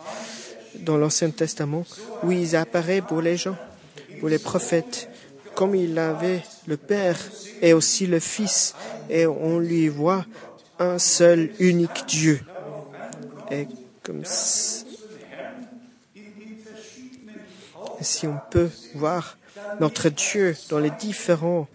dans 0.81 0.97
l'Ancien 0.97 1.31
Testament, 1.31 1.85
où 2.23 2.33
il 2.33 2.57
apparaît 2.57 3.03
pour 3.03 3.21
les 3.21 3.37
gens, 3.37 3.57
pour 4.25 4.31
les 4.31 4.39
prophètes, 4.39 5.11
comme 5.55 5.75
il 5.75 5.99
avait 5.99 6.43
le 6.67 6.79
Père 6.79 7.19
et 7.61 7.75
aussi 7.75 8.07
le 8.07 8.21
Fils, 8.21 8.75
et 9.11 9.27
on 9.27 9.59
lui 9.59 9.89
voit 9.89 10.25
un 10.79 10.99
seul 10.99 11.51
unique 11.59 12.07
Dieu. 12.09 12.41
Et 13.51 13.69
comme 14.03 14.25
si 14.25 14.87
on 18.27 18.39
peut 18.51 18.71
voir 18.95 19.37
notre 19.79 20.09
Dieu 20.09 20.57
dans 20.71 20.79
les 20.79 20.93
différentes 20.93 21.69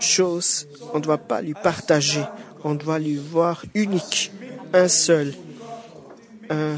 choses, 0.00 0.68
on 0.92 0.98
ne 0.98 1.04
doit 1.04 1.16
pas 1.16 1.40
lui 1.40 1.54
partager, 1.54 2.24
on 2.64 2.74
doit 2.74 2.98
lui 2.98 3.16
voir 3.16 3.64
unique, 3.72 4.30
un 4.74 4.88
seul. 4.88 5.32
Un, 6.50 6.76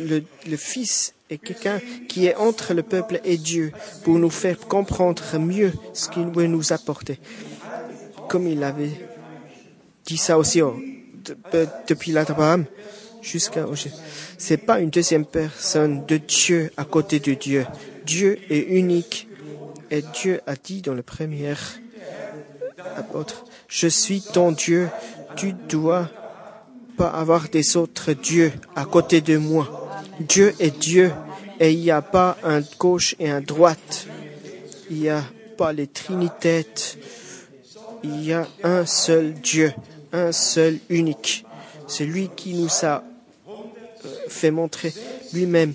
le, 0.00 0.56
Fils 0.56 1.14
est 1.30 1.38
quelqu'un 1.38 1.80
qui 2.08 2.26
est 2.26 2.36
entre 2.36 2.74
le 2.74 2.82
peuple 2.82 3.20
et 3.24 3.36
Dieu 3.36 3.72
pour 4.02 4.18
nous 4.18 4.30
faire 4.30 4.58
comprendre 4.58 5.22
mieux 5.38 5.72
ce 5.92 6.08
qu'il 6.08 6.26
veut 6.26 6.46
nous 6.46 6.72
apporter. 6.72 7.18
Comme 8.28 8.46
il 8.46 8.62
avait 8.62 8.90
dit 10.06 10.16
ça 10.16 10.38
aussi 10.38 10.60
depuis 11.86 12.12
l'Abraham 12.12 12.64
jusqu'à 13.22 13.66
aujourd'hui. 13.66 14.00
C'est 14.38 14.58
pas 14.58 14.80
une 14.80 14.90
deuxième 14.90 15.24
personne 15.24 16.04
de 16.06 16.18
Dieu 16.18 16.70
à 16.76 16.84
côté 16.84 17.20
de 17.20 17.34
Dieu. 17.34 17.66
Dieu 18.04 18.38
est 18.50 18.66
unique. 18.68 19.28
Et 19.90 20.02
Dieu 20.22 20.40
a 20.46 20.56
dit 20.56 20.82
dans 20.82 20.94
le 20.94 21.02
premier 21.02 21.54
apôtre, 22.96 23.44
je 23.68 23.86
suis 23.86 24.20
ton 24.20 24.50
Dieu, 24.50 24.88
tu 25.36 25.52
dois 25.52 26.10
pas 26.96 27.08
avoir 27.08 27.48
des 27.48 27.76
autres 27.76 28.12
dieux 28.12 28.52
à 28.76 28.84
côté 28.84 29.20
de 29.20 29.36
moi. 29.36 29.83
Dieu 30.20 30.54
est 30.60 30.78
Dieu 30.78 31.12
et 31.60 31.72
il 31.72 31.80
n'y 31.80 31.90
a 31.90 32.02
pas 32.02 32.36
un 32.42 32.60
gauche 32.78 33.14
et 33.18 33.30
un 33.30 33.40
droite. 33.40 34.06
Il 34.90 35.00
n'y 35.00 35.08
a 35.08 35.24
pas 35.56 35.72
les 35.72 35.86
trinités. 35.86 36.66
Il 38.02 38.24
y 38.24 38.32
a 38.32 38.46
un 38.62 38.86
seul 38.86 39.34
Dieu, 39.34 39.72
un 40.12 40.32
seul 40.32 40.78
unique. 40.88 41.44
C'est 41.86 42.04
lui 42.04 42.30
qui 42.34 42.54
nous 42.54 42.68
a 42.84 43.02
fait 44.28 44.50
montrer 44.50 44.92
lui-même 45.32 45.74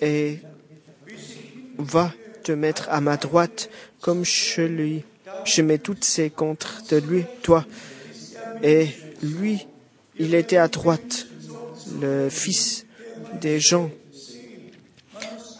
et 0.00 0.38
va 1.78 2.12
te 2.42 2.52
mettre 2.52 2.88
à 2.90 3.00
ma 3.00 3.16
droite 3.16 3.70
comme 4.00 4.24
je 4.24 4.62
lui, 4.62 5.04
je 5.44 5.62
mets 5.62 5.78
toutes 5.78 6.04
ses 6.04 6.30
contre 6.30 6.82
de 6.88 6.96
lui, 6.96 7.24
toi. 7.42 7.64
Et 8.62 8.88
lui, 9.22 9.66
il 10.18 10.34
était 10.34 10.56
à 10.56 10.68
droite, 10.68 11.26
le 12.00 12.28
fils 12.28 12.86
des 13.40 13.60
gens. 13.60 13.90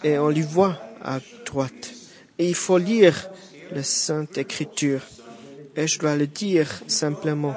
Et 0.03 0.17
on 0.17 0.29
lui 0.29 0.41
voit 0.41 0.81
à 1.03 1.19
droite. 1.45 1.91
Et 2.39 2.47
il 2.47 2.55
faut 2.55 2.77
lire 2.77 3.29
la 3.71 3.83
Sainte 3.83 4.37
Écriture. 4.37 5.01
Et 5.75 5.87
je 5.87 5.99
dois 5.99 6.15
le 6.15 6.27
dire 6.27 6.81
simplement. 6.87 7.55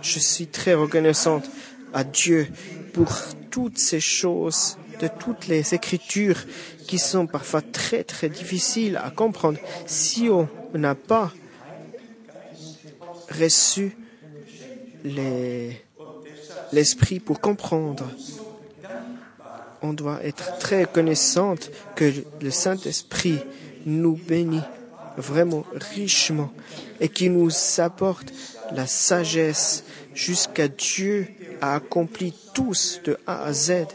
Je 0.00 0.18
suis 0.18 0.46
très 0.46 0.74
reconnaissante 0.74 1.48
à 1.92 2.04
Dieu 2.04 2.48
pour 2.92 3.12
toutes 3.50 3.78
ces 3.78 4.00
choses, 4.00 4.76
de 5.00 5.08
toutes 5.08 5.46
les 5.46 5.74
écritures 5.74 6.44
qui 6.86 6.98
sont 6.98 7.26
parfois 7.26 7.62
très 7.62 8.04
très 8.04 8.28
difficiles 8.28 8.96
à 8.96 9.10
comprendre 9.10 9.58
si 9.86 10.28
on 10.30 10.48
n'a 10.74 10.94
pas 10.94 11.32
reçu 13.30 13.96
l'esprit 16.72 17.20
pour 17.20 17.40
comprendre. 17.40 18.08
On 19.82 19.92
doit 19.92 20.24
être 20.24 20.58
très 20.58 20.84
connaissante 20.84 21.70
que 21.96 22.12
le 22.40 22.50
Saint-Esprit 22.50 23.38
nous 23.84 24.16
bénit 24.16 24.62
vraiment 25.16 25.64
richement 25.94 26.52
et 27.00 27.08
qui 27.08 27.28
nous 27.28 27.50
apporte 27.78 28.32
la 28.74 28.86
sagesse 28.86 29.84
jusqu'à 30.14 30.68
Dieu 30.68 31.28
a 31.60 31.74
accompli 31.74 32.34
tous 32.54 33.00
de 33.04 33.18
A 33.26 33.44
à 33.44 33.52
Z 33.52 33.86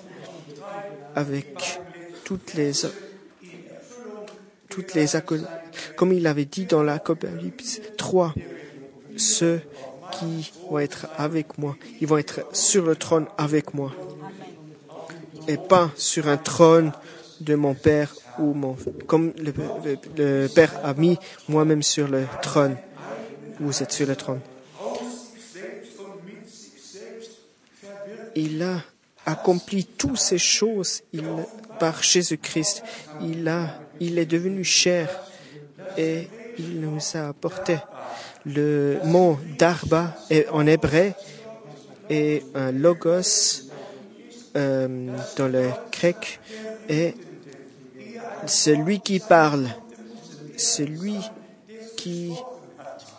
avec 1.16 1.80
toutes 2.24 2.54
les 2.54 2.72
toutes 4.70 4.94
les 4.94 5.06
comme 5.96 6.14
il 6.14 6.28
avait 6.28 6.46
dit 6.46 6.66
dans 6.66 6.84
l'Apocalypse 6.84 7.82
3 7.98 8.34
ceux 9.16 9.62
qui 10.12 10.52
vont 10.70 10.80
être 10.80 11.08
avec 11.18 11.58
moi 11.58 11.76
ils 12.00 12.08
vont 12.08 12.18
être 12.18 12.46
sur 12.54 12.86
le 12.86 12.96
trône 12.96 13.26
avec 13.38 13.74
moi 13.74 13.92
et 15.48 15.58
pas 15.58 15.92
sur 15.96 16.28
un 16.28 16.38
trône 16.38 16.92
de 17.42 17.56
mon 17.56 17.74
père 17.74 18.14
ou 18.40 18.54
mon 18.54 18.76
comme 19.06 19.34
le, 19.38 20.48
père 20.48 20.74
a 20.84 20.94
mis 20.94 21.18
moi-même 21.48 21.84
sur 21.84 22.08
le 22.08 22.26
trône 22.42 22.78
vous 23.60 23.84
êtes 23.84 23.92
sur 23.92 24.08
le 24.08 24.16
trône 24.16 24.42
il 28.36 28.62
a 28.62 28.82
accompli 29.26 29.84
toutes 29.86 30.18
ces 30.18 30.38
choses 30.38 31.02
par 31.80 32.02
Jésus-Christ. 32.02 32.84
Il, 33.22 33.52
il 34.00 34.18
est 34.18 34.26
devenu 34.26 34.64
cher 34.64 35.10
et 35.98 36.28
il 36.58 36.80
nous 36.80 37.00
a 37.16 37.28
apporté 37.30 37.78
le 38.46 39.00
mot 39.04 39.38
d'Arba 39.58 40.16
en 40.52 40.66
hébreu 40.66 41.12
et 42.10 42.44
un 42.56 42.72
logos 42.72 43.67
euh, 44.56 45.16
dans 45.38 45.48
le 45.48 45.70
grec 45.92 46.40
et 46.90 47.14
celui 48.46 49.00
qui 49.00 49.20
parle, 49.20 49.68
celui 50.58 51.18
qui, 51.96 52.34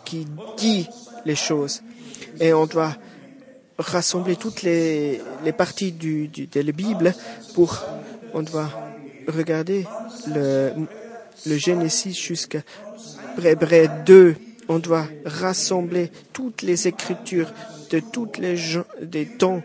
qui 0.05 0.25
dit 0.57 0.87
les 1.25 1.35
choses. 1.35 1.81
Et 2.39 2.53
on 2.53 2.65
doit 2.65 2.95
rassembler 3.77 4.35
toutes 4.35 4.61
les, 4.63 5.21
les 5.43 5.53
parties 5.53 5.91
du, 5.91 6.27
de 6.27 6.61
la 6.61 6.71
Bible 6.71 7.13
pour, 7.53 7.83
on 8.33 8.41
doit 8.41 8.69
regarder 9.27 9.85
le, 10.27 10.71
le 11.45 11.57
Genesis 11.57 12.13
jusqu'à 12.13 12.61
Hébreu 13.43 13.87
2. 14.05 14.35
On 14.67 14.79
doit 14.79 15.07
rassembler 15.25 16.11
toutes 16.33 16.61
les 16.61 16.87
écritures 16.87 17.51
de 17.89 17.99
toutes 17.99 18.37
les 18.37 18.55
gens, 18.55 18.85
des 19.01 19.25
temps 19.25 19.61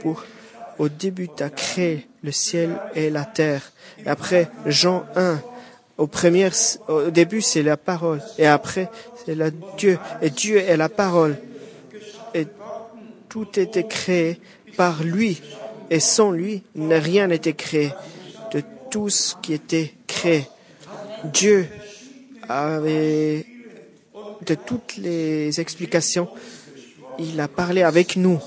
pour, 0.00 0.24
au 0.78 0.88
début, 0.88 1.28
tu 1.34 1.42
as 1.42 1.50
créé 1.50 2.06
le 2.22 2.32
ciel 2.32 2.78
et 2.94 3.10
la 3.10 3.24
terre. 3.24 3.72
Et 4.04 4.08
après, 4.08 4.48
Jean 4.66 5.04
1, 5.16 5.40
au, 5.98 6.06
premier, 6.06 6.48
au 6.88 7.10
début, 7.10 7.42
c'est 7.42 7.62
la 7.62 7.76
parole. 7.76 8.22
Et 8.38 8.46
après, 8.46 8.88
c'est 9.24 9.34
la 9.34 9.50
Dieu. 9.50 9.98
Et 10.20 10.30
Dieu 10.30 10.58
est 10.58 10.76
la 10.76 10.88
parole. 10.88 11.36
Et 12.34 12.46
tout 13.28 13.58
était 13.58 13.86
créé 13.86 14.40
par 14.76 15.02
lui 15.02 15.40
et 15.92 16.00
sans 16.00 16.30
lui, 16.30 16.62
rien 16.74 17.26
n'était 17.26 17.52
créé 17.52 17.92
de 18.50 18.62
tout 18.90 19.10
ce 19.10 19.34
qui 19.42 19.52
était 19.52 19.92
créé. 20.06 20.46
Dieu 21.24 21.68
avait 22.48 23.44
de 24.46 24.54
toutes 24.54 24.96
les 24.96 25.60
explications, 25.60 26.28
il 27.18 27.38
a 27.40 27.46
parlé 27.46 27.82
avec 27.82 28.16
nous. 28.16 28.40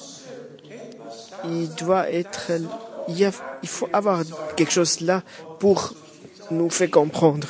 Il 1.49 1.69
doit 1.75 2.11
être, 2.11 2.51
il, 3.07 3.31
faut 3.67 3.89
avoir 3.93 4.23
quelque 4.55 4.71
chose 4.71 5.01
là 5.01 5.23
pour 5.59 5.93
nous 6.51 6.69
faire 6.69 6.91
comprendre. 6.91 7.47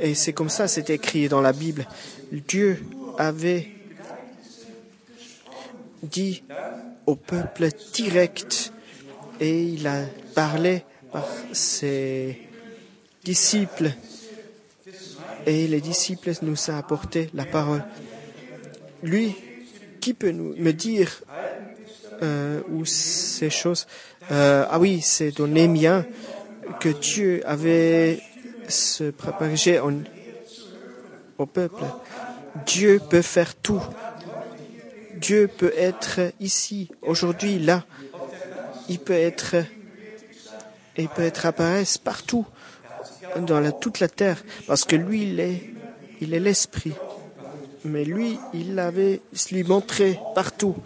Et 0.00 0.14
c'est 0.14 0.32
comme 0.32 0.48
ça, 0.48 0.68
c'est 0.68 0.90
écrit 0.90 1.28
dans 1.28 1.40
la 1.40 1.52
Bible. 1.52 1.86
Dieu 2.32 2.82
avait 3.18 3.68
dit 6.02 6.42
au 7.06 7.14
peuple 7.14 7.68
direct 7.92 8.72
et 9.40 9.64
il 9.64 9.86
a 9.86 10.02
parlé 10.34 10.84
par 11.12 11.28
ses 11.52 12.38
disciples 13.24 13.90
et 15.46 15.66
les 15.66 15.80
disciples 15.80 16.32
nous 16.42 16.70
ont 16.70 16.76
apporté 16.76 17.28
la 17.34 17.44
parole. 17.44 17.84
Lui, 19.02 19.34
qui 20.00 20.14
peut 20.14 20.30
nous, 20.30 20.54
me 20.56 20.72
dire 20.72 21.22
où 22.70 22.84
ces 22.84 23.50
choses 23.50 23.86
euh, 24.30 24.64
Ah 24.70 24.78
oui, 24.78 25.00
c'est 25.02 25.32
dans 25.36 25.46
Némien 25.46 26.06
que 26.80 26.88
Dieu 26.88 27.42
avait 27.44 28.20
se 28.68 29.10
préparé 29.10 29.56
au 31.38 31.46
peuple. 31.46 31.82
Dieu 32.66 33.00
peut 33.10 33.22
faire 33.22 33.54
tout. 33.54 33.82
Dieu 35.16 35.48
peut 35.48 35.72
être 35.76 36.32
ici, 36.40 36.88
aujourd'hui, 37.00 37.58
là. 37.58 37.84
Il 38.88 38.98
peut 38.98 39.12
être, 39.12 39.56
il 40.96 41.08
peut 41.08 41.22
être 41.22 41.46
apparaître 41.46 42.00
partout, 42.00 42.44
dans 43.46 43.70
toute 43.72 44.00
la 44.00 44.08
terre, 44.08 44.42
parce 44.66 44.84
que 44.84 44.96
lui, 44.96 45.22
il 45.22 45.40
est, 45.40 45.70
il 46.20 46.34
est 46.34 46.40
l'esprit. 46.40 46.92
Mais 47.84 48.04
lui, 48.04 48.38
il 48.54 48.74
l'avait 48.74 49.20
lui 49.50 49.64
montré 49.64 50.18
partout. 50.34 50.76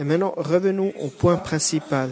Et 0.00 0.04
maintenant, 0.04 0.32
revenons 0.34 0.94
au 0.98 1.08
point 1.08 1.36
principal 1.36 2.10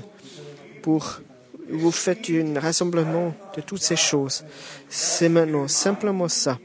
pour 0.82 1.22
vous 1.70 1.90
faites 1.90 2.28
un 2.28 2.60
rassemblement 2.60 3.34
de 3.56 3.62
toutes 3.62 3.80
ces 3.80 3.96
choses. 3.96 4.44
C'est 4.90 5.30
maintenant 5.30 5.68
simplement 5.68 6.28
ça 6.28 6.58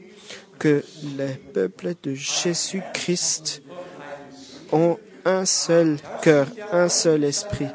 que 0.58 0.84
les 1.16 1.34
peuples 1.54 1.94
de 2.02 2.12
Jésus-Christ 2.12 3.62
ont 4.70 4.98
un 5.24 5.46
seul 5.46 5.96
cœur, 6.20 6.46
un 6.72 6.90
seul 6.90 7.24
esprit, 7.24 7.68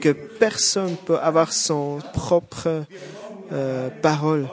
que 0.00 0.10
personne 0.10 0.96
peut 0.96 1.18
avoir 1.18 1.52
son 1.52 2.00
propre 2.12 2.84
euh, 3.52 3.88
parole. 4.02 4.48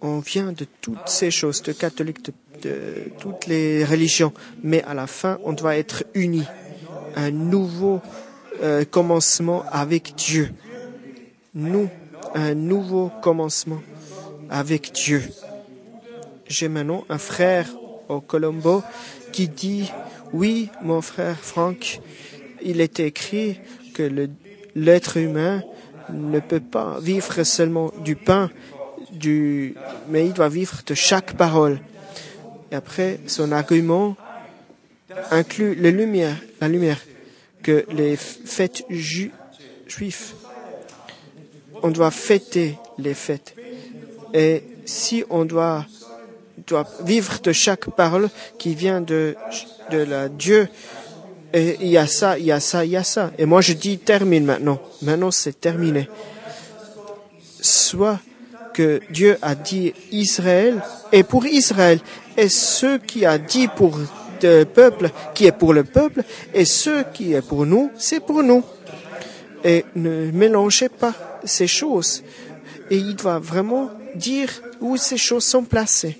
On 0.00 0.20
vient 0.20 0.52
de 0.52 0.66
toutes 0.80 1.08
ces 1.08 1.30
choses, 1.30 1.62
de 1.62 1.72
catholiques, 1.72 2.24
de, 2.24 2.32
de 2.62 3.10
toutes 3.18 3.46
les 3.46 3.84
religions, 3.84 4.32
mais 4.62 4.82
à 4.84 4.94
la 4.94 5.06
fin, 5.06 5.38
on 5.44 5.52
doit 5.52 5.76
être 5.76 6.04
unis. 6.14 6.46
Un 7.16 7.30
nouveau 7.30 8.00
euh, 8.62 8.84
commencement 8.84 9.64
avec 9.70 10.14
Dieu. 10.16 10.50
Nous, 11.54 11.88
un 12.34 12.54
nouveau 12.54 13.10
commencement 13.22 13.80
avec 14.48 14.92
Dieu. 14.92 15.22
J'ai 16.48 16.68
maintenant 16.68 17.04
un 17.08 17.18
frère 17.18 17.68
au 18.08 18.20
Colombo 18.20 18.82
qui 19.32 19.48
dit, 19.48 19.90
oui, 20.32 20.68
mon 20.82 21.00
frère 21.00 21.38
Franck, 21.38 22.00
il 22.62 22.80
est 22.80 23.00
écrit 23.00 23.60
que 23.94 24.28
l'être 24.74 25.16
humain 25.16 25.62
ne 26.12 26.40
peut 26.40 26.60
pas 26.60 26.98
vivre 27.00 27.42
seulement 27.44 27.92
du 28.04 28.16
pain, 28.16 28.50
mais 30.08 30.26
il 30.26 30.32
doit 30.32 30.48
vivre 30.48 30.80
de 30.86 30.94
chaque 30.94 31.36
parole. 31.36 31.80
Et 32.70 32.74
après, 32.74 33.20
son 33.26 33.52
argument 33.52 34.16
inclut 35.30 35.74
la 35.74 35.90
lumière, 35.90 36.36
la 36.60 36.68
lumière 36.68 36.98
que 37.62 37.84
les 37.90 38.16
fêtes 38.16 38.84
ju 38.88 39.32
juives, 39.86 40.34
on 41.82 41.90
doit 41.90 42.10
fêter 42.10 42.76
les 42.98 43.14
fêtes. 43.14 43.56
Et 44.32 44.62
si 44.84 45.24
on 45.30 45.44
doit, 45.44 45.84
doit 46.66 46.86
vivre 47.04 47.40
de 47.40 47.52
chaque 47.52 47.90
parole 47.90 48.28
qui 48.58 48.74
vient 48.74 49.00
de, 49.00 49.34
de 49.90 49.98
la 49.98 50.28
Dieu, 50.28 50.68
il 51.52 51.88
y 51.88 51.96
a 51.96 52.06
ça, 52.06 52.38
il 52.38 52.44
y 52.44 52.52
a 52.52 52.60
ça, 52.60 52.84
il 52.84 52.92
y 52.92 52.96
a 52.96 53.02
ça. 53.02 53.32
Et 53.38 53.46
moi 53.46 53.60
je 53.60 53.72
dis 53.72 53.98
termine 53.98 54.44
maintenant. 54.44 54.80
Maintenant 55.02 55.32
c'est 55.32 55.60
terminé. 55.60 56.08
Soit 57.60 58.20
Dieu 59.10 59.38
a 59.42 59.54
dit 59.54 59.92
Israël 60.12 60.82
et 61.12 61.22
pour 61.22 61.46
Israël, 61.46 61.98
et 62.36 62.48
ce 62.48 62.98
qui 62.98 63.24
a 63.26 63.38
dit 63.38 63.68
pour 63.68 63.98
le 64.42 64.64
peuple 64.64 65.10
qui 65.34 65.46
est 65.46 65.52
pour 65.52 65.72
le 65.72 65.84
peuple 65.84 66.22
et 66.54 66.64
ce 66.64 67.04
qui 67.12 67.34
est 67.34 67.46
pour 67.46 67.66
nous, 67.66 67.90
c'est 67.98 68.20
pour 68.20 68.42
nous. 68.42 68.62
Et 69.62 69.84
ne 69.94 70.30
mélangez 70.30 70.88
pas 70.88 71.14
ces 71.44 71.66
choses. 71.66 72.22
Et 72.90 72.96
il 72.96 73.14
doit 73.14 73.38
vraiment 73.38 73.90
dire 74.14 74.48
où 74.80 74.96
ces 74.96 75.18
choses 75.18 75.44
sont 75.44 75.64
placées. 75.64 76.18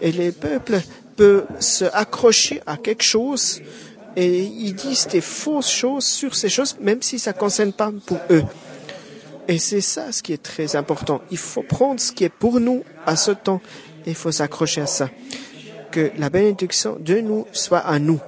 Et 0.00 0.10
les 0.10 0.32
peuples 0.32 0.80
peuvent 1.16 1.46
se 1.60 1.84
accrocher 1.92 2.62
à 2.66 2.76
quelque 2.76 3.04
chose 3.04 3.60
et 4.16 4.42
ils 4.42 4.74
disent 4.74 5.06
des 5.06 5.20
fausses 5.20 5.70
choses 5.70 6.04
sur 6.04 6.34
ces 6.34 6.48
choses, 6.48 6.76
même 6.80 7.02
si 7.02 7.18
ça 7.18 7.32
ne 7.32 7.38
concerne 7.38 7.72
pas 7.72 7.90
pour 8.06 8.18
eux. 8.30 8.44
Et 9.48 9.58
c'est 9.58 9.80
ça 9.80 10.12
ce 10.12 10.22
qui 10.22 10.32
est 10.32 10.42
très 10.42 10.76
important. 10.76 11.20
Il 11.30 11.38
faut 11.38 11.62
prendre 11.62 12.00
ce 12.00 12.12
qui 12.12 12.24
est 12.24 12.28
pour 12.28 12.60
nous 12.60 12.84
à 13.06 13.16
ce 13.16 13.32
temps 13.32 13.60
et 14.06 14.10
il 14.10 14.14
faut 14.14 14.32
s'accrocher 14.32 14.82
à 14.82 14.86
ça 14.86 15.08
que 15.90 16.10
la 16.16 16.30
bénédiction 16.30 16.96
de 16.98 17.20
nous 17.20 17.46
soit 17.52 17.78
à 17.78 17.98
nous. 17.98 18.20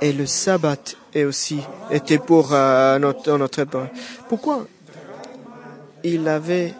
Et 0.00 0.12
le 0.12 0.26
sabbat 0.26 0.76
est 1.14 1.24
aussi 1.24 1.60
était 1.90 2.18
pour 2.18 2.52
euh, 2.52 2.98
notre, 2.98 3.36
notre 3.36 3.64
Pourquoi 4.28 4.66
il 6.04 6.28
avait 6.28 6.74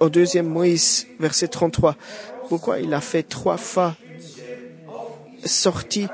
au 0.00 0.08
deuxième 0.08 0.48
Moïse, 0.48 1.06
verset 1.18 1.48
33, 1.48 1.96
pourquoi 2.48 2.80
il 2.80 2.92
a 2.94 3.00
fait 3.00 3.22
trois 3.22 3.56
fois 3.56 3.96
sorti 5.44 6.06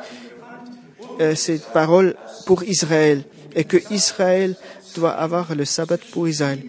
euh, 1.20 1.34
cette 1.34 1.66
parole 1.72 2.16
pour 2.46 2.62
Israël 2.64 3.24
et 3.54 3.64
que 3.64 3.76
Israël 3.90 4.56
doit 4.94 5.12
avoir 5.12 5.54
le 5.54 5.64
sabbat 5.64 5.98
pour 6.12 6.28
Israël 6.28 6.60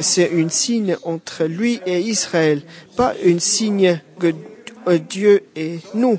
c'est 0.00 0.32
un 0.32 0.48
signe 0.48 0.96
entre 1.02 1.44
lui 1.44 1.80
et 1.86 2.00
Israël, 2.00 2.62
pas 2.96 3.14
un 3.24 3.38
signe 3.38 4.00
que 4.18 4.32
Dieu 4.96 5.44
et 5.56 5.80
nous. 5.94 6.18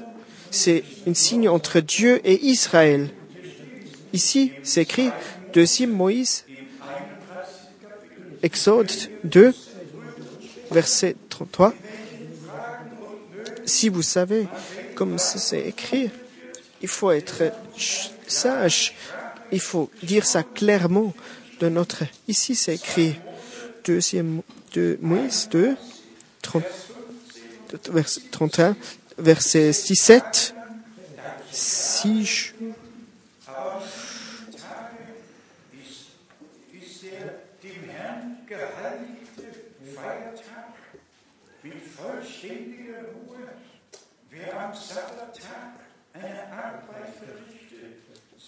C'est 0.51 0.83
un 1.07 1.13
signe 1.13 1.47
entre 1.47 1.79
Dieu 1.79 2.19
et 2.23 2.45
Israël. 2.45 3.09
Ici, 4.13 4.51
c'est 4.63 4.81
écrit 4.81 5.09
deuxième 5.53 5.91
Moïse, 5.91 6.45
Exode 8.41 8.91
2, 9.23 9.53
verset 10.71 11.15
33. 11.29 11.73
Si 13.65 13.89
vous 13.89 14.01
savez 14.01 14.47
comme 14.95 15.17
c'est 15.17 15.67
écrit, 15.67 16.09
il 16.81 16.87
faut 16.87 17.11
être 17.11 17.51
sage. 18.27 18.95
Il 19.51 19.59
faut 19.59 19.89
dire 20.03 20.25
ça 20.25 20.43
clairement 20.43 21.13
de 21.59 21.69
notre. 21.69 22.03
Ici, 22.27 22.55
c'est 22.55 22.75
écrit 22.75 23.15
deuxième 23.83 24.41
de 24.73 24.97
Moïse 25.01 25.49
2, 25.49 25.75
30, 26.41 26.63
verset 27.91 28.21
31, 28.31 28.75
verset 29.17 29.71
17. 29.71 30.55
Si 31.51 32.25
je... 32.25 32.51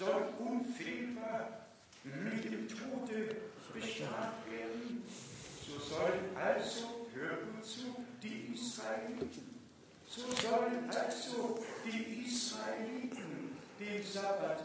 soll 0.02 0.24
unfehlbar 0.40 1.66
mit 2.04 2.44
dem 2.46 2.68
Tode 2.68 3.36
bestraft 3.74 4.42
werden. 4.50 5.04
So 5.66 5.74
sollen 5.94 6.26
also, 6.36 7.08
hören 7.14 7.62
zu, 7.62 7.88
die 8.24 8.54
Israeliten, 8.56 9.46
so 10.10 10.22
sollen 10.42 10.90
also 10.90 11.60
die 11.86 12.26
Israeliten 12.26 13.56
den 13.80 14.04
Sabbat 14.04 14.62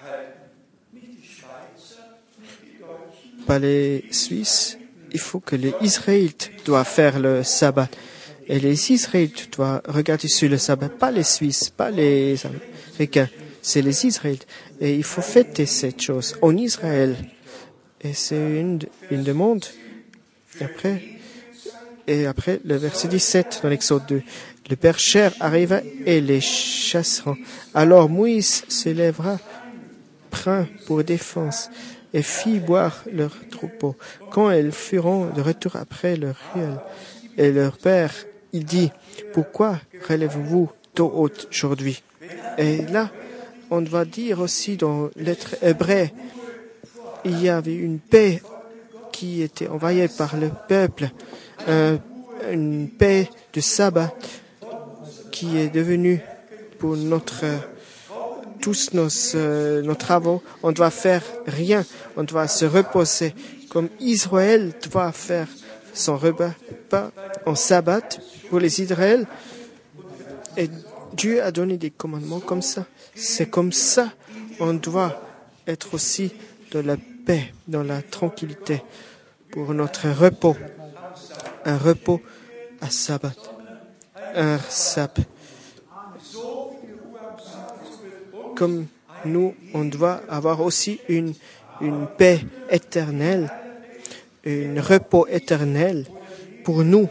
halten. 0.00 0.50
Nicht 0.92 1.18
die 1.18 1.28
Schweizer, 1.36 2.16
nicht 2.40 2.58
die 2.62 2.78
Deutschen. 2.78 3.44
Pas 3.46 3.58
les 3.58 4.04
Suisses, 4.10 4.78
il 5.10 5.20
faut 5.20 5.40
que 5.40 5.56
les 5.56 5.74
Israélites 5.82 6.50
doivent 6.64 6.88
faire 6.88 7.18
le 7.18 7.44
sabbat. 7.44 7.88
Et 8.46 8.58
les 8.58 8.90
Israélites 8.90 9.50
doivent 9.54 9.82
regarder 9.86 10.28
sur 10.28 10.48
le 10.48 10.56
sabbat, 10.56 10.88
pas 10.88 11.10
les 11.10 11.24
Suisses, 11.24 11.68
pas 11.68 11.90
les 11.90 12.38
Américains, 12.46 13.28
c'est 13.62 13.82
les 13.82 14.06
Israélites. 14.06 14.46
Et 14.80 14.94
il 14.94 15.04
faut 15.04 15.22
fêter 15.22 15.66
cette 15.66 16.00
chose 16.00 16.36
en 16.42 16.56
Israël. 16.56 17.16
Et 18.00 18.12
c'est 18.12 18.36
une, 18.36 18.80
une 19.10 19.22
demande. 19.22 19.64
Et 20.60 20.64
après, 20.64 21.02
et 22.08 22.26
après, 22.26 22.60
le 22.64 22.76
verset 22.76 23.08
17 23.08 23.60
dans 23.62 23.68
l'Exode 23.68 24.06
2. 24.06 24.22
Le 24.70 24.76
Père 24.76 24.98
cher 24.98 25.32
arriva 25.40 25.80
et 26.06 26.20
les 26.20 26.40
chassera. 26.40 27.36
Alors 27.74 28.08
Moïse 28.08 28.64
s'élèvera, 28.68 29.38
print 30.30 30.68
pour 30.86 31.04
défense, 31.04 31.70
et 32.14 32.22
fit 32.22 32.60
boire 32.60 33.04
leur 33.12 33.36
troupeau. 33.50 33.94
Quand 34.30 34.50
elles 34.50 34.72
furent 34.72 35.32
de 35.34 35.42
retour 35.42 35.76
après 35.76 36.16
leur 36.16 36.36
riel, 36.54 36.78
et 37.36 37.52
leur 37.52 37.76
père, 37.76 38.12
il 38.52 38.64
dit, 38.64 38.90
pourquoi 39.32 39.78
relèvez-vous 40.08 40.70
tôt 40.94 41.12
haute 41.14 41.46
aujourd'hui? 41.50 42.02
Et 42.56 42.86
là, 42.86 43.10
on 43.70 43.80
doit 43.80 44.04
dire 44.04 44.40
aussi 44.40 44.76
dans 44.76 45.10
l'être 45.16 45.56
hébreu, 45.62 46.08
il 47.24 47.42
y 47.42 47.48
avait 47.48 47.74
une 47.74 47.98
paix 47.98 48.42
qui 49.12 49.42
était 49.42 49.68
envoyée 49.68 50.08
par 50.08 50.36
le 50.36 50.50
peuple, 50.68 51.10
euh, 51.68 51.98
une 52.50 52.88
paix 52.88 53.28
de 53.52 53.60
sabbat 53.60 54.14
qui 55.32 55.58
est 55.58 55.68
devenue 55.68 56.20
pour 56.78 56.96
notre 56.96 57.44
tous 58.60 58.92
nos, 58.92 59.08
euh, 59.34 59.82
nos 59.82 59.94
travaux. 59.94 60.42
On 60.62 60.72
doit 60.72 60.90
faire 60.90 61.22
rien. 61.46 61.84
On 62.16 62.24
doit 62.24 62.48
se 62.48 62.64
reposer 62.64 63.34
comme 63.68 63.88
Israël 64.00 64.72
doit 64.90 65.12
faire 65.12 65.48
son 65.92 66.16
repas 66.16 66.52
pas 66.88 67.10
en 67.44 67.54
sabbat 67.54 68.08
pour 68.48 68.60
les 68.60 68.80
Israël. 68.80 69.26
Et 70.56 70.68
Dieu 71.12 71.42
a 71.42 71.50
donné 71.50 71.76
des 71.76 71.90
commandements 71.90 72.40
comme 72.40 72.62
ça. 72.62 72.86
C'est 73.14 73.48
comme 73.50 73.72
ça 73.72 74.12
on 74.60 74.74
doit 74.74 75.20
être 75.66 75.94
aussi 75.94 76.32
dans 76.72 76.84
la 76.84 76.96
paix, 76.96 77.52
dans 77.66 77.82
la 77.82 78.02
tranquillité 78.02 78.82
pour 79.50 79.74
notre 79.74 80.08
repos. 80.08 80.56
Un 81.64 81.78
repos 81.78 82.20
à 82.80 82.90
sabbat. 82.90 83.32
Un 84.34 84.58
sabbat. 84.58 85.22
Comme 88.56 88.86
nous, 89.24 89.54
on 89.74 89.84
doit 89.84 90.20
avoir 90.28 90.60
aussi 90.60 91.00
une, 91.08 91.34
une 91.80 92.06
paix 92.06 92.40
éternelle, 92.70 93.50
un 94.46 94.80
repos 94.80 95.26
éternel 95.28 96.06
pour 96.64 96.82
nous. 96.82 97.08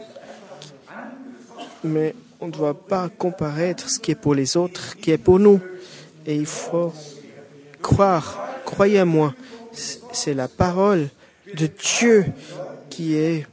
Mais 1.84 2.14
on 2.40 2.48
ne 2.48 2.52
doit 2.52 2.76
pas 2.76 3.10
comparer 3.10 3.76
ce 3.78 4.00
qui 4.00 4.12
est 4.12 4.16
pour 4.16 4.36
les 4.36 4.58
autres, 4.58 4.98
qui 4.98 5.12
est 5.12 5.18
pour 5.18 5.40
nous. 5.40 5.60
Et 6.26 6.36
il 6.36 6.46
faut 6.46 6.94
croire, 7.82 8.38
croyez-moi, 8.66 9.34
c'est 9.72 10.34
la 10.34 10.48
parole 10.48 11.10
de 11.56 11.68
Dieu 11.68 12.26
qui 12.90 13.16
est 13.16 13.48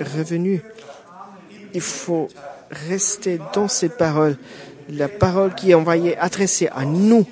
revenue. 0.00 0.62
Il 1.74 1.80
faut 1.80 2.28
rester 2.70 3.38
dans 3.52 3.68
ces 3.68 3.88
paroles. 3.88 4.36
La 4.88 5.08
parole 5.08 5.54
qui 5.54 5.70
est 5.70 5.74
envoyée, 5.74 6.16
adressée 6.16 6.68
à 6.68 6.84
nous. 6.84 7.26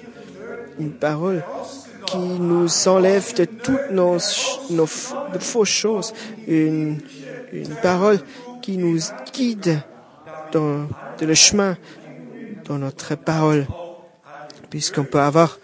Une 0.78 0.92
parole 0.92 1.42
qui 2.06 2.18
nous 2.18 2.88
enlève 2.88 3.34
de 3.34 3.44
toutes 3.44 3.90
nos, 3.90 4.18
nos 4.70 4.86
fausses 4.86 5.68
choses. 5.68 6.14
Une, 6.46 6.98
une 7.52 7.74
parole 7.82 8.20
qui 8.62 8.76
nous 8.76 8.98
guide 9.32 9.80
dans, 10.52 10.88
le 11.20 11.34
chemin, 11.34 11.76
dans 12.64 12.78
notre 12.78 13.14
parole. 13.14 13.66
Puisqu'on 14.70 15.04
peut 15.04 15.20
avoir 15.20 15.58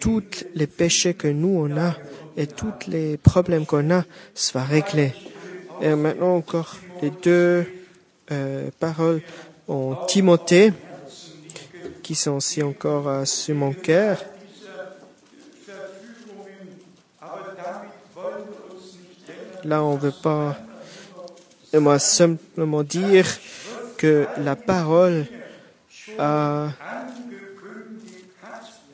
tous 0.00 0.44
les 0.54 0.66
péchés 0.66 1.14
que 1.14 1.28
nous 1.28 1.66
on 1.66 1.76
a 1.78 1.94
et 2.36 2.46
tous 2.46 2.72
les 2.88 3.16
problèmes 3.16 3.64
qu'on 3.64 3.90
a 3.90 4.04
soit 4.34 4.64
réglés. 4.64 5.14
Et 5.80 5.94
maintenant 5.94 6.36
encore 6.36 6.76
les 7.00 7.10
deux 7.10 7.66
euh, 8.30 8.70
paroles 8.78 9.22
en 9.68 9.94
Timothée 10.06 10.72
qui 12.02 12.14
sont 12.14 12.32
aussi 12.32 12.62
encore 12.62 13.08
euh, 13.08 13.24
sur 13.24 13.54
mon 13.54 13.72
cœur. 13.72 14.22
Là, 19.64 19.82
on 19.82 19.94
ne 19.94 19.98
veut 19.98 20.12
pas 20.22 20.58
moi 21.72 21.98
simplement 21.98 22.82
dire 22.82 23.26
que 24.04 24.26
la 24.36 24.54
parole 24.54 25.24
a, 26.18 26.68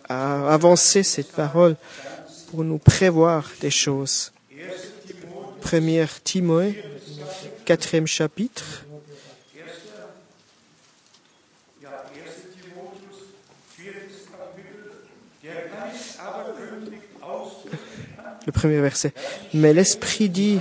avancé 0.08 1.02
cette 1.02 1.32
parole 1.32 1.74
pour 2.48 2.62
nous 2.62 2.78
prévoir 2.78 3.50
des 3.60 3.70
choses. 3.70 4.32
Première 5.60 6.22
Timothée, 6.22 6.84
quatrième 7.64 8.06
chapitre. 8.06 8.84
Le 18.46 18.52
premier 18.52 18.80
verset. 18.80 19.12
Mais 19.54 19.74
l'Esprit 19.74 20.28
dit 20.28 20.60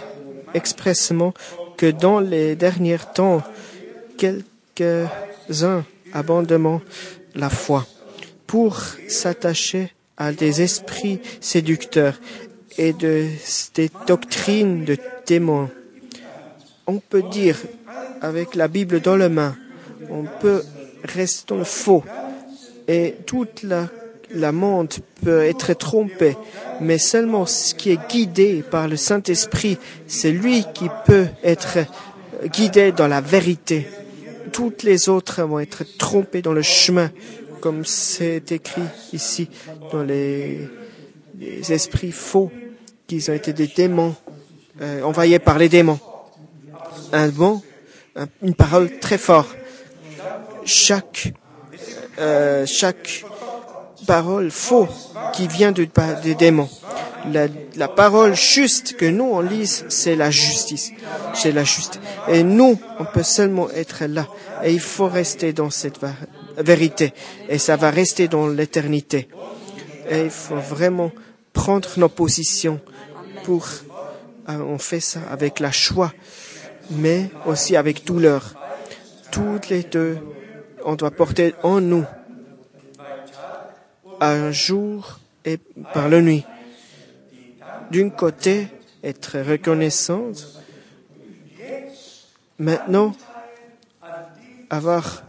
expressément 0.55 1.35
que 1.77 1.91
dans 1.91 2.19
les 2.19 2.55
derniers 2.55 2.97
temps, 3.13 3.43
quelques-uns 4.19 5.83
abandonnent 6.13 6.81
la 7.35 7.49
foi 7.49 7.87
pour 8.45 8.81
s'attacher 9.07 9.91
à 10.17 10.33
des 10.33 10.61
esprits 10.61 11.19
séducteurs 11.39 12.19
et 12.77 12.93
de, 12.93 13.27
des 13.75 13.89
doctrines 14.05 14.83
de 14.85 14.97
démons. 15.25 15.69
On 16.87 16.99
peut 16.99 17.23
dire, 17.23 17.57
avec 18.21 18.55
la 18.55 18.67
Bible 18.67 18.99
dans 18.99 19.15
la 19.15 19.29
main, 19.29 19.55
on 20.09 20.25
peut 20.41 20.63
rester 21.03 21.55
faux 21.63 22.03
et 22.87 23.15
toute 23.25 23.63
la, 23.63 23.87
la 24.31 24.51
monde 24.51 24.93
peut 25.23 25.43
être 25.43 25.73
trompée, 25.73 26.35
mais 26.81 26.97
seulement 26.97 27.45
ce 27.45 27.73
qui 27.75 27.91
est 27.91 28.09
guidé 28.09 28.63
par 28.69 28.87
le 28.87 28.97
Saint-Esprit, 28.97 29.77
c'est 30.07 30.31
lui 30.31 30.65
qui 30.73 30.87
peut 31.05 31.27
être 31.43 31.79
guidé 32.47 32.91
dans 32.91 33.07
la 33.07 33.21
vérité. 33.21 33.87
Toutes 34.51 34.83
les 34.83 35.09
autres 35.09 35.43
vont 35.43 35.59
être 35.59 35.83
trompées 35.97 36.41
dans 36.41 36.53
le 36.53 36.61
chemin 36.61 37.11
comme 37.59 37.85
c'est 37.85 38.51
écrit 38.51 38.83
ici 39.13 39.49
dans 39.91 40.03
les, 40.03 40.67
esprits 41.69 42.11
faux, 42.11 42.51
qui 43.07 43.23
ont 43.29 43.33
été 43.33 43.53
des 43.53 43.67
démons, 43.67 44.15
euh, 44.81 45.03
envoyés 45.03 45.39
par 45.39 45.57
les 45.57 45.69
démons. 45.69 45.99
Un 47.11 47.29
bon, 47.29 47.61
une 48.41 48.55
parole 48.55 48.99
très 48.99 49.17
forte. 49.17 49.55
Chaque, 50.65 51.33
euh, 52.19 52.65
chaque 52.65 53.25
parole 54.05 54.51
faux 54.51 54.87
qui 55.33 55.47
vient 55.47 55.71
de, 55.71 55.87
des 56.23 56.35
démons. 56.35 56.69
La, 57.75 57.87
parole 57.87 58.35
juste 58.35 58.95
que 58.95 59.05
nous 59.05 59.25
on 59.25 59.41
lise, 59.41 59.85
c'est 59.89 60.15
la 60.15 60.31
justice. 60.31 60.91
C'est 61.33 61.51
la 61.51 61.63
justice. 61.63 61.99
Et 62.27 62.43
nous, 62.43 62.79
on 62.99 63.05
peut 63.05 63.23
seulement 63.23 63.69
être 63.71 64.05
là. 64.05 64.27
Et 64.63 64.73
il 64.73 64.79
faut 64.79 65.07
rester 65.07 65.53
dans 65.53 65.69
cette 65.69 65.99
vérité. 66.57 67.13
Et 67.49 67.57
ça 67.57 67.75
va 67.75 67.89
rester 67.89 68.27
dans 68.27 68.47
l'éternité. 68.47 69.27
Et 70.09 70.23
il 70.25 70.29
faut 70.29 70.55
vraiment 70.55 71.11
prendre 71.53 71.89
nos 71.97 72.09
positions 72.09 72.79
pour, 73.43 73.67
euh, 74.49 74.59
on 74.59 74.77
fait 74.77 74.99
ça 74.99 75.19
avec 75.29 75.59
la 75.59 75.71
choix, 75.71 76.13
mais 76.89 77.29
aussi 77.45 77.75
avec 77.75 78.05
douleur. 78.05 78.55
Toutes 79.31 79.69
les 79.69 79.83
deux, 79.83 80.17
on 80.85 80.95
doit 80.95 81.11
porter 81.11 81.53
en 81.63 81.81
nous 81.81 82.05
un 84.21 84.51
jour 84.51 85.19
et 85.45 85.57
par 85.93 86.09
la 86.09 86.21
nuit. 86.21 86.45
D'un 87.91 88.09
côté, 88.09 88.67
être 89.03 89.39
reconnaissante. 89.39 90.47
Maintenant, 92.57 93.15
avoir 94.69 95.23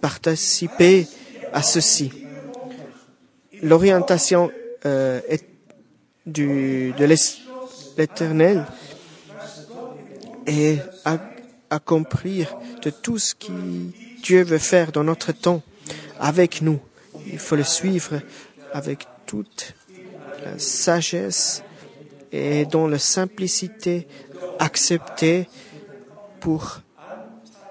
participer 0.00 1.06
à 1.52 1.62
ceci. 1.62 2.12
L'orientation 3.62 4.50
euh, 4.86 5.20
de 6.26 6.92
l'éternel 7.96 8.66
est 10.46 10.78
à 11.04 11.18
accomplir 11.70 12.56
de 12.82 12.90
tout 12.90 13.18
ce 13.18 13.34
que 13.34 13.52
Dieu 14.22 14.42
veut 14.44 14.58
faire 14.58 14.92
dans 14.92 15.04
notre 15.04 15.32
temps 15.32 15.62
avec 16.20 16.62
nous. 16.62 16.80
Il 17.26 17.38
faut 17.38 17.56
le 17.56 17.64
suivre 17.64 18.20
avec 18.72 19.06
toute 19.26 19.74
la 20.44 20.58
sagesse 20.58 21.62
et 22.32 22.66
dans 22.66 22.86
la 22.86 22.98
simplicité, 22.98 24.06
accepter 24.58 25.48
pour 26.40 26.80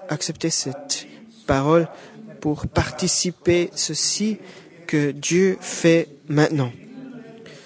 accepter 0.08 0.50
cette 0.50 1.06
parole 1.46 1.88
pour 2.40 2.66
participer 2.66 3.70
ceci 3.74 4.38
que 4.86 5.10
Dieu 5.10 5.58
fait 5.60 6.08
maintenant. 6.28 6.72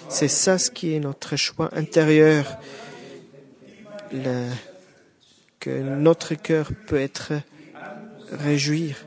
C'est 0.09 0.27
ça 0.27 0.57
ce 0.57 0.69
qui 0.69 0.93
est 0.93 0.99
notre 0.99 1.35
choix 1.35 1.69
intérieur, 1.73 2.57
que 5.59 5.81
notre 5.81 6.35
cœur 6.35 6.71
peut 6.87 6.99
être 6.99 7.33
réjouir. 8.31 9.05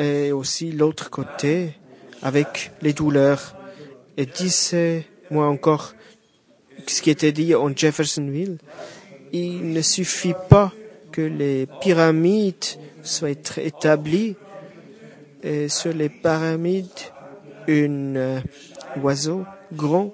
Et 0.00 0.32
aussi 0.32 0.72
l'autre 0.72 1.10
côté, 1.10 1.74
avec 2.22 2.72
les 2.82 2.92
douleurs. 2.92 3.54
Et 4.16 4.26
disais-moi 4.26 5.46
encore 5.46 5.94
ce 6.86 7.02
qui 7.02 7.10
était 7.10 7.32
dit 7.32 7.54
en 7.54 7.74
Jeffersonville, 7.74 8.58
il 9.32 9.72
ne 9.72 9.82
suffit 9.82 10.34
pas 10.48 10.72
que 11.12 11.20
les 11.20 11.66
pyramides 11.80 12.64
soit 13.02 13.30
établi 13.58 14.36
Et 15.42 15.68
sur 15.68 15.92
les 15.92 16.08
pyramides, 16.08 16.86
un 17.68 18.16
euh, 18.16 18.40
oiseau 19.02 19.44
grand 19.72 20.12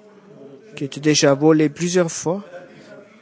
qui 0.75 0.85
était 0.85 1.01
déjà 1.01 1.33
volé 1.33 1.69
plusieurs 1.69 2.11
fois 2.11 2.43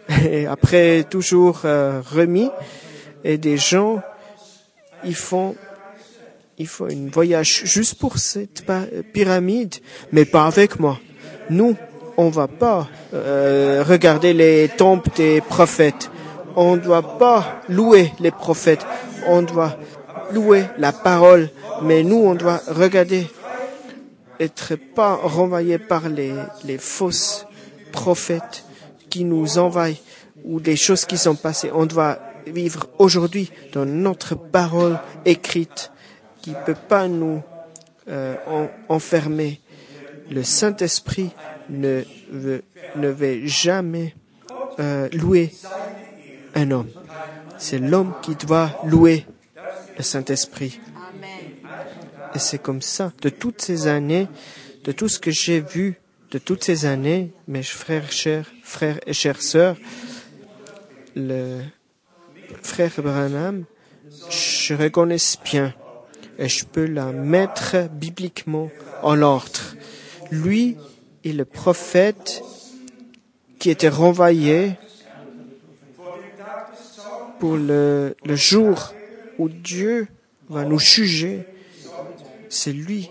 et 0.29 0.45
après 0.45 1.03
toujours 1.03 1.61
euh, 1.65 2.01
remis. 2.01 2.49
Et 3.23 3.39
des 3.39 3.57
gens, 3.57 4.03
ils 5.03 5.15
font, 5.15 5.55
ils 6.57 6.67
font 6.67 6.85
un 6.85 7.09
voyage 7.11 7.63
juste 7.65 7.95
pour 7.95 8.17
cette 8.17 8.63
pyramide, 9.13 9.75
mais 10.11 10.25
pas 10.25 10.45
avec 10.45 10.79
moi. 10.79 10.99
Nous, 11.49 11.75
on 12.17 12.29
va 12.29 12.47
pas 12.47 12.87
euh, 13.13 13.83
regarder 13.85 14.33
les 14.33 14.69
tombes 14.69 15.03
des 15.17 15.41
prophètes. 15.41 16.09
On 16.55 16.77
ne 16.77 16.81
doit 16.81 17.17
pas 17.17 17.61
louer 17.67 18.13
les 18.19 18.31
prophètes. 18.31 18.85
On 19.27 19.41
doit 19.41 19.77
louer 20.31 20.63
la 20.77 20.93
parole. 20.93 21.49
Mais 21.81 22.03
nous, 22.03 22.17
on 22.17 22.35
doit 22.35 22.61
regarder, 22.67 23.27
être 24.39 24.75
pas 24.75 25.15
renvoyé 25.15 25.77
par 25.77 26.07
les, 26.07 26.33
les 26.63 26.77
fausses 26.77 27.45
prophètes 27.91 28.63
qui 29.09 29.25
nous 29.25 29.57
envahissent 29.57 30.01
ou 30.45 30.61
des 30.61 30.77
choses 30.77 31.05
qui 31.05 31.17
sont 31.17 31.35
passées. 31.35 31.71
On 31.73 31.85
doit 31.85 32.19
vivre 32.47 32.87
aujourd'hui 32.97 33.51
dans 33.73 33.85
notre 33.85 34.35
parole 34.35 34.99
écrite 35.25 35.91
qui 36.45 36.51
ne 36.51 36.63
peut 36.63 36.75
pas 36.75 37.07
nous 37.07 37.41
euh, 38.07 38.35
enfermer. 38.87 39.59
Le 40.29 40.43
Saint-Esprit 40.43 41.31
ne 41.69 42.03
veut, 42.29 42.61
ne 42.97 43.07
veut 43.07 43.47
jamais 43.47 44.13
euh, 44.79 45.09
louer 45.11 45.51
un 46.53 46.69
homme. 46.69 46.91
C'est 47.57 47.79
l'homme 47.79 48.13
qui 48.21 48.35
doit 48.35 48.79
louer 48.85 49.25
le 49.97 50.03
Saint-Esprit. 50.03 50.79
Et 52.35 52.37
c'est 52.37 52.59
comme 52.59 52.83
ça, 52.83 53.11
de 53.23 53.29
toutes 53.29 53.61
ces 53.61 53.87
années, 53.87 54.27
de 54.83 54.91
tout 54.91 55.09
ce 55.09 55.17
que 55.17 55.31
j'ai 55.31 55.61
vu, 55.61 55.95
de 56.29 56.37
toutes 56.37 56.63
ces 56.63 56.85
années, 56.85 57.31
mes 57.47 57.63
frères, 57.63 58.11
chers 58.11 58.45
frères 58.61 58.99
et 59.07 59.13
chères 59.13 59.41
sœurs, 59.41 59.77
le 61.15 61.61
frère 62.61 62.91
Branham, 62.99 63.63
je 64.29 64.75
reconnais 64.75 65.17
bien 65.43 65.73
et 66.37 66.49
je 66.49 66.65
peux 66.65 66.85
la 66.85 67.11
mettre 67.11 67.89
bibliquement 67.89 68.69
en 69.03 69.21
ordre. 69.21 69.75
Lui 70.31 70.77
est 71.23 71.31
le 71.31 71.45
prophète 71.45 72.43
qui 73.59 73.69
était 73.69 73.89
renvoyé 73.89 74.73
pour 77.39 77.57
le, 77.57 78.15
jour 78.25 78.93
où 79.37 79.49
Dieu 79.49 80.07
va 80.49 80.65
nous 80.65 80.79
juger. 80.79 81.45
C'est 82.49 82.73
lui 82.73 83.09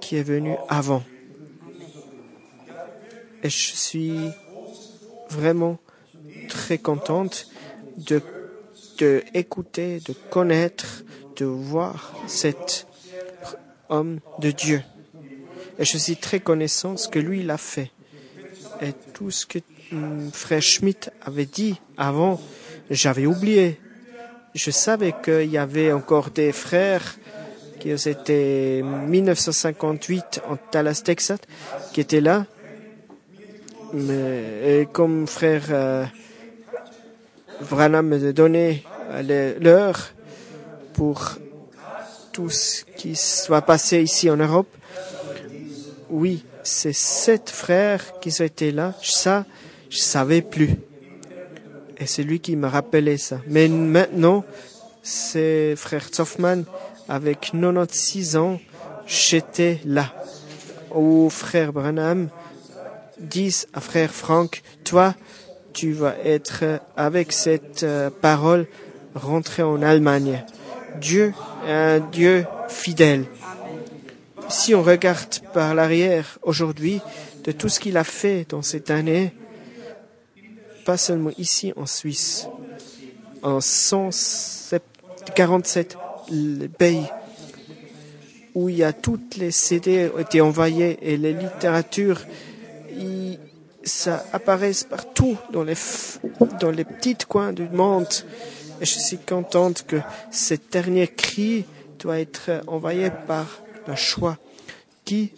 qui 0.00 0.16
est 0.16 0.22
venu 0.22 0.54
avant. 0.68 1.02
Et 3.42 3.50
je 3.50 3.76
suis 3.76 4.18
vraiment 5.30 5.78
très 6.48 6.78
contente 6.78 7.48
de, 7.96 8.20
de 8.98 9.22
écouter, 9.34 10.00
de 10.06 10.14
connaître, 10.30 11.04
de 11.36 11.44
voir 11.44 12.12
cet 12.26 12.86
homme 13.88 14.20
de 14.38 14.50
Dieu. 14.50 14.82
Et 15.78 15.84
je 15.84 15.98
suis 15.98 16.16
très 16.16 16.40
connaissant 16.40 16.96
ce 16.96 17.08
que 17.08 17.18
lui 17.18 17.40
il 17.40 17.50
a 17.50 17.58
fait. 17.58 17.90
Et 18.80 18.92
tout 19.12 19.30
ce 19.30 19.46
que 19.46 19.58
hum, 19.92 20.30
frère 20.32 20.62
Schmidt 20.62 21.10
avait 21.22 21.46
dit 21.46 21.80
avant, 21.96 22.40
j'avais 22.90 23.26
oublié. 23.26 23.78
Je 24.54 24.70
savais 24.70 25.14
qu'il 25.22 25.50
y 25.50 25.58
avait 25.58 25.92
encore 25.92 26.30
des 26.30 26.52
frères 26.52 27.16
qui 27.78 27.90
étaient 27.90 28.82
1958 28.82 30.42
en 30.48 30.56
Dallas, 30.72 31.02
Texas, 31.04 31.38
qui 31.92 32.00
étaient 32.00 32.22
là. 32.22 32.46
Mais 33.92 34.88
comme 34.92 35.26
frère 35.26 35.64
euh, 35.70 36.04
Branham 37.70 38.08
me 38.08 38.32
donné 38.32 38.84
l'heure 39.60 40.15
pour 40.96 41.36
tout 42.32 42.48
ce 42.48 42.84
qui 42.96 43.18
va 43.48 43.60
passer 43.60 44.00
ici 44.00 44.30
en 44.30 44.36
Europe. 44.38 44.68
Oui, 46.08 46.42
c'est 46.62 46.94
sept 46.94 47.50
frères 47.50 48.18
qui 48.20 48.30
ont 48.40 48.44
été 48.44 48.72
là. 48.72 48.94
Ça, 49.02 49.44
je 49.90 49.98
savais 49.98 50.40
plus. 50.40 50.70
Et 51.98 52.06
c'est 52.06 52.22
lui 52.22 52.40
qui 52.40 52.56
me 52.56 52.66
rappelait 52.66 53.18
ça. 53.18 53.40
Mais 53.46 53.68
maintenant, 53.68 54.44
c'est 55.02 55.76
frère 55.76 56.08
Zoffman, 56.12 56.64
avec 57.08 57.52
96 57.52 58.36
ans, 58.36 58.58
j'étais 59.06 59.80
là. 59.84 60.14
Au 60.90 61.28
frère 61.28 61.74
Branham, 61.74 62.28
dit 63.18 63.54
à 63.74 63.80
frère 63.80 64.12
Frank, 64.12 64.62
toi, 64.82 65.14
tu 65.74 65.92
vas 65.92 66.16
être 66.24 66.80
avec 66.96 67.32
cette 67.32 67.82
euh, 67.82 68.08
parole 68.08 68.66
rentré 69.14 69.62
en 69.62 69.82
Allemagne. 69.82 70.42
Dieu 71.00 71.32
est 71.66 71.72
un 71.72 72.00
Dieu 72.00 72.44
fidèle. 72.68 73.24
Si 74.48 74.74
on 74.74 74.82
regarde 74.82 75.38
par 75.52 75.74
l'arrière 75.74 76.38
aujourd'hui 76.42 77.00
de 77.44 77.52
tout 77.52 77.68
ce 77.68 77.78
qu'il 77.80 77.96
a 77.96 78.04
fait 78.04 78.46
dans 78.48 78.62
cette 78.62 78.90
année, 78.90 79.32
pas 80.84 80.96
seulement 80.96 81.30
ici 81.38 81.72
en 81.76 81.86
Suisse, 81.86 82.48
en 83.42 83.60
147 83.60 85.96
pays 86.78 87.04
où 88.54 88.68
il 88.70 88.76
y 88.76 88.84
a 88.84 88.92
toutes 88.92 89.36
les 89.36 89.50
CD 89.50 90.10
ont 90.14 90.18
été 90.18 90.40
envoyées 90.40 90.98
et 91.02 91.18
les 91.18 91.34
littératures, 91.34 92.20
ça 93.84 94.24
apparaît 94.32 94.72
partout 94.88 95.36
dans 95.50 95.62
les 95.62 95.74
petits 96.84 97.16
coins 97.28 97.52
du 97.52 97.68
monde. 97.68 98.08
Et 98.80 98.84
je 98.84 98.98
suis 98.98 99.18
contente 99.18 99.84
que 99.86 99.96
ce 100.30 100.54
dernier 100.70 101.08
cri 101.08 101.64
doit 101.98 102.20
être 102.20 102.62
envoyé 102.66 103.10
par 103.26 103.62
le 103.86 103.94
choix. 103.94 104.38
Qui 105.04 105.32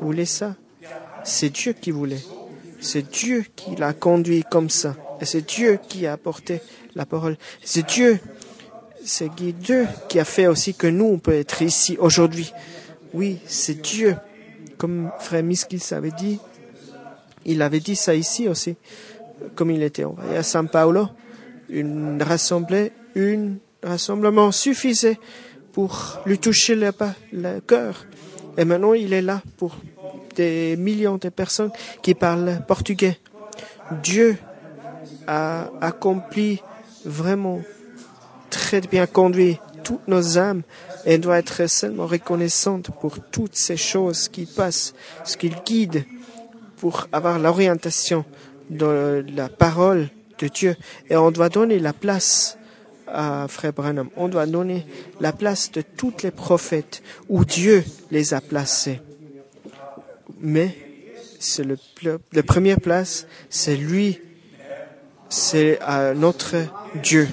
voulait 0.00 0.26
ça? 0.26 0.54
C'est 1.24 1.50
Dieu 1.50 1.72
qui 1.72 1.90
voulait. 1.90 2.22
C'est 2.80 3.10
Dieu 3.10 3.46
qui 3.56 3.74
l'a 3.76 3.94
conduit 3.94 4.44
comme 4.48 4.68
ça. 4.68 4.94
Et 5.20 5.24
c'est 5.24 5.46
Dieu 5.46 5.78
qui 5.88 6.06
a 6.06 6.12
apporté 6.12 6.60
la 6.94 7.06
parole. 7.06 7.36
C'est 7.62 7.86
Dieu, 7.86 8.20
c'est 9.04 9.30
Dieu 9.34 9.86
qui 10.08 10.20
a 10.20 10.24
fait 10.24 10.46
aussi 10.46 10.74
que 10.74 10.86
nous, 10.86 11.06
on 11.06 11.18
peut 11.18 11.34
être 11.34 11.62
ici 11.62 11.96
aujourd'hui. 11.98 12.52
Oui, 13.14 13.38
c'est 13.46 13.80
Dieu. 13.80 14.16
Comme 14.76 15.10
Frère 15.18 15.42
Miskis 15.42 15.94
avait 15.94 16.10
dit, 16.10 16.38
il 17.46 17.62
avait 17.62 17.80
dit 17.80 17.96
ça 17.96 18.14
ici 18.14 18.48
aussi, 18.48 18.76
comme 19.54 19.70
il 19.70 19.82
était 19.82 20.04
envoyé 20.04 20.36
à 20.36 20.42
San 20.42 20.68
Paulo 20.68 21.08
une 21.68 22.22
rassemblée, 22.22 22.92
un 23.16 23.56
rassemblement 23.82 24.52
suffisait 24.52 25.18
pour 25.72 26.20
lui 26.24 26.38
toucher 26.38 26.76
le, 26.76 27.60
cœur. 27.60 28.06
Et 28.56 28.64
maintenant, 28.64 28.94
il 28.94 29.12
est 29.12 29.22
là 29.22 29.42
pour 29.56 29.76
des 30.36 30.76
millions 30.76 31.16
de 31.16 31.28
personnes 31.28 31.70
qui 32.02 32.14
parlent 32.14 32.62
portugais. 32.66 33.18
Dieu 34.02 34.36
a 35.26 35.70
accompli 35.80 36.60
vraiment 37.04 37.60
très 38.50 38.80
bien 38.80 39.06
conduit 39.06 39.58
toutes 39.82 40.06
nos 40.08 40.38
âmes 40.38 40.62
et 41.04 41.18
doit 41.18 41.38
être 41.38 41.68
seulement 41.68 42.06
reconnaissante 42.06 42.90
pour 43.00 43.18
toutes 43.30 43.56
ces 43.56 43.76
choses 43.76 44.28
qui 44.28 44.46
passent, 44.46 44.94
ce 45.24 45.36
qu'il 45.36 45.54
guide 45.66 46.04
pour 46.76 47.08
avoir 47.12 47.38
l'orientation 47.38 48.24
de 48.70 49.24
la 49.34 49.48
parole 49.48 50.08
de 50.38 50.48
Dieu. 50.48 50.76
Et 51.10 51.16
on 51.16 51.30
doit 51.30 51.48
donner 51.48 51.78
la 51.78 51.92
place 51.92 52.58
à 53.06 53.46
Frère 53.48 53.72
Branham. 53.72 54.08
On 54.16 54.28
doit 54.28 54.46
donner 54.46 54.86
la 55.20 55.32
place 55.32 55.70
de 55.70 55.82
tous 55.82 56.14
les 56.22 56.30
prophètes 56.30 57.02
où 57.28 57.44
Dieu 57.44 57.84
les 58.10 58.34
a 58.34 58.40
placés. 58.40 59.00
Mais 60.40 60.76
c'est 61.38 61.64
le, 61.64 61.78
la 62.32 62.42
première 62.42 62.80
place, 62.80 63.26
c'est 63.50 63.76
lui, 63.76 64.20
c'est 65.28 65.78
à 65.80 66.14
notre 66.14 66.56
Dieu. 67.02 67.28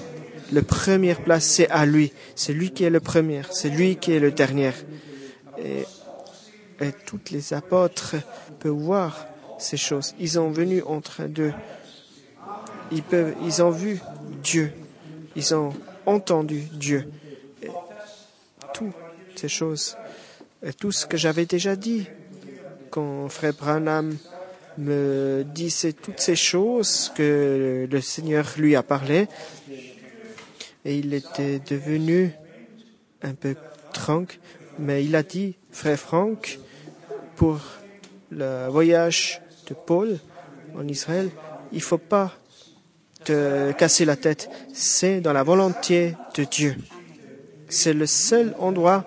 La 0.52 0.62
première 0.62 1.22
place, 1.22 1.44
c'est 1.44 1.68
à 1.70 1.86
lui. 1.86 2.12
C'est 2.34 2.52
lui 2.52 2.72
qui 2.72 2.84
est 2.84 2.90
le 2.90 3.00
premier, 3.00 3.42
c'est 3.50 3.70
lui 3.70 3.96
qui 3.96 4.12
est 4.12 4.20
le 4.20 4.30
dernier. 4.30 4.72
Et, 5.58 5.84
et 6.84 6.92
tous 7.06 7.20
les 7.30 7.54
apôtres 7.54 8.16
peuvent 8.60 8.72
voir 8.72 9.26
ces 9.58 9.76
choses. 9.76 10.14
Ils 10.18 10.38
ont 10.38 10.50
venu 10.50 10.82
entre 10.82 11.22
deux 11.24 11.52
ils, 12.92 13.02
peuvent, 13.02 13.34
ils 13.44 13.62
ont 13.62 13.70
vu 13.70 14.00
Dieu, 14.42 14.72
ils 15.36 15.54
ont 15.54 15.72
entendu 16.06 16.60
Dieu. 16.72 17.08
toutes 18.74 18.94
ces 19.36 19.48
choses, 19.48 19.96
tout 20.78 20.92
ce 20.92 21.06
que 21.06 21.16
j'avais 21.16 21.46
déjà 21.46 21.76
dit 21.76 22.06
quand 22.90 23.28
Frère 23.28 23.54
Branham 23.54 24.16
me 24.78 25.44
disait 25.44 25.92
toutes 25.92 26.20
ces 26.20 26.36
choses 26.36 27.12
que 27.14 27.86
le 27.90 28.00
Seigneur 28.00 28.46
lui 28.56 28.76
a 28.76 28.82
parlé, 28.82 29.28
et 30.84 30.98
il 30.98 31.14
était 31.14 31.58
devenu 31.58 32.32
un 33.22 33.34
peu 33.34 33.56
tranquille. 33.92 34.40
Mais 34.78 35.04
il 35.04 35.14
a 35.16 35.22
dit, 35.22 35.56
frère 35.70 35.98
Franck, 35.98 36.58
pour 37.36 37.60
le 38.30 38.68
voyage 38.68 39.42
de 39.68 39.74
Paul 39.74 40.18
en 40.74 40.88
Israël, 40.88 41.30
il 41.72 41.82
faut 41.82 41.98
pas 41.98 42.32
te 43.24 43.72
casser 43.72 44.04
la 44.04 44.16
tête. 44.16 44.50
C'est 44.72 45.20
dans 45.20 45.32
la 45.32 45.42
volonté 45.42 46.14
de 46.36 46.44
Dieu. 46.44 46.76
C'est 47.68 47.94
le 47.94 48.06
seul 48.06 48.54
endroit 48.58 49.04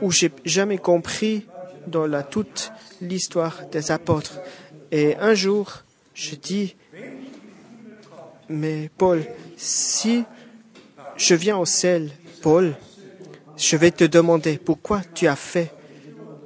où 0.00 0.10
j'ai 0.10 0.32
jamais 0.44 0.78
compris 0.78 1.46
dans 1.86 2.06
la 2.06 2.22
toute 2.22 2.72
l'histoire 3.00 3.62
des 3.70 3.90
apôtres. 3.90 4.40
Et 4.90 5.16
un 5.16 5.34
jour, 5.34 5.82
je 6.14 6.34
dis, 6.34 6.76
mais 8.48 8.90
Paul, 8.96 9.22
si 9.56 10.24
je 11.16 11.34
viens 11.34 11.56
au 11.56 11.66
ciel, 11.66 12.10
Paul, 12.42 12.74
je 13.56 13.76
vais 13.76 13.90
te 13.90 14.04
demander 14.04 14.58
pourquoi 14.58 15.02
tu 15.14 15.26
as 15.26 15.36
fait 15.36 15.70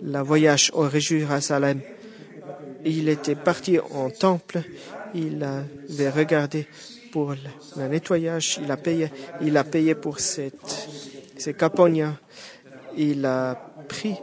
le 0.02 0.20
voyage 0.20 0.70
au 0.74 0.88
Jérusalem. 0.90 1.80
Il 2.84 3.08
était 3.08 3.34
parti 3.34 3.78
en 3.78 4.10
temple, 4.10 4.62
il 5.16 5.42
avait 5.42 6.10
regardé 6.10 6.68
pour 7.10 7.34
le 7.76 7.88
nettoyage, 7.88 8.58
il 8.62 8.70
a 8.70 8.76
payé, 8.76 9.10
il 9.40 9.56
a 9.56 9.64
payé 9.64 9.94
pour 9.94 10.20
cette, 10.20 10.88
ces 11.38 11.54
il 12.96 13.24
a 13.24 13.54
pris, 13.88 14.16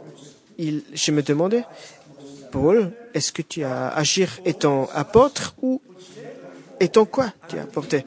il, 0.58 0.82
je 0.92 1.10
me 1.10 1.22
demandais, 1.22 1.64
Paul, 2.50 2.92
est-ce 3.12 3.32
que 3.32 3.42
tu 3.42 3.64
as 3.64 3.88
agi 3.88 4.26
étant 4.44 4.88
apôtre 4.94 5.54
ou 5.60 5.82
étant 6.78 7.04
quoi 7.04 7.32
tu 7.48 7.58
as 7.58 7.62
apporté? 7.62 8.04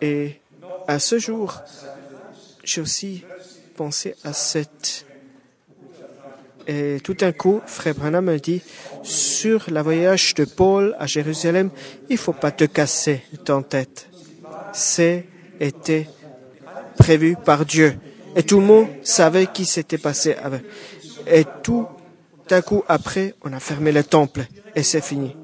Et 0.00 0.36
à 0.88 0.98
ce 0.98 1.18
jour, 1.18 1.60
j'ai 2.64 2.80
aussi 2.80 3.24
pensé 3.76 4.14
à 4.24 4.32
cette. 4.32 5.06
Et 6.66 6.98
tout 7.02 7.14
d'un 7.14 7.32
coup, 7.32 7.60
Frère 7.66 7.94
Branham 7.94 8.26
me 8.26 8.38
dit, 8.38 8.62
sur 9.02 9.64
la 9.68 9.82
voyage 9.82 10.34
de 10.34 10.44
Paul 10.44 10.94
à 10.98 11.06
Jérusalem, 11.06 11.70
il 12.08 12.18
faut 12.18 12.32
pas 12.32 12.50
te 12.50 12.64
casser 12.64 13.22
ton 13.44 13.62
tête. 13.62 14.08
C'est 14.72 15.26
été 15.58 16.08
prévu 16.96 17.36
par 17.36 17.64
Dieu. 17.64 17.98
Et 18.36 18.42
tout 18.42 18.60
le 18.60 18.66
monde 18.66 18.86
savait 19.02 19.46
qui 19.46 19.64
s'était 19.64 19.98
passé 19.98 20.34
avec. 20.34 20.62
Et 21.26 21.44
tout 21.62 21.86
d'un 22.48 22.62
coup 22.62 22.82
après, 22.88 23.34
on 23.42 23.52
a 23.52 23.60
fermé 23.60 23.92
le 23.92 24.04
temple 24.04 24.42
et 24.74 24.82
c'est 24.82 25.04
fini. 25.04 25.36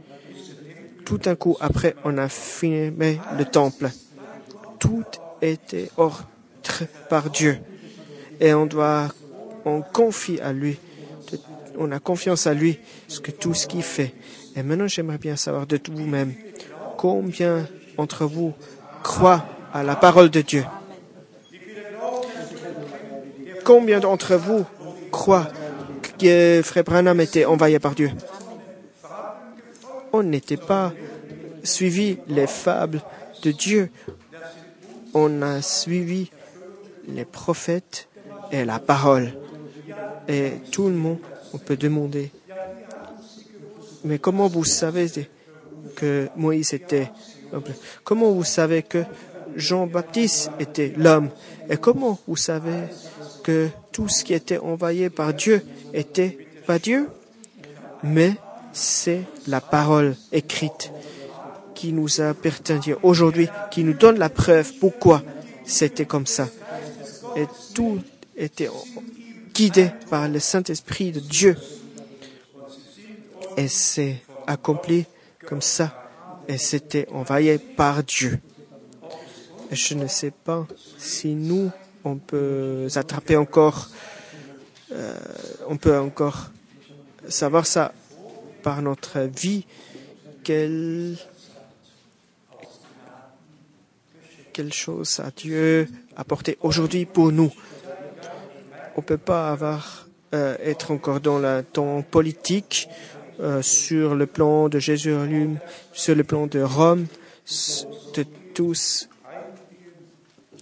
Tout 1.05 1.19
d'un 1.19 1.37
coup 1.37 1.57
après, 1.61 1.95
on 2.05 2.19
a 2.19 2.29
fermé 2.29 3.21
le 3.39 3.45
temple. 3.45 3.91
Tout 4.79 5.05
était 5.43 5.91
ordre 5.97 6.29
par 7.09 7.31
Dieu. 7.31 7.59
Et 8.41 8.53
on 8.55 8.67
doit, 8.67 9.09
on 9.65 9.83
confie 9.83 10.41
à 10.41 10.53
lui. 10.53 10.79
On 11.79 11.93
a 11.93 11.99
confiance 11.99 12.47
à 12.47 12.55
lui, 12.55 12.79
ce 13.09 13.21
que 13.21 13.31
tout 13.31 13.55
ce 13.55 13.67
qu'il 13.67 13.83
fait. 13.83 14.15
Et 14.55 14.63
maintenant, 14.63 14.89
j'aimerais 14.89 15.19
bien 15.19 15.37
savoir 15.37 15.67
de 15.67 15.79
vous-même, 15.91 16.35
combien 16.97 17.67
d'entre 17.97 18.25
vous 18.25 18.55
croient 19.03 19.45
à 19.73 19.83
la 19.83 19.97
parole 19.97 20.31
de 20.31 20.41
Dieu? 20.41 20.65
Combien 23.65 24.01
d'entre 24.01 24.37
vous 24.37 24.65
croient 25.11 25.49
que 26.19 26.63
Frère 26.65 26.85
Branham 26.85 27.21
était 27.21 27.45
envoyé 27.45 27.79
par 27.79 27.95
Dieu? 27.95 28.11
On 30.13 30.23
n'était 30.23 30.57
pas 30.57 30.93
suivi 31.63 32.19
les 32.29 32.47
fables 32.47 33.03
de 33.43 33.51
Dieu. 33.51 33.91
On 35.13 35.43
a 35.43 35.61
suivi 35.61 36.31
les 37.09 37.25
prophètes 37.25 38.09
et 38.53 38.65
la 38.65 38.79
parole. 38.79 39.33
Et 40.29 40.53
tout 40.73 40.89
le 40.89 40.95
monde, 40.95 41.19
on 41.53 41.59
peut 41.59 41.77
demander, 41.77 42.31
mais 44.05 44.19
comment 44.19 44.49
vous 44.49 44.65
savez 44.65 45.09
que 45.95 46.29
Moïse 46.37 46.75
était 46.75 47.11
Comment 48.05 48.33
vous 48.33 48.45
savez 48.45 48.83
que 48.83 49.05
Jean-Baptiste 49.55 50.51
était 50.59 50.93
l'homme 50.97 51.31
Et 51.71 51.77
comment 51.77 52.19
vous 52.27 52.37
savez 52.37 52.85
que 53.43 53.69
tout 53.93 54.09
ce 54.09 54.25
qui 54.25 54.35
était 54.35 54.59
envoyé 54.59 55.11
par 55.11 55.33
Dieu 55.33 55.65
était 55.95 56.39
pas 56.67 56.79
Dieu 56.79 57.09
Mais 58.03 58.35
c'est 58.73 59.23
la 59.47 59.61
parole 59.61 60.17
écrite 60.33 60.93
qui 61.75 61.93
nous 61.93 62.21
appartient 62.21 62.95
aujourd'hui, 63.03 63.49
qui 63.71 63.85
nous 63.85 63.93
donne 63.93 64.19
la 64.19 64.31
preuve 64.31 64.73
pourquoi 64.81 65.23
c'était 65.65 66.07
comme 66.07 66.27
ça. 66.27 66.49
Et 67.37 67.47
tout 67.75 67.99
était 68.37 68.69
guidé 69.57 69.91
par 70.11 70.29
le 70.29 70.39
Saint-Esprit 70.39 71.13
de 71.13 71.21
Dieu. 71.21 71.57
Et 73.57 73.69
c'est 73.69 74.17
accompli 74.47 75.07
comme 75.47 75.63
ça. 75.63 76.11
Et 76.47 76.59
c'était 76.59 77.09
envoyé 77.11 77.59
par 77.59 78.05
Dieu. 78.05 78.39
Et 79.71 79.77
je 79.77 79.95
ne 79.95 80.07
sais 80.09 80.31
pas 80.31 80.67
si 80.99 81.35
nous, 81.35 81.71
on 82.05 82.17
peut 82.17 82.87
attraper 82.95 83.37
encore, 83.37 83.89
euh, 84.93 85.17
on 85.67 85.79
peut 85.79 85.99
encore 85.99 86.51
savoir 87.29 87.67
ça 87.67 87.93
par 88.63 88.83
notre 88.83 89.21
vie, 89.21 89.65
quelle, 90.45 91.17
quelle 94.53 94.73
chose 94.73 95.19
a 95.21 95.31
Dieu 95.31 95.89
apporté 96.15 96.59
aujourd'hui 96.61 97.07
pour 97.07 97.33
nous? 97.33 97.53
On 98.97 99.03
peut 99.03 99.19
pas 99.19 99.51
avoir, 99.51 100.07
euh, 100.35 100.57
être 100.63 100.91
encore 100.91 101.21
dans 101.21 101.39
le 101.39 101.63
temps 101.63 102.03
politique 102.03 102.89
euh, 103.41 103.63
sur 103.63 104.15
le 104.15 104.27
plan 104.27 104.69
de 104.69 104.79
Jérusalem, 104.79 105.59
sur 105.93 106.15
le 106.15 106.25
plan 106.25 106.47
de 106.47 106.61
Rome, 106.61 107.07
de 108.15 108.25
tous. 108.55 109.09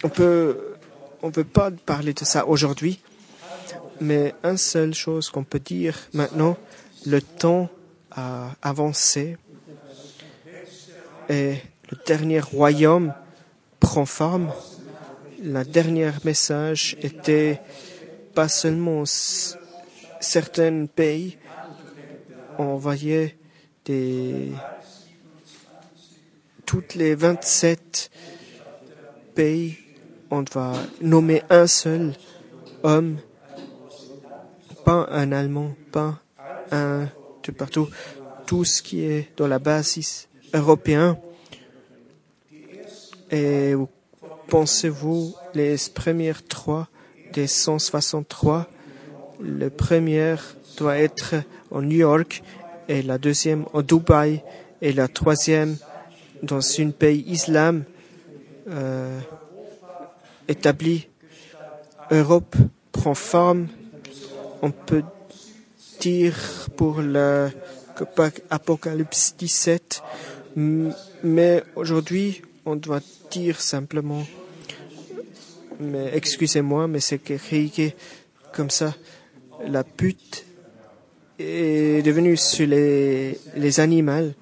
On 0.03 0.09
peut, 0.09 0.75
on 1.23 1.31
peut 1.31 1.45
pas 1.45 1.71
parler 1.71 2.13
de 2.13 2.25
ça 2.25 2.47
aujourd'hui, 2.47 3.01
mais 4.01 4.35
une 4.43 4.59
seule 4.59 4.95
chose 4.95 5.31
qu'on 5.31 5.45
peut 5.45 5.61
dire 5.61 5.97
maintenant, 6.13 6.57
le 7.07 7.23
temps 7.23 7.69
a 8.11 8.51
avancé 8.63 9.37
et 11.29 11.55
le 11.91 11.97
dernier 12.05 12.41
royaume 12.41 13.15
prend 13.81 14.07
forme 14.07 14.53
la 15.45 15.65
dernière 15.65 16.21
message 16.25 16.97
était 17.03 17.61
pas 18.35 18.49
seulement 18.49 19.05
certains 20.21 20.87
pays 20.87 21.39
envoyaient 22.59 23.37
des 23.85 24.53
toutes 26.67 26.95
les 26.95 27.15
27 27.15 28.11
pays 29.35 29.77
on 30.31 30.45
va 30.53 30.73
nommer 31.01 31.43
un 31.51 31.67
seul 31.67 32.13
homme 32.83 33.19
pas 34.85 35.07
un 35.11 35.33
allemand 35.33 35.75
pas 35.93 36.21
un 36.71 37.09
de 37.45 37.53
partout. 37.53 37.89
Tout 38.47 38.65
ce 38.65 38.83
qui 38.83 39.05
est 39.05 39.31
dans 39.37 39.47
la 39.47 39.59
base 39.59 40.29
européen. 40.53 41.19
Et 43.31 43.75
pensez-vous 44.49 45.35
les 45.55 45.77
premières 45.95 46.45
trois 46.45 46.89
des 47.35 47.47
163 47.47 48.67
Le 49.41 49.69
premier 49.69 50.37
doit 50.79 50.97
être 50.99 51.35
en 51.71 51.83
New 51.83 51.99
York 51.99 52.43
et 52.89 53.03
la 53.03 53.19
deuxième 53.19 53.65
au 53.73 53.83
Dubaï 53.83 54.43
et 54.81 54.93
la 54.93 55.09
troisième 55.09 55.77
dans 56.43 56.61
un 56.81 56.91
pays 56.91 57.25
islam 57.27 57.85
euh, 58.71 59.19
établi. 60.49 61.09
Europe 62.11 62.55
prend 62.93 63.15
forme. 63.15 63.67
On 64.63 64.71
peut 64.71 65.03
dire 66.01 66.37
pour 66.77 67.01
le 67.01 67.49
Apocalypse 68.51 69.35
17, 69.39 70.03
mais 70.57 71.63
aujourd'hui 71.77 72.43
on 72.67 72.77
doit 72.77 73.01
dire 73.31 73.61
simplement, 73.61 74.23
mais 75.81 76.11
excusez-moi, 76.13 76.87
mais 76.89 77.01
c'est 77.01 77.31
écrit 77.31 77.95
comme 78.53 78.71
ça, 78.71 78.95
la 79.67 79.85
pute 79.85 80.47
est 81.39 82.05
devenue 82.05 82.37
sur 82.37 82.67
les, 82.67 83.39
les 83.57 83.81
animaux. 83.81 84.33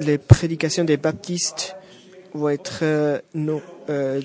Les 0.00 0.18
prédications 0.18 0.84
des 0.84 0.96
baptistes 0.96 1.74
vont 2.32 2.48
être 2.50 2.80
euh, 2.82 3.18
euh, 3.90 4.20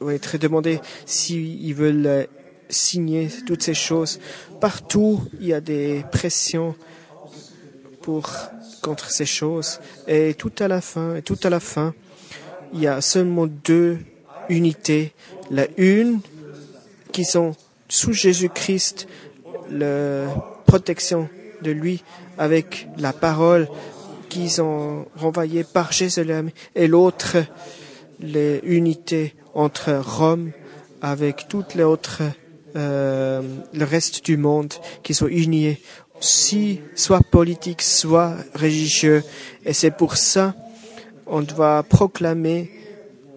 vont 0.00 0.10
être 0.10 0.36
demandées 0.36 0.80
s'ils 1.06 1.74
veulent 1.74 2.06
euh, 2.06 2.24
signer 2.68 3.28
toutes 3.46 3.62
ces 3.62 3.74
choses. 3.74 4.20
Partout, 4.60 5.22
il 5.40 5.46
y 5.46 5.54
a 5.54 5.60
des 5.60 6.04
pressions 6.12 6.74
pour 8.02 8.30
contre 8.82 9.10
ces 9.10 9.26
choses. 9.26 9.80
Et 10.06 10.34
tout 10.34 10.52
à 10.58 10.68
la 10.68 10.80
fin, 10.80 11.16
et 11.16 11.22
tout 11.22 11.38
à 11.42 11.50
la 11.50 11.60
fin, 11.60 11.94
il 12.72 12.80
y 12.80 12.86
a 12.86 13.00
seulement 13.00 13.46
deux 13.46 13.98
unité, 14.48 15.12
la 15.50 15.66
une 15.76 16.20
qui 17.12 17.24
sont 17.24 17.54
sous 17.88 18.12
Jésus-Christ, 18.12 19.08
la 19.70 20.26
protection 20.66 21.28
de 21.62 21.70
lui 21.70 22.02
avec 22.38 22.88
la 22.98 23.12
parole 23.12 23.68
qu'ils 24.28 24.60
ont 24.60 25.06
renvoyée 25.16 25.64
par 25.64 25.92
Jérusalem. 25.92 26.50
Et 26.74 26.88
l'autre, 26.88 27.38
les 28.20 28.60
unités 28.64 29.34
entre 29.54 29.94
Rome 29.94 30.52
avec 31.00 31.48
toutes 31.48 31.74
les 31.74 31.84
autres, 31.84 32.22
euh, 32.74 33.42
le 33.72 33.84
reste 33.84 34.24
du 34.24 34.36
monde 34.36 34.72
qui 35.02 35.14
sont 35.14 35.28
unis, 35.28 35.78
si 36.20 36.80
soit 36.94 37.20
politique, 37.20 37.82
soit 37.82 38.34
religieux. 38.54 39.22
Et 39.64 39.72
c'est 39.72 39.90
pour 39.90 40.16
ça 40.16 40.54
on 41.26 41.42
doit 41.42 41.82
proclamer 41.82 42.70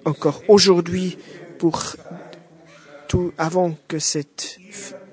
encore 0.06 0.42
aujourd'hui 0.48 1.18
pour 1.58 1.96
tout 3.08 3.34
avant 3.38 3.76
que 3.88 4.00
cette 4.00 4.60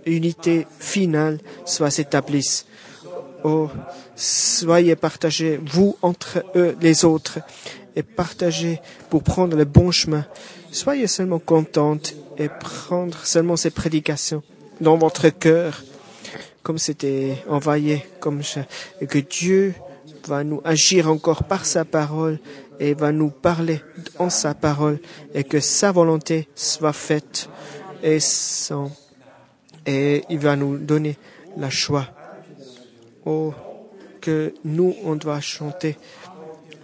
unité 0.05 0.67
finale 0.79 1.39
soit 1.65 1.99
établie. 1.99 2.65
Oh, 3.45 3.69
soyez 4.15 4.97
partagés, 4.97 5.61
vous 5.65 5.97
entre 6.03 6.45
eux, 6.55 6.77
les 6.81 7.05
autres, 7.05 7.39
et 7.95 8.03
partagez 8.03 8.81
pour 9.11 9.23
prendre 9.23 9.57
le 9.57 9.65
bon 9.65 9.91
chemin. 9.91 10.27
Soyez 10.71 11.07
seulement 11.07 11.39
contente 11.39 12.15
et 12.39 12.49
prendre 12.49 13.19
seulement 13.25 13.57
ces 13.57 13.71
prédications 13.71 14.43
dans 14.81 14.99
votre 14.99 15.29
cœur, 15.31 15.83
comme 16.63 16.79
c'était 16.79 17.43
envoyé, 17.49 18.05
comme 18.21 18.43
je, 18.43 18.61
et 19.01 19.07
que 19.07 19.19
Dieu 19.19 19.75
va 20.27 20.45
nous 20.45 20.61
agir 20.65 21.11
encore 21.11 21.45
par 21.45 21.65
sa 21.65 21.85
parole 21.85 22.39
et 22.81 22.95
va 22.95 23.13
nous 23.13 23.31
parler 23.31 23.83
en 24.19 24.31
sa 24.31 24.55
parole 24.55 24.99
et 25.35 25.45
que 25.45 25.61
sa 25.61 25.93
volonté 25.93 26.49
soit 26.55 26.93
faite 26.93 27.49
et 28.03 28.21
son, 28.21 28.91
et 29.87 30.25
il 30.29 30.39
va 30.39 30.57
nous 30.57 30.79
donner 30.79 31.17
la 31.57 31.71
choix. 31.71 32.07
Oh, 33.25 33.53
que 34.21 34.55
nous, 34.65 34.95
on 35.05 35.17
doit 35.17 35.41
chanter 35.41 35.97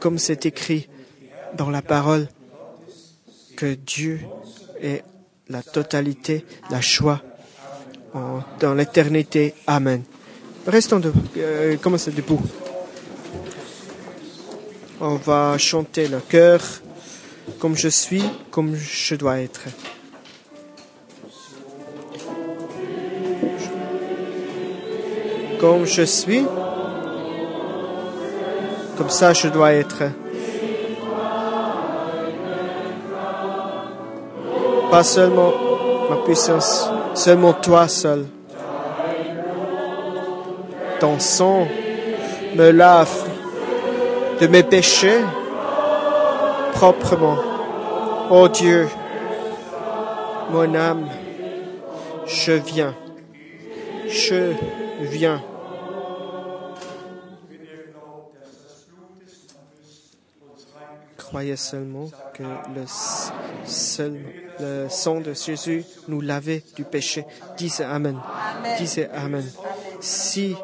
comme 0.00 0.18
c'est 0.18 0.46
écrit 0.46 0.88
dans 1.54 1.70
la 1.70 1.82
parole, 1.82 2.26
que 3.56 3.74
Dieu 3.74 4.20
est 4.80 5.04
la 5.48 5.62
totalité, 5.62 6.44
la 6.70 6.80
choix 6.80 7.22
dans 8.58 8.74
l'éternité. 8.74 9.54
Amen. 9.66 10.02
Restons 10.66 10.98
debout. 10.98 11.22
Euh, 11.36 11.76
commencez 11.76 12.10
debout? 12.10 12.40
On 15.04 15.16
va 15.16 15.58
chanter 15.58 16.06
le 16.06 16.20
cœur 16.20 16.60
comme 17.58 17.76
je 17.76 17.88
suis, 17.88 18.22
comme 18.52 18.76
je 18.76 19.16
dois 19.16 19.40
être. 19.40 19.62
Comme 25.58 25.86
je 25.86 26.02
suis, 26.02 26.44
comme 28.96 29.10
ça 29.10 29.32
je 29.32 29.48
dois 29.48 29.72
être. 29.72 30.04
Pas 34.88 35.02
seulement 35.02 35.52
ma 36.10 36.16
puissance, 36.24 36.88
seulement 37.14 37.54
toi 37.54 37.88
seul. 37.88 38.26
Ton 41.00 41.18
sang 41.18 41.66
me 42.54 42.70
lave 42.70 43.31
de 44.42 44.48
mes 44.48 44.64
péchés 44.64 45.20
proprement. 46.72 47.38
Ô 48.28 48.48
Dieu, 48.48 48.88
mon 50.50 50.74
âme, 50.74 51.08
je 52.26 52.50
viens, 52.50 52.96
je 54.08 54.52
viens. 54.98 55.40
Croyez 61.16 61.54
seulement 61.54 62.10
que 62.34 62.42
le, 62.42 62.84
seul, 63.64 64.18
le 64.58 64.88
sang 64.88 65.20
de 65.20 65.34
Jésus 65.34 65.84
nous 66.08 66.20
lavait 66.20 66.64
du 66.74 66.82
péché. 66.82 67.24
Disez 67.56 67.84
Amen. 67.84 68.18
Disez 68.76 69.08
Amen. 69.14 69.48
Si 70.00 70.56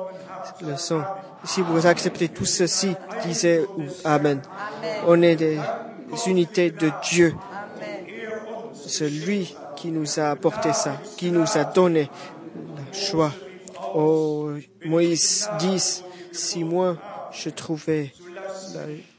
le 0.62 0.76
sang 0.76 1.02
si 1.44 1.62
vous 1.62 1.86
acceptez 1.86 2.28
tout 2.28 2.44
ceci, 2.44 2.94
disez 3.24 3.64
Amen. 4.05 4.40
On 5.06 5.20
est 5.22 5.36
des 5.36 5.59
unités 6.26 6.70
de 6.70 6.90
Dieu. 7.10 7.35
C'est 8.74 9.09
lui 9.09 9.55
qui 9.76 9.90
nous 9.90 10.18
a 10.18 10.30
apporté 10.30 10.72
ça, 10.72 11.01
qui 11.16 11.30
nous 11.30 11.47
a 11.56 11.64
donné 11.64 12.10
la 12.76 12.93
choix. 12.93 13.32
Oh, 13.94 14.51
Moïse 14.85 15.48
dit, 15.59 16.02
si 16.32 16.64
moi 16.64 16.97
je 17.32 17.51
trouvais 17.51 18.12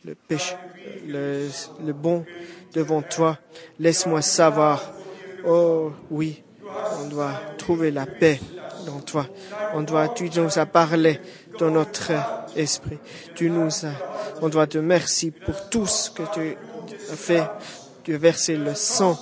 le 0.06 0.16
péché, 0.16 0.56
le, 1.08 1.48
le 1.86 1.94
bon 1.94 2.26
devant 2.74 3.02
toi, 3.02 3.38
laisse-moi 3.80 4.22
savoir. 4.22 4.84
Oh 5.48 5.92
oui, 6.12 6.44
on 7.02 7.08
doit 7.08 7.34
trouver 7.58 7.92
la 7.92 8.06
paix 8.06 8.40
dans 8.90 9.00
toi. 9.00 9.28
On 9.74 9.82
doit, 9.82 10.10
tu 10.10 10.30
nous 10.36 10.60
as 10.60 10.66
parlé 10.66 11.20
dans 11.60 11.70
notre 11.70 12.12
esprit. 12.56 12.98
Tu 13.36 13.50
nous 13.50 13.86
as, 13.86 13.94
on 14.42 14.50
doit 14.50 14.68
te 14.68 14.78
merci 14.78 15.32
pour 15.32 15.70
tout 15.70 15.86
ce 15.86 16.10
que 16.10 16.24
tu 16.34 16.58
as 17.12 17.16
fait. 17.16 17.44
Tu 18.04 18.16
as 18.16 18.18
versé 18.18 18.56
le 18.56 18.76
sang 18.76 19.18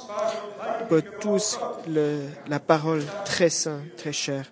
pour 0.88 1.02
tous 1.19 1.60
le, 1.89 2.22
la 2.48 2.60
parole 2.60 3.03
très 3.26 3.49
sainte, 3.49 3.95
très 3.98 4.14
chère. 4.14 4.45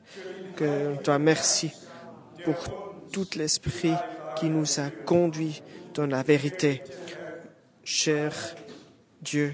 Que 0.56 0.98
on 0.98 1.02
doit 1.02 1.20
merci 1.20 1.72
pour 2.44 2.56
tout 3.12 3.28
l'esprit 3.36 3.94
qui 4.38 4.50
nous 4.50 4.80
a 4.80 4.90
conduits 5.06 5.62
dans 5.94 6.08
la 6.08 6.24
vérité. 6.24 6.82
Cher 7.84 8.34
Dieu 9.22 9.54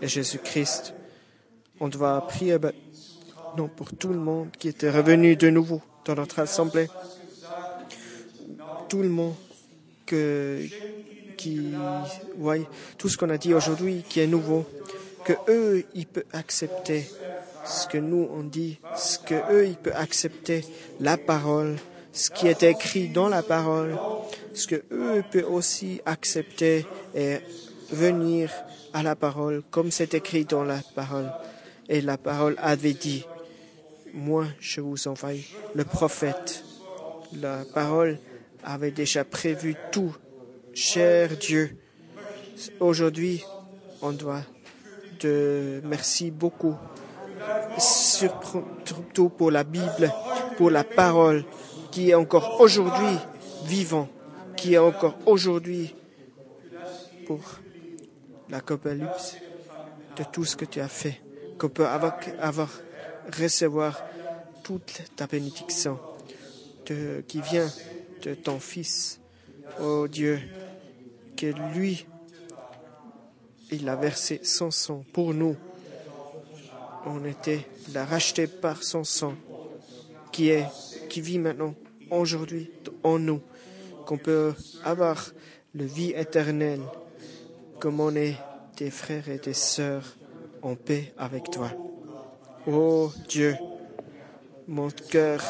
et 0.00 0.08
Jésus-Christ, 0.08 0.94
on 1.80 1.88
doit 1.88 2.26
prier 2.26 2.58
non, 3.56 3.68
pour 3.68 3.94
tout 3.94 4.08
le 4.08 4.18
monde 4.18 4.48
qui 4.58 4.68
était 4.68 4.90
revenu 4.90 5.36
de 5.36 5.50
nouveau 5.50 5.80
dans 6.04 6.14
notre 6.14 6.40
assemblée 6.40 6.88
tout 8.88 9.02
le 9.02 9.08
monde 9.08 9.34
qui 11.36 11.72
voit 12.36 12.56
tout 12.98 13.08
ce 13.08 13.16
qu'on 13.16 13.30
a 13.30 13.38
dit 13.38 13.54
aujourd'hui 13.54 14.04
qui 14.08 14.20
est 14.20 14.26
nouveau, 14.26 14.64
que 15.24 15.32
eux, 15.48 15.84
ils 15.94 16.06
peuvent 16.06 16.24
accepter 16.32 17.04
ce 17.64 17.88
que 17.88 17.98
nous 17.98 18.28
on 18.30 18.42
dit, 18.42 18.78
ce 18.96 19.18
que 19.18 19.34
eux, 19.52 19.66
ils 19.66 19.76
peuvent 19.76 19.96
accepter 19.96 20.64
la 21.00 21.16
parole, 21.16 21.76
ce 22.12 22.30
qui 22.30 22.46
est 22.46 22.62
écrit 22.62 23.08
dans 23.08 23.28
la 23.28 23.42
parole, 23.42 23.98
ce 24.52 24.66
que 24.66 24.84
eux 24.92 25.24
peuvent 25.32 25.52
aussi 25.52 26.00
accepter 26.06 26.86
et 27.14 27.38
venir 27.90 28.50
à 28.92 29.02
la 29.02 29.16
parole 29.16 29.62
comme 29.70 29.90
c'est 29.90 30.14
écrit 30.14 30.44
dans 30.44 30.62
la 30.62 30.78
parole. 30.94 31.32
Et 31.88 32.00
la 32.00 32.16
parole 32.16 32.54
avait 32.58 32.94
dit, 32.94 33.24
moi 34.14 34.46
je 34.60 34.80
vous 34.80 35.08
envoie 35.08 35.30
le 35.74 35.84
prophète. 35.84 36.64
La 37.40 37.64
parole 37.74 38.18
avait 38.62 38.92
déjà 38.92 39.24
prévu 39.24 39.74
tout. 39.92 40.14
Cher 40.72 41.36
Dieu, 41.36 41.76
aujourd'hui, 42.80 43.44
on 44.02 44.12
doit 44.12 44.42
te 45.18 45.80
merci 45.84 46.30
beaucoup, 46.30 46.74
surtout 47.78 49.28
pour 49.28 49.50
la 49.50 49.64
Bible, 49.64 50.12
pour 50.56 50.70
la 50.70 50.84
parole 50.84 51.44
qui 51.90 52.10
est 52.10 52.14
encore 52.14 52.60
aujourd'hui 52.60 53.18
vivant, 53.66 54.08
qui 54.56 54.74
est 54.74 54.78
encore 54.78 55.16
aujourd'hui 55.26 55.94
pour 57.26 57.40
la 58.48 58.60
copalypse 58.60 59.36
de 60.16 60.24
tout 60.32 60.44
ce 60.44 60.56
que 60.56 60.64
tu 60.64 60.80
as 60.80 60.88
fait, 60.88 61.20
qu'on 61.58 61.68
peut 61.68 61.86
avoir 61.86 62.68
recevoir 63.38 64.02
toute 64.62 65.02
ta 65.16 65.26
bénédiction 65.26 65.98
qui 67.28 67.40
vient 67.40 67.70
de 68.22 68.34
ton 68.34 68.58
Fils, 68.58 69.20
oh 69.80 70.06
Dieu, 70.08 70.40
que 71.36 71.46
lui, 71.74 72.06
il 73.70 73.88
a 73.88 73.96
versé 73.96 74.40
son 74.42 74.70
sang 74.70 75.04
pour 75.12 75.34
nous. 75.34 75.56
On 77.06 77.24
était 77.24 77.66
l'a 77.92 78.04
racheté 78.04 78.46
par 78.46 78.82
son 78.82 79.04
sang 79.04 79.34
qui 80.32 80.48
est, 80.48 80.66
qui 81.08 81.20
vit 81.20 81.38
maintenant, 81.38 81.74
aujourd'hui, 82.10 82.70
en 83.02 83.18
nous, 83.18 83.40
qu'on 84.06 84.18
peut 84.18 84.54
avoir 84.84 85.32
le 85.74 85.84
vie 85.84 86.12
éternelle, 86.16 86.82
comme 87.78 88.00
on 88.00 88.14
est 88.16 88.36
des 88.76 88.90
frères 88.90 89.28
et 89.28 89.38
des 89.38 89.54
sœurs 89.54 90.16
en 90.62 90.74
paix 90.74 91.12
avec 91.18 91.50
toi. 91.50 91.70
Oh 92.66 93.12
Dieu, 93.28 93.56
mon 94.66 94.88
cœur 95.10 95.42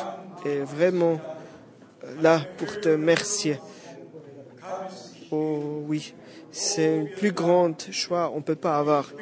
est 0.44 0.60
vraiment 0.60 1.20
là 2.20 2.40
pour 2.56 2.80
te 2.80 2.88
remercier. 2.88 3.60
Oh 5.30 5.84
oui, 5.86 6.12
c'est 6.50 6.96
une 6.96 7.08
plus 7.08 7.30
grande 7.30 7.80
choix 7.92 8.32
on 8.34 8.38
ne 8.38 8.42
peut 8.42 8.56
pas 8.56 8.78
avoir 8.78 9.12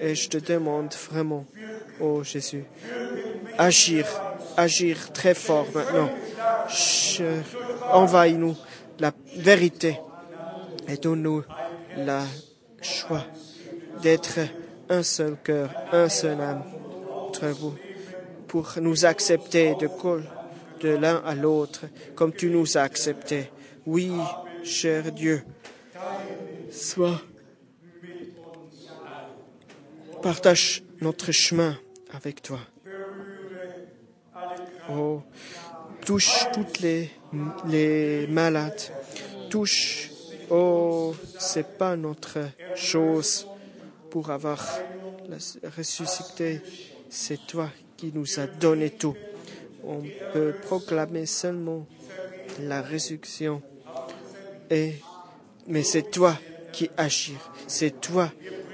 Et 0.00 0.14
je 0.14 0.28
te 0.28 0.36
demande 0.38 0.94
vraiment, 1.10 1.44
oh 2.00 2.22
Jésus, 2.22 2.64
agir, 3.58 4.06
agir 4.56 5.12
très 5.12 5.34
fort 5.34 5.66
maintenant. 5.74 6.10
Envahis-nous 7.92 8.56
la 9.00 9.12
vérité 9.36 9.98
et 10.86 10.96
donne-nous 10.96 11.42
la 11.96 12.22
choix 12.80 13.24
d'être 14.02 14.38
un 14.88 15.02
seul 15.02 15.36
cœur, 15.42 15.70
un 15.92 16.08
seul 16.08 16.40
âme 16.40 16.62
vous, 17.44 17.74
pour 18.48 18.74
nous 18.80 19.04
accepter 19.04 19.74
de, 19.74 19.88
de 20.80 20.88
l'un 20.88 21.16
à 21.24 21.34
l'autre, 21.34 21.86
comme 22.14 22.32
tu 22.32 22.48
nous 22.50 22.76
as 22.76 22.82
acceptés. 22.82 23.50
Oui, 23.86 24.10
cher 24.62 25.12
Dieu, 25.12 25.42
sois, 26.70 27.20
partage 30.22 30.82
notre 31.00 31.32
chemin 31.32 31.76
avec 32.12 32.42
toi. 32.42 32.60
Oh, 34.90 35.22
touche 36.04 36.46
toutes 36.52 36.80
les, 36.80 37.10
les 37.66 38.26
malades, 38.28 38.80
touche, 39.50 40.10
oh, 40.50 41.14
c'est 41.38 41.76
pas 41.76 41.96
notre 41.96 42.38
chose 42.74 43.46
pour 44.10 44.30
avoir 44.30 44.64
ressuscité, 45.76 46.60
c'est 47.08 47.46
toi 47.46 47.70
qui 47.96 48.12
nous 48.14 48.38
as 48.38 48.46
donné 48.46 48.90
tout. 48.90 49.14
On 49.84 50.02
peut 50.32 50.54
proclamer 50.62 51.26
seulement 51.26 51.86
la 52.60 52.82
résurrection. 52.82 53.62
Et, 54.70 54.94
mais 55.66 55.82
c'est 55.82 56.10
toi 56.10 56.36
qui 56.72 56.90
agis, 56.96 57.36
c'est 57.66 58.00
toi 58.00 58.30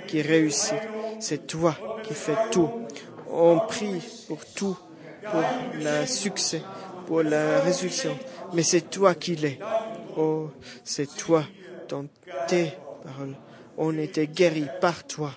qui 0.08 0.22
réussis, 0.22 0.74
c'est 1.20 1.46
toi 1.46 1.76
qui 2.02 2.14
fais 2.14 2.36
tout. 2.50 2.70
On 3.30 3.60
prie 3.60 4.00
pour 4.26 4.44
tout, 4.44 4.76
pour 5.30 5.42
le 5.74 6.06
succès, 6.06 6.62
pour 7.06 7.22
la 7.22 7.60
résurrection, 7.60 8.18
mais 8.54 8.62
c'est 8.62 8.90
toi 8.90 9.14
qui 9.14 9.36
l'es. 9.36 9.58
Oh, 10.16 10.50
c'est 10.84 11.14
toi 11.16 11.44
dans 11.88 12.06
tes 12.48 12.72
paroles. 13.04 13.36
On 13.76 13.96
était 13.98 14.26
guéri 14.26 14.66
par 14.80 15.06
toi. 15.06 15.32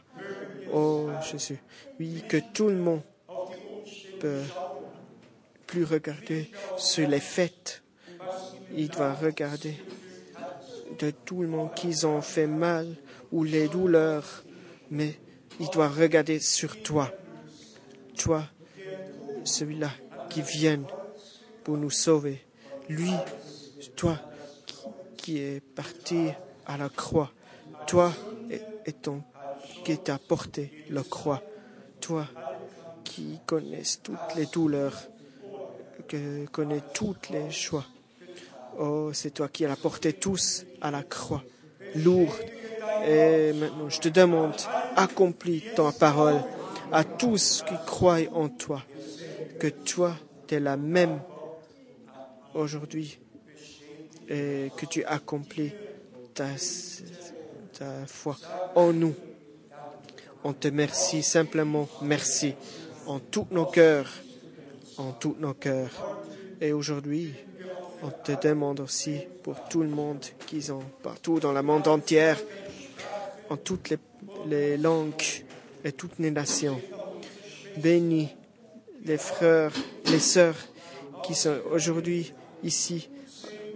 Oh 0.77 1.07
Jésus, 1.31 1.57
oui, 2.01 2.21
que 2.27 2.35
tout 2.53 2.67
le 2.67 2.75
monde 2.75 2.99
peut 4.19 4.41
plus 5.65 5.85
regarder 5.85 6.51
sur 6.75 7.07
les 7.07 7.21
fêtes. 7.21 7.81
Il 8.75 8.89
doit 8.89 9.13
regarder 9.13 9.77
de 10.99 11.11
tout 11.11 11.41
le 11.41 11.47
monde 11.47 11.73
qu'ils 11.75 12.05
ont 12.05 12.19
fait 12.19 12.45
mal 12.45 12.93
ou 13.31 13.45
les 13.45 13.69
douleurs, 13.69 14.43
mais 14.91 15.17
il 15.61 15.69
doit 15.69 15.87
regarder 15.87 16.41
sur 16.41 16.83
toi. 16.83 17.09
Toi, 18.17 18.43
celui-là 19.45 19.91
qui 20.29 20.41
vient 20.41 20.83
pour 21.63 21.77
nous 21.77 21.89
sauver. 21.89 22.45
Lui, 22.89 23.13
toi 23.95 24.19
qui 25.15 25.37
est 25.37 25.61
parti 25.61 26.31
à 26.65 26.75
la 26.75 26.89
croix. 26.89 27.31
Toi 27.87 28.11
et 28.85 28.91
ton 28.91 29.23
qui 29.85 29.97
t'a 29.99 30.17
porté 30.17 30.71
la 30.89 31.03
croix. 31.03 31.41
Toi 32.01 32.27
qui 33.03 33.39
connais 33.45 33.83
toutes 34.03 34.35
les 34.35 34.47
douleurs, 34.47 34.99
qui 36.09 36.17
connais 36.51 36.81
toutes 36.93 37.29
les 37.29 37.51
choix. 37.51 37.85
Oh, 38.79 39.11
c'est 39.13 39.31
toi 39.31 39.47
qui 39.47 39.63
as 39.65 39.75
porté 39.75 40.13
tous 40.13 40.65
à 40.81 40.89
la 40.91 41.03
croix, 41.03 41.43
lourde. 41.95 42.33
Et 43.07 43.53
maintenant, 43.53 43.89
je 43.89 43.99
te 43.99 44.09
demande, 44.09 44.55
accomplis 44.95 45.63
ta 45.75 45.91
parole 45.91 46.41
à 46.91 47.03
tous 47.03 47.63
qui 47.67 47.75
croient 47.85 48.27
en 48.33 48.49
toi, 48.49 48.81
que 49.59 49.67
toi, 49.67 50.15
tu 50.47 50.55
es 50.55 50.59
la 50.59 50.77
même 50.77 51.21
aujourd'hui 52.55 53.19
et 54.27 54.71
que 54.75 54.87
tu 54.87 55.03
accomplis 55.05 55.71
ta, 56.33 56.47
ta 57.77 58.05
foi 58.07 58.35
en 58.75 58.91
nous. 58.91 59.13
On 60.47 60.53
te 60.53 60.67
remercie 60.67 61.23
simplement 61.23 61.89
merci 62.03 62.53
en 63.07 63.17
tous 63.17 63.47
nos 63.49 63.65
cœurs, 63.65 64.13
en 64.99 65.11
tous 65.11 65.35
nos 65.39 65.55
cœurs. 65.55 65.89
Et 66.61 66.71
aujourd'hui, 66.71 67.33
on 68.03 68.11
te 68.11 68.39
demande 68.47 68.79
aussi 68.79 69.21
pour 69.41 69.67
tout 69.67 69.81
le 69.81 69.89
monde 69.89 70.23
qui 70.45 70.61
sont 70.61 70.83
partout 71.01 71.39
dans 71.39 71.51
le 71.51 71.63
monde 71.63 71.87
entier, 71.87 72.33
en 73.49 73.57
toutes 73.57 73.89
les, 73.89 73.97
les 74.45 74.77
langues 74.77 75.43
et 75.83 75.91
toutes 75.91 76.19
les 76.19 76.29
nations. 76.29 76.79
Bénis 77.77 78.29
les 79.03 79.17
frères, 79.17 79.73
les 80.11 80.19
sœurs 80.19 80.57
qui 81.23 81.33
sont 81.33 81.57
aujourd'hui 81.71 82.33
ici 82.61 83.09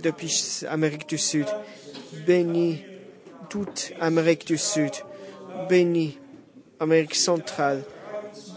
depuis 0.03 0.61
Amérique 0.69 1.09
du 1.09 1.17
Sud. 1.17 1.47
Bénis 2.27 2.83
toute 3.49 3.91
Amérique 3.99 4.45
du 4.45 4.59
Sud. 4.59 4.91
Bénis 5.67 6.19
Amérique 6.79 7.15
centrale. 7.15 7.83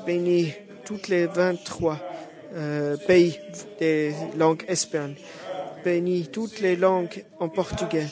Bénis 0.07 0.53
toutes 0.85 1.09
les 1.09 1.27
23 1.27 1.99
euh, 2.55 2.97
pays 3.07 3.39
des 3.79 4.13
langues 4.37 4.65
espagnoles 4.69 5.17
bénis 5.85 6.29
toutes 6.29 6.61
les 6.61 6.77
langues 6.77 7.25
en 7.41 7.49
portugais, 7.49 8.07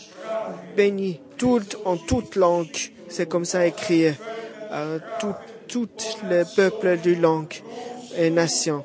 bénis 0.77 1.21
toutes 1.37 1.77
en 1.85 1.97
toutes 1.97 2.37
langues, 2.37 2.93
c'est 3.09 3.29
comme 3.29 3.45
ça 3.45 3.67
écrit, 3.67 4.07
euh, 4.73 4.99
toutes 5.69 6.19
les 6.29 6.43
peuples 6.57 6.99
du 6.99 7.15
langue 7.15 7.55
et 8.17 8.31
nations. 8.31 8.85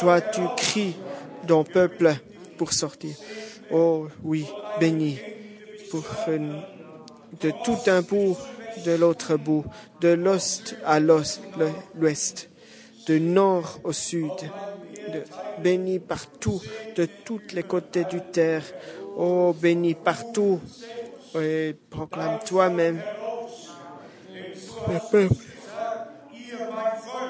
Toi, 0.00 0.20
tu 0.20 0.40
cries 0.56 0.96
dans 1.46 1.64
peuple 1.64 2.14
pour 2.58 2.72
sortir. 2.72 3.14
Oh 3.70 4.08
oui, 4.22 4.46
bénis 4.80 5.18
pour 5.90 6.04
de 7.40 7.52
tout 7.64 7.78
bout 8.02 8.36
de 8.84 8.92
l'autre 8.92 9.36
bout, 9.36 9.64
de 10.00 10.08
l'ouest 10.08 10.76
à 10.84 11.00
l'ouest, 11.00 12.50
de 13.06 13.18
nord 13.18 13.80
au 13.84 13.92
sud, 13.92 14.30
béni 15.62 15.98
partout, 15.98 16.60
de 16.96 17.06
tous 17.24 17.40
les 17.52 17.62
côtés 17.62 18.04
du 18.04 18.20
terre. 18.20 18.64
Oh, 19.16 19.54
béni 19.58 19.94
partout. 19.94 20.60
Et 21.40 21.74
proclame 21.90 22.38
toi-même. 22.44 23.00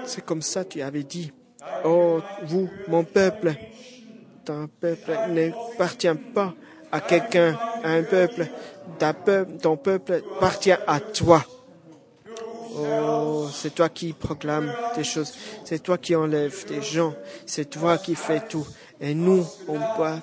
C'est 0.07 0.25
comme 0.25 0.43
ça 0.43 0.65
tu 0.65 0.83
avais 0.83 1.03
dit. 1.03 1.33
Oh, 1.85 2.21
vous, 2.43 2.69
mon 2.89 3.05
peuple, 3.05 3.55
ton 4.45 4.69
peuple 4.69 5.13
n'appartient 5.31 6.15
pas 6.35 6.55
à 6.95 7.01
quelqu'un, 7.01 7.59
à 7.83 7.91
un 7.91 8.05
peuple. 8.05 8.47
Ton 9.61 9.77
peuple 9.77 10.23
appartient 10.37 10.71
à 10.87 11.01
toi. 11.01 11.45
Oh, 12.77 13.49
c'est 13.53 13.75
toi 13.75 13.89
qui 13.89 14.13
proclames 14.13 14.73
des 14.95 15.03
choses. 15.03 15.33
C'est 15.65 15.83
toi 15.83 15.99
qui 15.99 16.15
enlèves 16.15 16.65
des 16.67 16.83
gens. 16.83 17.13
C'est 17.47 17.69
toi 17.69 17.99
qui 17.99 18.15
fais 18.15 18.41
tout. 18.47 18.67
Et 19.01 19.13
nous, 19.15 19.45
on 19.67 19.81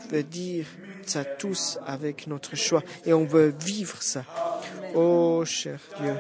peut 0.10 0.24
dire 0.24 0.66
ça 1.06 1.26
tous 1.26 1.78
avec 1.86 2.28
notre 2.28 2.56
choix. 2.56 2.84
Et 3.06 3.12
on 3.12 3.26
veut 3.26 3.54
vivre 3.60 4.02
ça. 4.02 4.24
Oh, 4.96 5.44
cher 5.46 5.80
Dieu, 6.02 6.16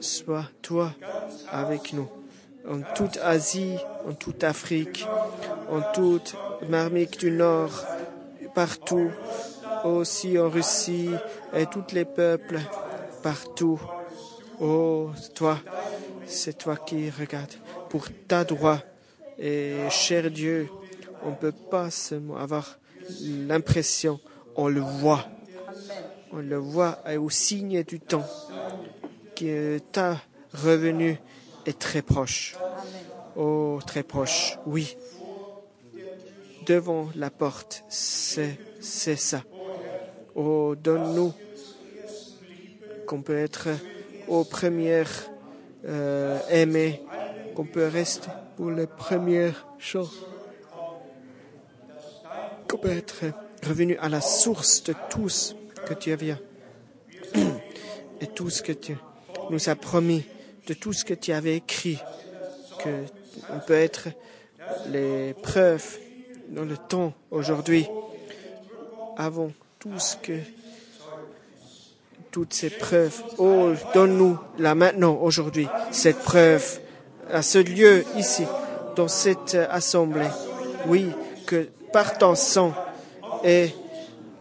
sois 0.00 0.46
toi 0.62 0.92
avec 1.50 1.92
nous. 1.92 2.08
En 2.68 2.80
toute 2.94 3.18
Asie, 3.18 3.76
en 4.08 4.14
toute 4.14 4.44
Afrique, 4.44 5.04
en 5.68 5.82
toute 5.92 6.36
Marmite 6.68 7.18
du 7.18 7.30
Nord, 7.30 7.84
partout, 8.54 9.10
aussi 9.84 10.38
en 10.38 10.48
Russie 10.48 11.10
et 11.54 11.66
tous 11.66 11.92
les 11.92 12.04
peuples, 12.04 12.60
partout. 13.22 13.80
Oh, 14.60 15.10
toi, 15.34 15.58
c'est 16.26 16.58
toi 16.58 16.76
qui 16.76 17.10
regardes 17.10 17.54
pour 17.88 18.06
ta 18.26 18.44
droit. 18.44 18.78
Et 19.38 19.76
cher 19.90 20.30
Dieu, 20.30 20.68
on 21.24 21.30
ne 21.30 21.34
peut 21.36 21.52
pas 21.52 21.90
seulement 21.90 22.36
avoir 22.36 22.78
l'impression, 23.22 24.20
on 24.56 24.68
le 24.68 24.80
voit. 24.80 25.26
On 26.32 26.38
le 26.38 26.56
voit 26.56 26.98
au 27.18 27.30
signe 27.30 27.82
du 27.84 28.00
temps 28.00 28.26
que 29.36 29.78
ta 29.92 30.20
revenu 30.52 31.18
est 31.66 31.78
très 31.78 32.02
proche. 32.02 32.56
Oh, 33.36 33.80
très 33.86 34.02
proche, 34.02 34.58
oui. 34.66 34.96
Devant 36.66 37.08
la 37.14 37.30
porte, 37.30 37.84
c'est, 37.88 38.58
c'est 38.80 39.16
ça. 39.16 39.42
Oh, 40.34 40.74
donne-nous 40.76 41.32
qu'on 43.06 43.22
peut 43.22 43.38
être 43.38 43.68
aux 44.26 44.44
premières 44.44 45.30
euh, 45.84 46.38
aimées, 46.50 47.02
qu'on 47.54 47.66
peut 47.66 47.86
rester 47.86 48.30
pour 48.56 48.70
les 48.70 48.86
premières 48.86 49.66
choses, 49.78 50.26
qu'on 52.68 52.78
peut 52.78 52.90
être 52.90 53.24
revenu 53.66 53.96
à 53.98 54.08
la 54.08 54.20
source 54.20 54.82
de 54.84 54.94
tout 55.10 55.28
ce 55.28 55.54
que 55.86 55.94
tu 55.94 56.12
as 56.12 56.16
et 58.20 58.26
tout 58.34 58.50
ce 58.50 58.62
que 58.62 58.72
tu 58.72 58.96
nous 59.50 59.68
as 59.68 59.76
promis 59.76 60.24
de 60.66 60.74
tout 60.74 60.92
ce 60.92 61.04
que 61.04 61.14
tu 61.14 61.32
avais 61.32 61.56
écrit, 61.56 61.98
que 62.82 63.04
on 63.50 63.60
peut 63.60 63.74
être 63.74 64.08
les 64.88 65.34
preuves 65.34 65.98
dans 66.48 66.64
le 66.64 66.76
temps 66.76 67.12
aujourd'hui. 67.30 67.86
Avons 69.16 69.52
tout 69.84 69.98
ce 69.98 70.16
que 70.16 70.38
toutes 72.30 72.54
ces 72.54 72.70
preuves. 72.70 73.22
Oh, 73.36 73.72
donne-nous 73.92 74.38
là 74.58 74.74
maintenant, 74.74 75.18
aujourd'hui, 75.20 75.68
cette 75.90 76.20
preuve 76.20 76.80
à 77.30 77.42
ce 77.42 77.58
lieu 77.58 78.02
ici, 78.16 78.44
dans 78.96 79.08
cette 79.08 79.58
assemblée. 79.70 80.30
Oui, 80.86 81.10
que 81.46 81.68
par 81.92 82.16
ton 82.16 82.34
sang 82.34 82.72
et 83.44 83.74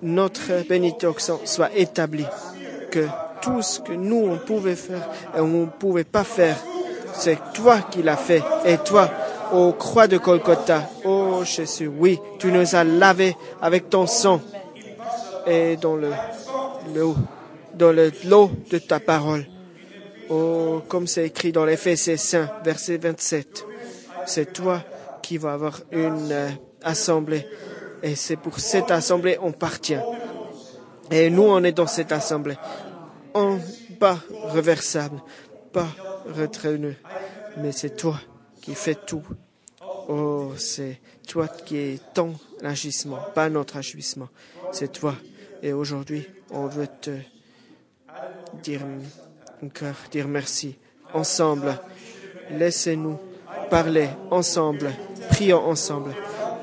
notre 0.02 0.66
bénédiction 0.68 1.42
soit 1.44 1.76
établie. 1.76 2.26
Que 2.90 3.06
tout 3.42 3.62
ce 3.62 3.82
que 3.82 3.92
nous, 3.92 4.26
on 4.26 4.38
pouvait 4.38 4.78
faire 4.78 5.10
et 5.36 5.42
on 5.42 5.48
ne 5.48 5.66
pouvait 5.66 6.06
pas 6.06 6.24
faire, 6.24 6.56
c'est 7.14 7.38
toi 7.54 7.80
qui 7.92 8.02
l'as 8.02 8.16
fait. 8.16 8.42
Et 8.66 8.78
toi, 8.78 9.12
ô 9.52 9.74
croix 9.74 10.08
de 10.08 10.18
Golgotha, 10.18 10.90
ô 11.04 11.44
Jésus, 11.44 11.88
oui, 11.88 12.18
tu 12.40 12.48
nous 12.48 12.76
as 12.76 12.86
lavés 12.86 13.36
avec 13.62 13.90
ton 13.90 14.08
sang 14.08 14.40
et 15.48 15.78
dans 15.78 15.96
le, 15.96 16.12
dans 17.76 17.92
le 17.92 18.12
de 18.70 18.78
ta 18.78 19.00
parole. 19.00 19.46
Oh, 20.30 20.82
comme 20.88 21.08
c'est 21.08 21.26
écrit 21.26 21.52
dans 21.52 21.66
l'Éphésiens 21.66 22.18
5, 22.18 22.64
verset 22.64 22.98
27. 22.98 23.66
C'est 24.26 24.54
toi 24.54 24.84
qui 25.22 25.38
vas 25.38 25.54
avoir 25.54 25.82
une 25.92 26.32
euh, 26.32 26.50
assemblée. 26.82 27.46
Et 28.02 28.16
c'est 28.16 28.38
pour 28.38 28.60
cette 28.60 28.92
assemblée 28.92 29.38
on 29.42 29.52
partient. 29.52 30.04
Et 31.12 31.30
nous, 31.30 31.44
on 31.44 31.64
est 31.64 31.72
dans 31.72 31.88
cette 31.88 32.12
assemblée. 32.12 32.58
On, 33.34 33.60
pas 34.00 34.18
reversable, 34.46 35.22
pas 35.72 35.88
retraîneux. 36.36 36.96
Mais 37.58 37.72
c'est 37.72 37.96
toi 37.96 38.20
qui 38.62 38.76
fais 38.76 38.96
tout. 38.96 39.24
Oh, 40.10 40.52
c'est 40.58 41.00
toi 41.28 41.48
qui 41.48 41.78
es 41.78 42.00
ton 42.14 42.34
agissement, 42.62 43.20
pas 43.34 43.50
notre 43.50 43.78
agissement. 43.78 44.30
C'est 44.72 44.92
toi. 44.92 45.16
Et 45.66 45.72
aujourd'hui, 45.72 46.28
on 46.52 46.68
veut 46.68 46.90
te 47.00 47.12
dire 48.62 48.82
dire 50.12 50.28
merci 50.28 50.76
ensemble. 51.14 51.80
Laissez-nous 52.52 53.18
parler 53.70 54.10
ensemble, 54.30 54.92
prions 55.30 55.66
ensemble. 55.66 56.14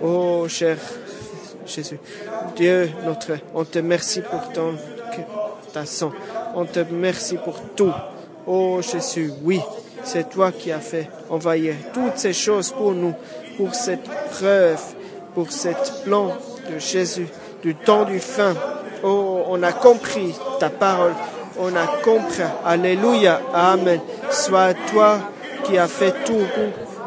Oh 0.02 0.46
cher 0.48 0.76
Jésus, 1.64 1.98
Dieu 2.54 2.90
notre, 3.06 3.38
on 3.54 3.64
te 3.64 3.78
remercie 3.78 4.20
pour 4.20 4.52
ton 4.52 4.74
ta 5.72 5.86
sang. 5.86 6.12
On 6.54 6.66
te 6.66 6.80
remercie 6.80 7.38
pour 7.38 7.58
tout. 7.74 7.94
Oh 8.46 8.80
Jésus, 8.82 9.32
oui, 9.42 9.62
c'est 10.04 10.28
toi 10.28 10.52
qui 10.52 10.72
as 10.72 10.80
fait 10.80 11.08
envahir 11.30 11.74
toutes 11.94 12.18
ces 12.18 12.34
choses 12.34 12.70
pour 12.70 12.92
nous, 12.92 13.14
pour 13.56 13.74
cette 13.74 14.04
preuve, 14.30 14.82
pour 15.32 15.50
cette 15.52 16.02
plan 16.04 16.36
de 16.70 16.78
Jésus, 16.78 17.28
du 17.62 17.74
temps 17.74 18.04
du 18.04 18.18
fin. 18.18 18.54
Oh, 19.02 19.44
on 19.48 19.62
a 19.62 19.72
compris 19.72 20.34
ta 20.58 20.68
parole 20.68 21.14
on 21.60 21.76
a 21.76 21.86
compris. 22.02 22.42
Alléluia. 22.64 23.40
Amen. 23.54 24.00
Sois 24.30 24.74
toi 24.92 25.18
qui 25.64 25.78
as 25.78 25.88
fait 25.88 26.14
tout 26.24 26.46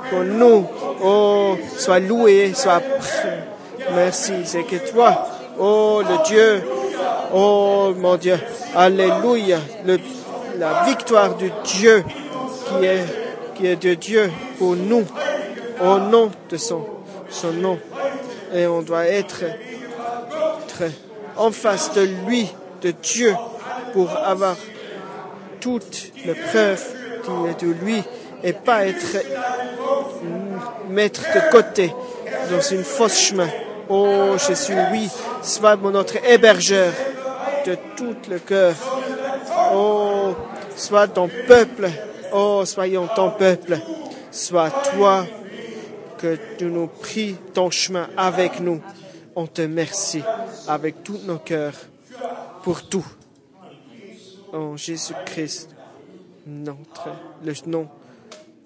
pour, 0.10 0.24
nous. 0.24 0.66
Oh, 1.04 1.58
sois 1.78 2.00
loué, 2.00 2.54
sois 2.54 2.82
Merci. 3.96 4.34
C'est 4.46 4.64
que 4.64 4.76
toi, 4.92 5.28
oh 5.60 6.02
le 6.08 6.24
Dieu, 6.26 6.64
oh 7.34 7.94
mon 7.98 8.16
Dieu. 8.16 8.38
Alléluia. 8.76 9.60
la 10.58 10.84
victoire 10.86 11.36
du 11.36 11.52
Dieu 11.64 12.04
qui 13.58 13.66
est, 13.66 13.76
de 13.76 13.94
Dieu 13.96 14.32
pour 14.58 14.76
nous. 14.76 15.04
Au 15.82 15.98
nom 15.98 16.30
de 16.50 16.58
son, 16.58 16.86
son 17.30 17.52
nom. 17.52 17.80
Et 18.54 18.68
on 18.68 18.82
doit 18.82 19.08
être 19.08 19.44
très 20.68 20.92
en 21.38 21.52
face 21.52 21.94
de 21.94 22.02
lui, 22.26 22.50
de 22.82 22.92
Dieu, 22.92 23.36
pour 23.94 24.10
avoir 24.18 24.56
toutes 25.60 26.12
les 26.26 26.34
preuves 26.34 26.86
qui 27.24 27.32
est 27.50 27.66
de 27.66 27.72
lui 27.72 28.04
et 28.44 28.54
pas 28.54 28.86
être 28.86 29.18
mettre 30.90 31.22
de 31.22 31.52
côté 31.52 31.94
dans 32.52 32.62
une 32.62 32.84
fausse 32.84 33.18
chemin. 33.18 33.50
Oh 33.90 34.36
Jésus, 34.38 34.76
oui, 34.92 35.10
sois 35.42 35.76
notre 35.76 36.18
hébergeur 36.26 36.92
de 37.66 37.78
tout 37.96 38.16
le 38.30 38.40
cœur. 38.40 38.76
Oh, 39.74 40.34
sois 40.76 41.08
ton 41.08 41.30
peuple. 41.48 41.90
Oh, 42.34 42.64
soyons 42.66 43.08
ton 43.16 43.32
peuple. 43.32 43.78
Sois 44.32 44.72
toi 44.96 45.26
que 46.18 46.38
tu 46.58 46.66
nous 46.66 46.88
pries 46.88 47.36
ton 47.54 47.70
chemin 47.70 48.08
avec 48.18 48.60
nous. 48.60 48.82
On 49.36 49.48
te 49.48 49.62
remercie 49.62 50.22
avec 50.68 51.04
tous 51.04 51.20
nos 51.26 51.40
cœurs 51.40 51.76
pour 52.64 52.88
tout 52.88 53.06
en 54.54 54.78
Jésus-Christ, 54.78 55.70
notre, 56.46 57.10
le 57.44 57.54
nom. 57.66 57.90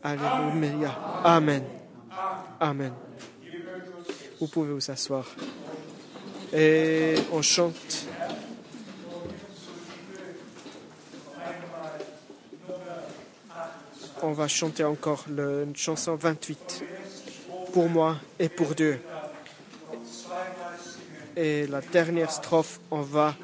Alléluia. 0.03 0.91
Amen. 1.23 1.63
Amen. 2.59 2.93
Vous 4.39 4.47
pouvez 4.47 4.73
vous 4.73 4.91
asseoir. 4.91 5.25
Et 6.53 7.15
on 7.31 7.41
chante. 7.41 8.05
On 14.21 14.31
va 14.31 14.47
chanter 14.47 14.83
encore 14.83 15.25
la 15.29 15.63
chanson 15.73 16.15
28. 16.15 16.83
Pour 17.71 17.89
moi 17.89 18.17
et 18.39 18.49
pour 18.49 18.75
Dieu. 18.75 18.99
Et 21.39 21.67
la 21.67 21.81
dernière 21.81 22.31
strophe, 22.31 22.79
on 22.89 23.01
va 23.01 23.35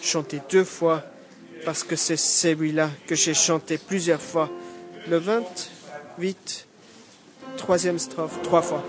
chanter 0.00 0.40
deux 0.48 0.64
fois 0.64 1.02
parce 1.66 1.84
que 1.84 1.96
c'est 1.96 2.16
celui-là 2.16 2.88
que 3.06 3.14
j'ai 3.14 3.34
chanté 3.34 3.76
plusieurs 3.76 4.22
fois. 4.22 4.48
Le 5.06 5.18
28, 5.18 6.66
troisième 7.58 7.98
strophe, 7.98 8.40
trois 8.42 8.62
fois. 8.62 8.82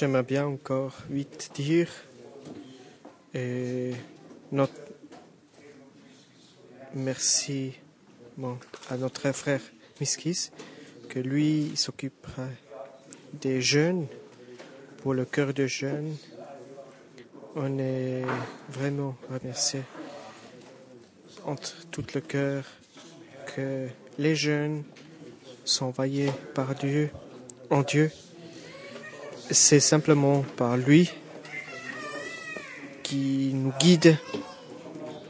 J'aimerais 0.00 0.22
bien 0.22 0.46
encore 0.46 0.96
vite 1.10 1.50
dire 1.54 1.90
et 3.34 3.90
notre 4.50 4.72
merci 6.94 7.74
à 8.88 8.96
notre 8.96 9.30
frère 9.32 9.60
Miskis 10.00 10.52
que 11.10 11.18
lui 11.18 11.72
s'occupera 11.74 12.46
des 13.34 13.60
jeunes 13.60 14.06
pour 15.02 15.12
le 15.12 15.26
cœur 15.26 15.52
de 15.52 15.66
jeunes. 15.66 16.16
On 17.54 17.78
est 17.78 18.22
vraiment 18.70 19.18
remercié 19.30 19.82
entre 21.44 21.76
tout 21.90 22.06
le 22.14 22.22
cœur 22.22 22.64
que 23.54 23.86
les 24.16 24.34
jeunes 24.34 24.82
sont 25.66 25.84
envoyés 25.84 26.32
par 26.54 26.74
Dieu 26.74 27.10
en 27.68 27.82
Dieu 27.82 28.10
c'est 29.50 29.80
simplement 29.80 30.44
par 30.56 30.76
lui 30.76 31.10
qui 33.02 33.52
nous 33.54 33.72
guide. 33.80 34.16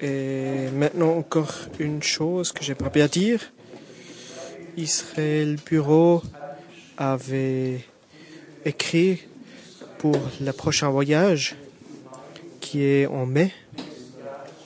Et 0.00 0.68
maintenant 0.72 1.16
encore 1.16 1.52
une 1.78 2.02
chose 2.02 2.52
que 2.52 2.62
j'aimerais 2.62 2.90
bien 2.90 3.06
dire. 3.06 3.52
Israël 4.76 5.56
Bureau 5.66 6.22
avait 6.96 7.80
écrit 8.64 9.20
pour 9.98 10.18
le 10.40 10.52
prochain 10.52 10.88
voyage 10.88 11.56
qui 12.60 12.84
est 12.84 13.06
en 13.06 13.26
mai 13.26 13.52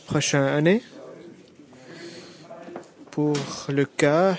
prochaine 0.07 0.43
année 0.43 0.83
pour 3.11 3.37
le 3.69 3.85
cas 3.85 4.37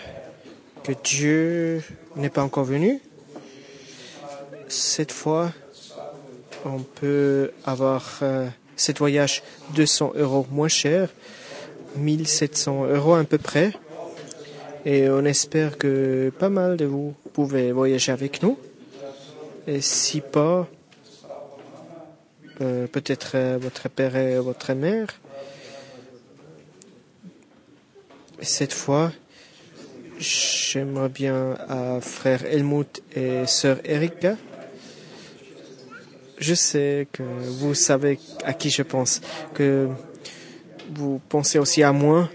que 0.83 0.91
Dieu 1.03 1.81
n'est 2.15 2.29
pas 2.29 2.43
encore 2.43 2.65
venu 2.65 3.01
cette 4.95 5.11
fois, 5.11 5.51
on 6.63 6.80
peut 6.80 7.51
avoir 7.65 8.19
euh, 8.22 8.47
cet 8.77 8.99
voyage 8.99 9.43
200 9.73 10.13
euros 10.15 10.47
moins 10.49 10.69
cher, 10.69 11.09
1700 11.97 12.85
euros 12.85 13.15
à 13.15 13.26
peu 13.26 13.38
près. 13.38 13.73
Et 14.85 15.09
on 15.09 15.26
espère 15.26 15.77
que 15.77 16.31
pas 16.39 16.47
mal 16.47 16.77
de 16.77 16.85
vous 16.85 17.13
pouvez 17.34 17.73
voyager 17.73 18.13
avec 18.13 18.41
nous. 18.41 18.57
Et 19.67 19.81
si 19.81 20.22
pas, 20.22 20.65
euh, 22.61 22.88
peut-être 22.88 23.31
euh, 23.35 23.57
votre 23.59 23.89
père 23.89 24.15
et 24.15 24.39
votre 24.39 24.72
mère. 24.72 25.07
Cette 28.41 28.72
fois, 28.72 29.11
j'aimerais 30.19 31.09
bien 31.09 31.57
à 31.67 31.99
frère 31.99 32.45
Helmut 32.45 33.03
et 33.13 33.45
sœur 33.45 33.80
Erika 33.84 34.38
je 36.38 36.53
sais 36.53 37.07
que 37.12 37.24
vous 37.24 37.74
savez 37.74 38.20
à 38.44 38.53
qui 38.53 38.70
je 38.70 38.82
pense, 38.82 39.22
que 39.53 39.90
vous 40.94 41.20
pensez 41.30 41.60
aussi 41.60 41.84
à 41.84 41.91
moi. 41.91 42.30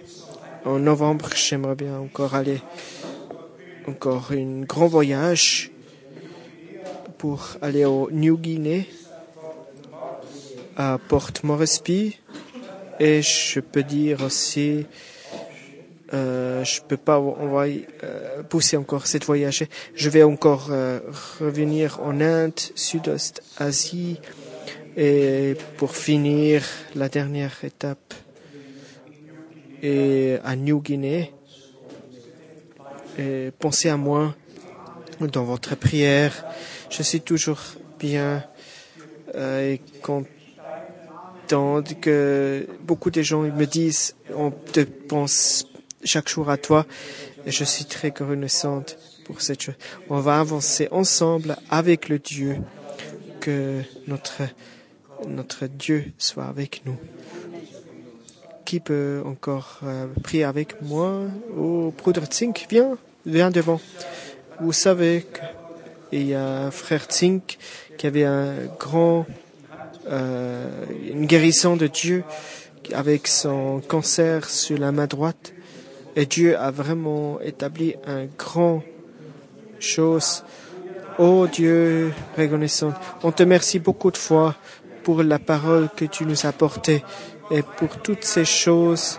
En 0.65 0.79
novembre, 0.79 1.31
j'aimerais 1.35 1.75
bien 1.75 1.99
encore 1.99 2.35
aller 2.35 2.61
encore 3.87 4.33
un 4.33 4.63
grand 4.63 4.87
voyage 4.87 5.71
pour 7.19 7.57
aller 7.63 7.85
au 7.85 8.11
New 8.11 8.37
Guinée, 8.37 8.89
à 10.77 10.99
Port 11.09 11.33
Moresby. 11.43 12.17
Et 12.99 13.23
je 13.23 13.61
peux 13.61 13.83
dire 13.83 14.23
aussi 14.23 14.87
euh, 16.13 16.65
je 16.65 16.81
peux 16.81 16.97
pas 16.97 17.19
envoyer, 17.19 17.87
euh, 18.03 18.43
pousser 18.43 18.77
encore 18.77 19.07
cette 19.07 19.25
voyage. 19.25 19.65
Je 19.95 20.11
vais 20.11 20.23
encore 20.23 20.69
euh, 20.71 21.01
revenir 21.39 22.01
en 22.03 22.21
Inde, 22.21 22.59
Sud-Est 22.75 23.43
Asie 23.59 24.21
et 24.97 25.57
pour 25.77 25.95
finir 25.95 26.65
la 26.97 27.09
dernière 27.09 27.65
étape 27.65 28.15
et 29.83 30.37
à 30.45 30.57
New 30.57 30.81
Guinée. 30.81 31.33
Et 33.19 33.51
pensez 33.59 33.89
à 33.89 33.97
moi 33.97 34.35
dans 35.21 35.45
votre 35.45 35.77
prière. 35.77 36.45
Je 36.91 37.03
suis 37.03 37.21
toujours 37.21 37.61
bien 37.99 38.45
euh, 39.35 39.75
et 39.75 39.81
content 40.03 41.83
que 42.01 42.67
beaucoup 42.83 43.11
de 43.11 43.23
gens 43.23 43.43
me 43.43 43.65
disent 43.65 44.15
on 44.35 44.51
te 44.51 44.81
pense 44.81 45.67
chaque 46.05 46.29
jour 46.29 46.51
à 46.51 46.57
toi. 46.57 46.87
Et 47.47 47.51
je 47.51 47.65
suis 47.65 47.85
très 47.85 48.09
reconnaissante 48.09 48.99
pour 49.25 49.41
cette 49.41 49.63
chose. 49.63 49.77
On 50.09 50.21
va 50.21 50.41
avancer 50.41 50.89
ensemble 50.91 51.57
avec 51.71 52.09
le 52.09 52.19
Dieu. 52.19 52.59
Que 53.41 53.81
notre, 54.07 54.43
notre 55.27 55.67
Dieu 55.67 56.13
soit 56.19 56.45
avec 56.45 56.83
nous. 56.85 56.99
Qui 58.67 58.81
peut 58.81 59.23
encore 59.25 59.81
euh, 59.83 60.07
prier 60.23 60.45
avec 60.45 60.83
moi? 60.83 61.23
Oh, 61.57 61.95
Bruder 61.97 62.21
Zink, 62.31 62.67
viens, 62.69 62.99
viens 63.25 63.51
devant. 63.51 63.81
Vous 64.61 64.75
savez 64.75 65.27
qu'il 66.11 66.27
y 66.27 66.35
a 66.35 66.67
un 66.67 66.71
frère 66.71 67.07
Zink 67.11 67.57
qui 67.97 68.07
avait 68.07 68.25
un 68.25 68.67
grand, 68.79 69.25
euh, 70.09 70.85
une 71.11 71.25
guérison 71.25 71.77
de 71.77 71.87
Dieu 71.87 72.25
avec 72.93 73.27
son 73.27 73.81
cancer 73.81 74.51
sur 74.51 74.77
la 74.77 74.93
main 74.93 75.07
droite. 75.07 75.55
Et 76.21 76.27
Dieu 76.27 76.55
a 76.59 76.71
vraiment 76.71 77.41
établi 77.41 77.95
un 78.07 78.27
grand 78.37 78.83
chose. 79.79 80.45
Oh 81.19 81.47
Dieu, 81.51 82.13
reconnaissant, 82.37 82.93
on 83.23 83.33
te 83.33 83.43
remercie 83.43 83.79
beaucoup 83.79 84.11
de 84.11 84.19
fois 84.19 84.55
pour 85.03 85.23
la 85.23 85.39
parole 85.39 85.89
que 85.97 86.05
tu 86.05 86.27
nous 86.27 86.45
as 86.45 86.53
portée 86.53 87.03
et 87.51 87.63
pour 87.63 88.03
toutes 88.03 88.25
ces 88.25 88.45
choses 88.45 89.19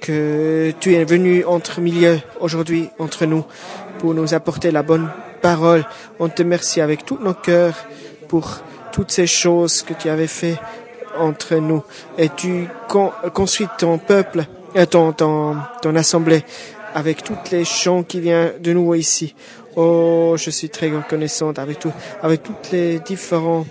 que 0.00 0.72
tu 0.78 0.94
es 0.94 1.04
venu 1.04 1.44
entre 1.44 1.80
milieu 1.80 2.20
aujourd'hui 2.38 2.88
entre 3.00 3.26
nous 3.26 3.44
pour 3.98 4.14
nous 4.14 4.32
apporter 4.32 4.70
la 4.70 4.84
bonne 4.84 5.10
parole. 5.42 5.84
On 6.20 6.28
te 6.28 6.42
remercie 6.42 6.80
avec 6.80 7.04
tous 7.04 7.18
nos 7.18 7.34
cœurs 7.34 7.84
pour 8.28 8.60
toutes 8.92 9.10
ces 9.10 9.26
choses 9.26 9.82
que 9.82 9.92
tu 9.92 10.08
avais 10.08 10.28
fait 10.28 10.56
entre 11.18 11.56
nous 11.56 11.82
et 12.16 12.28
tu 12.28 12.68
construis 13.34 13.66
ton 13.76 13.98
peuple 13.98 14.46
ton, 14.90 15.12
ton, 15.12 15.56
ton 15.82 15.96
assemblée 15.96 16.44
avec 16.94 17.22
toutes 17.22 17.50
les 17.50 17.64
chants 17.64 18.02
qui 18.02 18.20
viennent 18.20 18.52
de 18.60 18.72
nous 18.72 18.94
ici. 18.94 19.34
Oh, 19.76 20.34
je 20.36 20.50
suis 20.50 20.68
très 20.68 20.90
reconnaissante 20.90 21.58
avec 21.58 21.78
tout, 21.78 21.92
avec 22.22 22.42
toutes 22.42 22.70
les 22.72 22.98
différents 23.00 23.64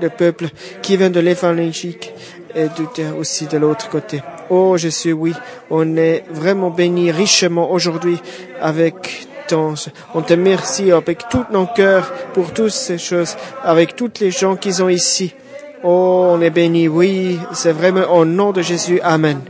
de 0.00 0.08
peuples 0.08 0.48
qui 0.82 0.96
viennent 0.96 1.12
de 1.12 1.20
l'évangélique 1.20 2.12
et 2.54 2.64
de, 2.66 3.12
aussi 3.18 3.46
de 3.46 3.58
l'autre 3.58 3.88
côté. 3.88 4.22
Oh, 4.50 4.76
je 4.76 4.88
suis, 4.88 5.12
oui, 5.12 5.34
on 5.70 5.96
est 5.96 6.24
vraiment 6.30 6.70
béni 6.70 7.10
richement 7.10 7.70
aujourd'hui 7.72 8.20
avec 8.60 9.26
ton, 9.48 9.74
on 10.14 10.22
te 10.22 10.34
remercie 10.34 10.92
avec 10.92 11.28
tout 11.28 11.44
nos 11.50 11.66
cœurs 11.66 12.12
pour 12.32 12.52
toutes 12.52 12.70
ces 12.70 12.98
choses, 12.98 13.36
avec 13.64 13.96
toutes 13.96 14.20
les 14.20 14.30
gens 14.30 14.56
qui 14.56 14.72
sont 14.72 14.88
ici. 14.88 15.34
Oh, 15.82 16.28
on 16.30 16.40
est 16.40 16.50
béni, 16.50 16.88
oui, 16.88 17.38
c'est 17.52 17.72
vraiment 17.72 18.12
au 18.12 18.24
nom 18.24 18.52
de 18.52 18.62
Jésus. 18.62 19.00
Amen. 19.02 19.40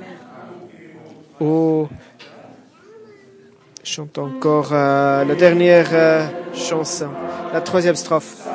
Oh, 1.39 1.87
chante 3.85 4.17
encore 4.17 4.73
euh, 4.73 5.23
la 5.25 5.35
dernière 5.35 5.89
euh, 5.93 6.27
chanson, 6.55 7.11
la 7.53 7.61
troisième 7.61 7.95
strophe. 7.95 8.49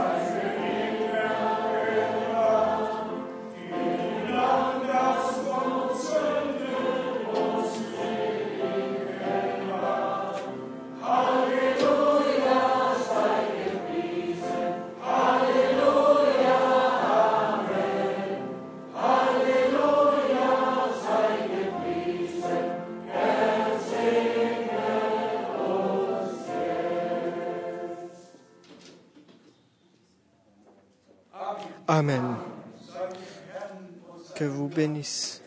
Que 34.42 34.48
vous 34.48 34.70
bénisse 34.70 35.40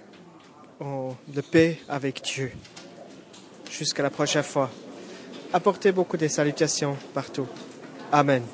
en 0.79 1.17
de 1.27 1.41
paix 1.41 1.81
avec 1.89 2.23
Dieu. 2.23 2.53
Jusqu'à 3.69 4.05
la 4.05 4.11
prochaine 4.11 4.45
fois. 4.45 4.71
Apportez 5.53 5.91
beaucoup 5.91 6.17
de 6.17 6.29
salutations 6.29 6.97
partout. 7.13 7.49
Amen. 8.13 8.45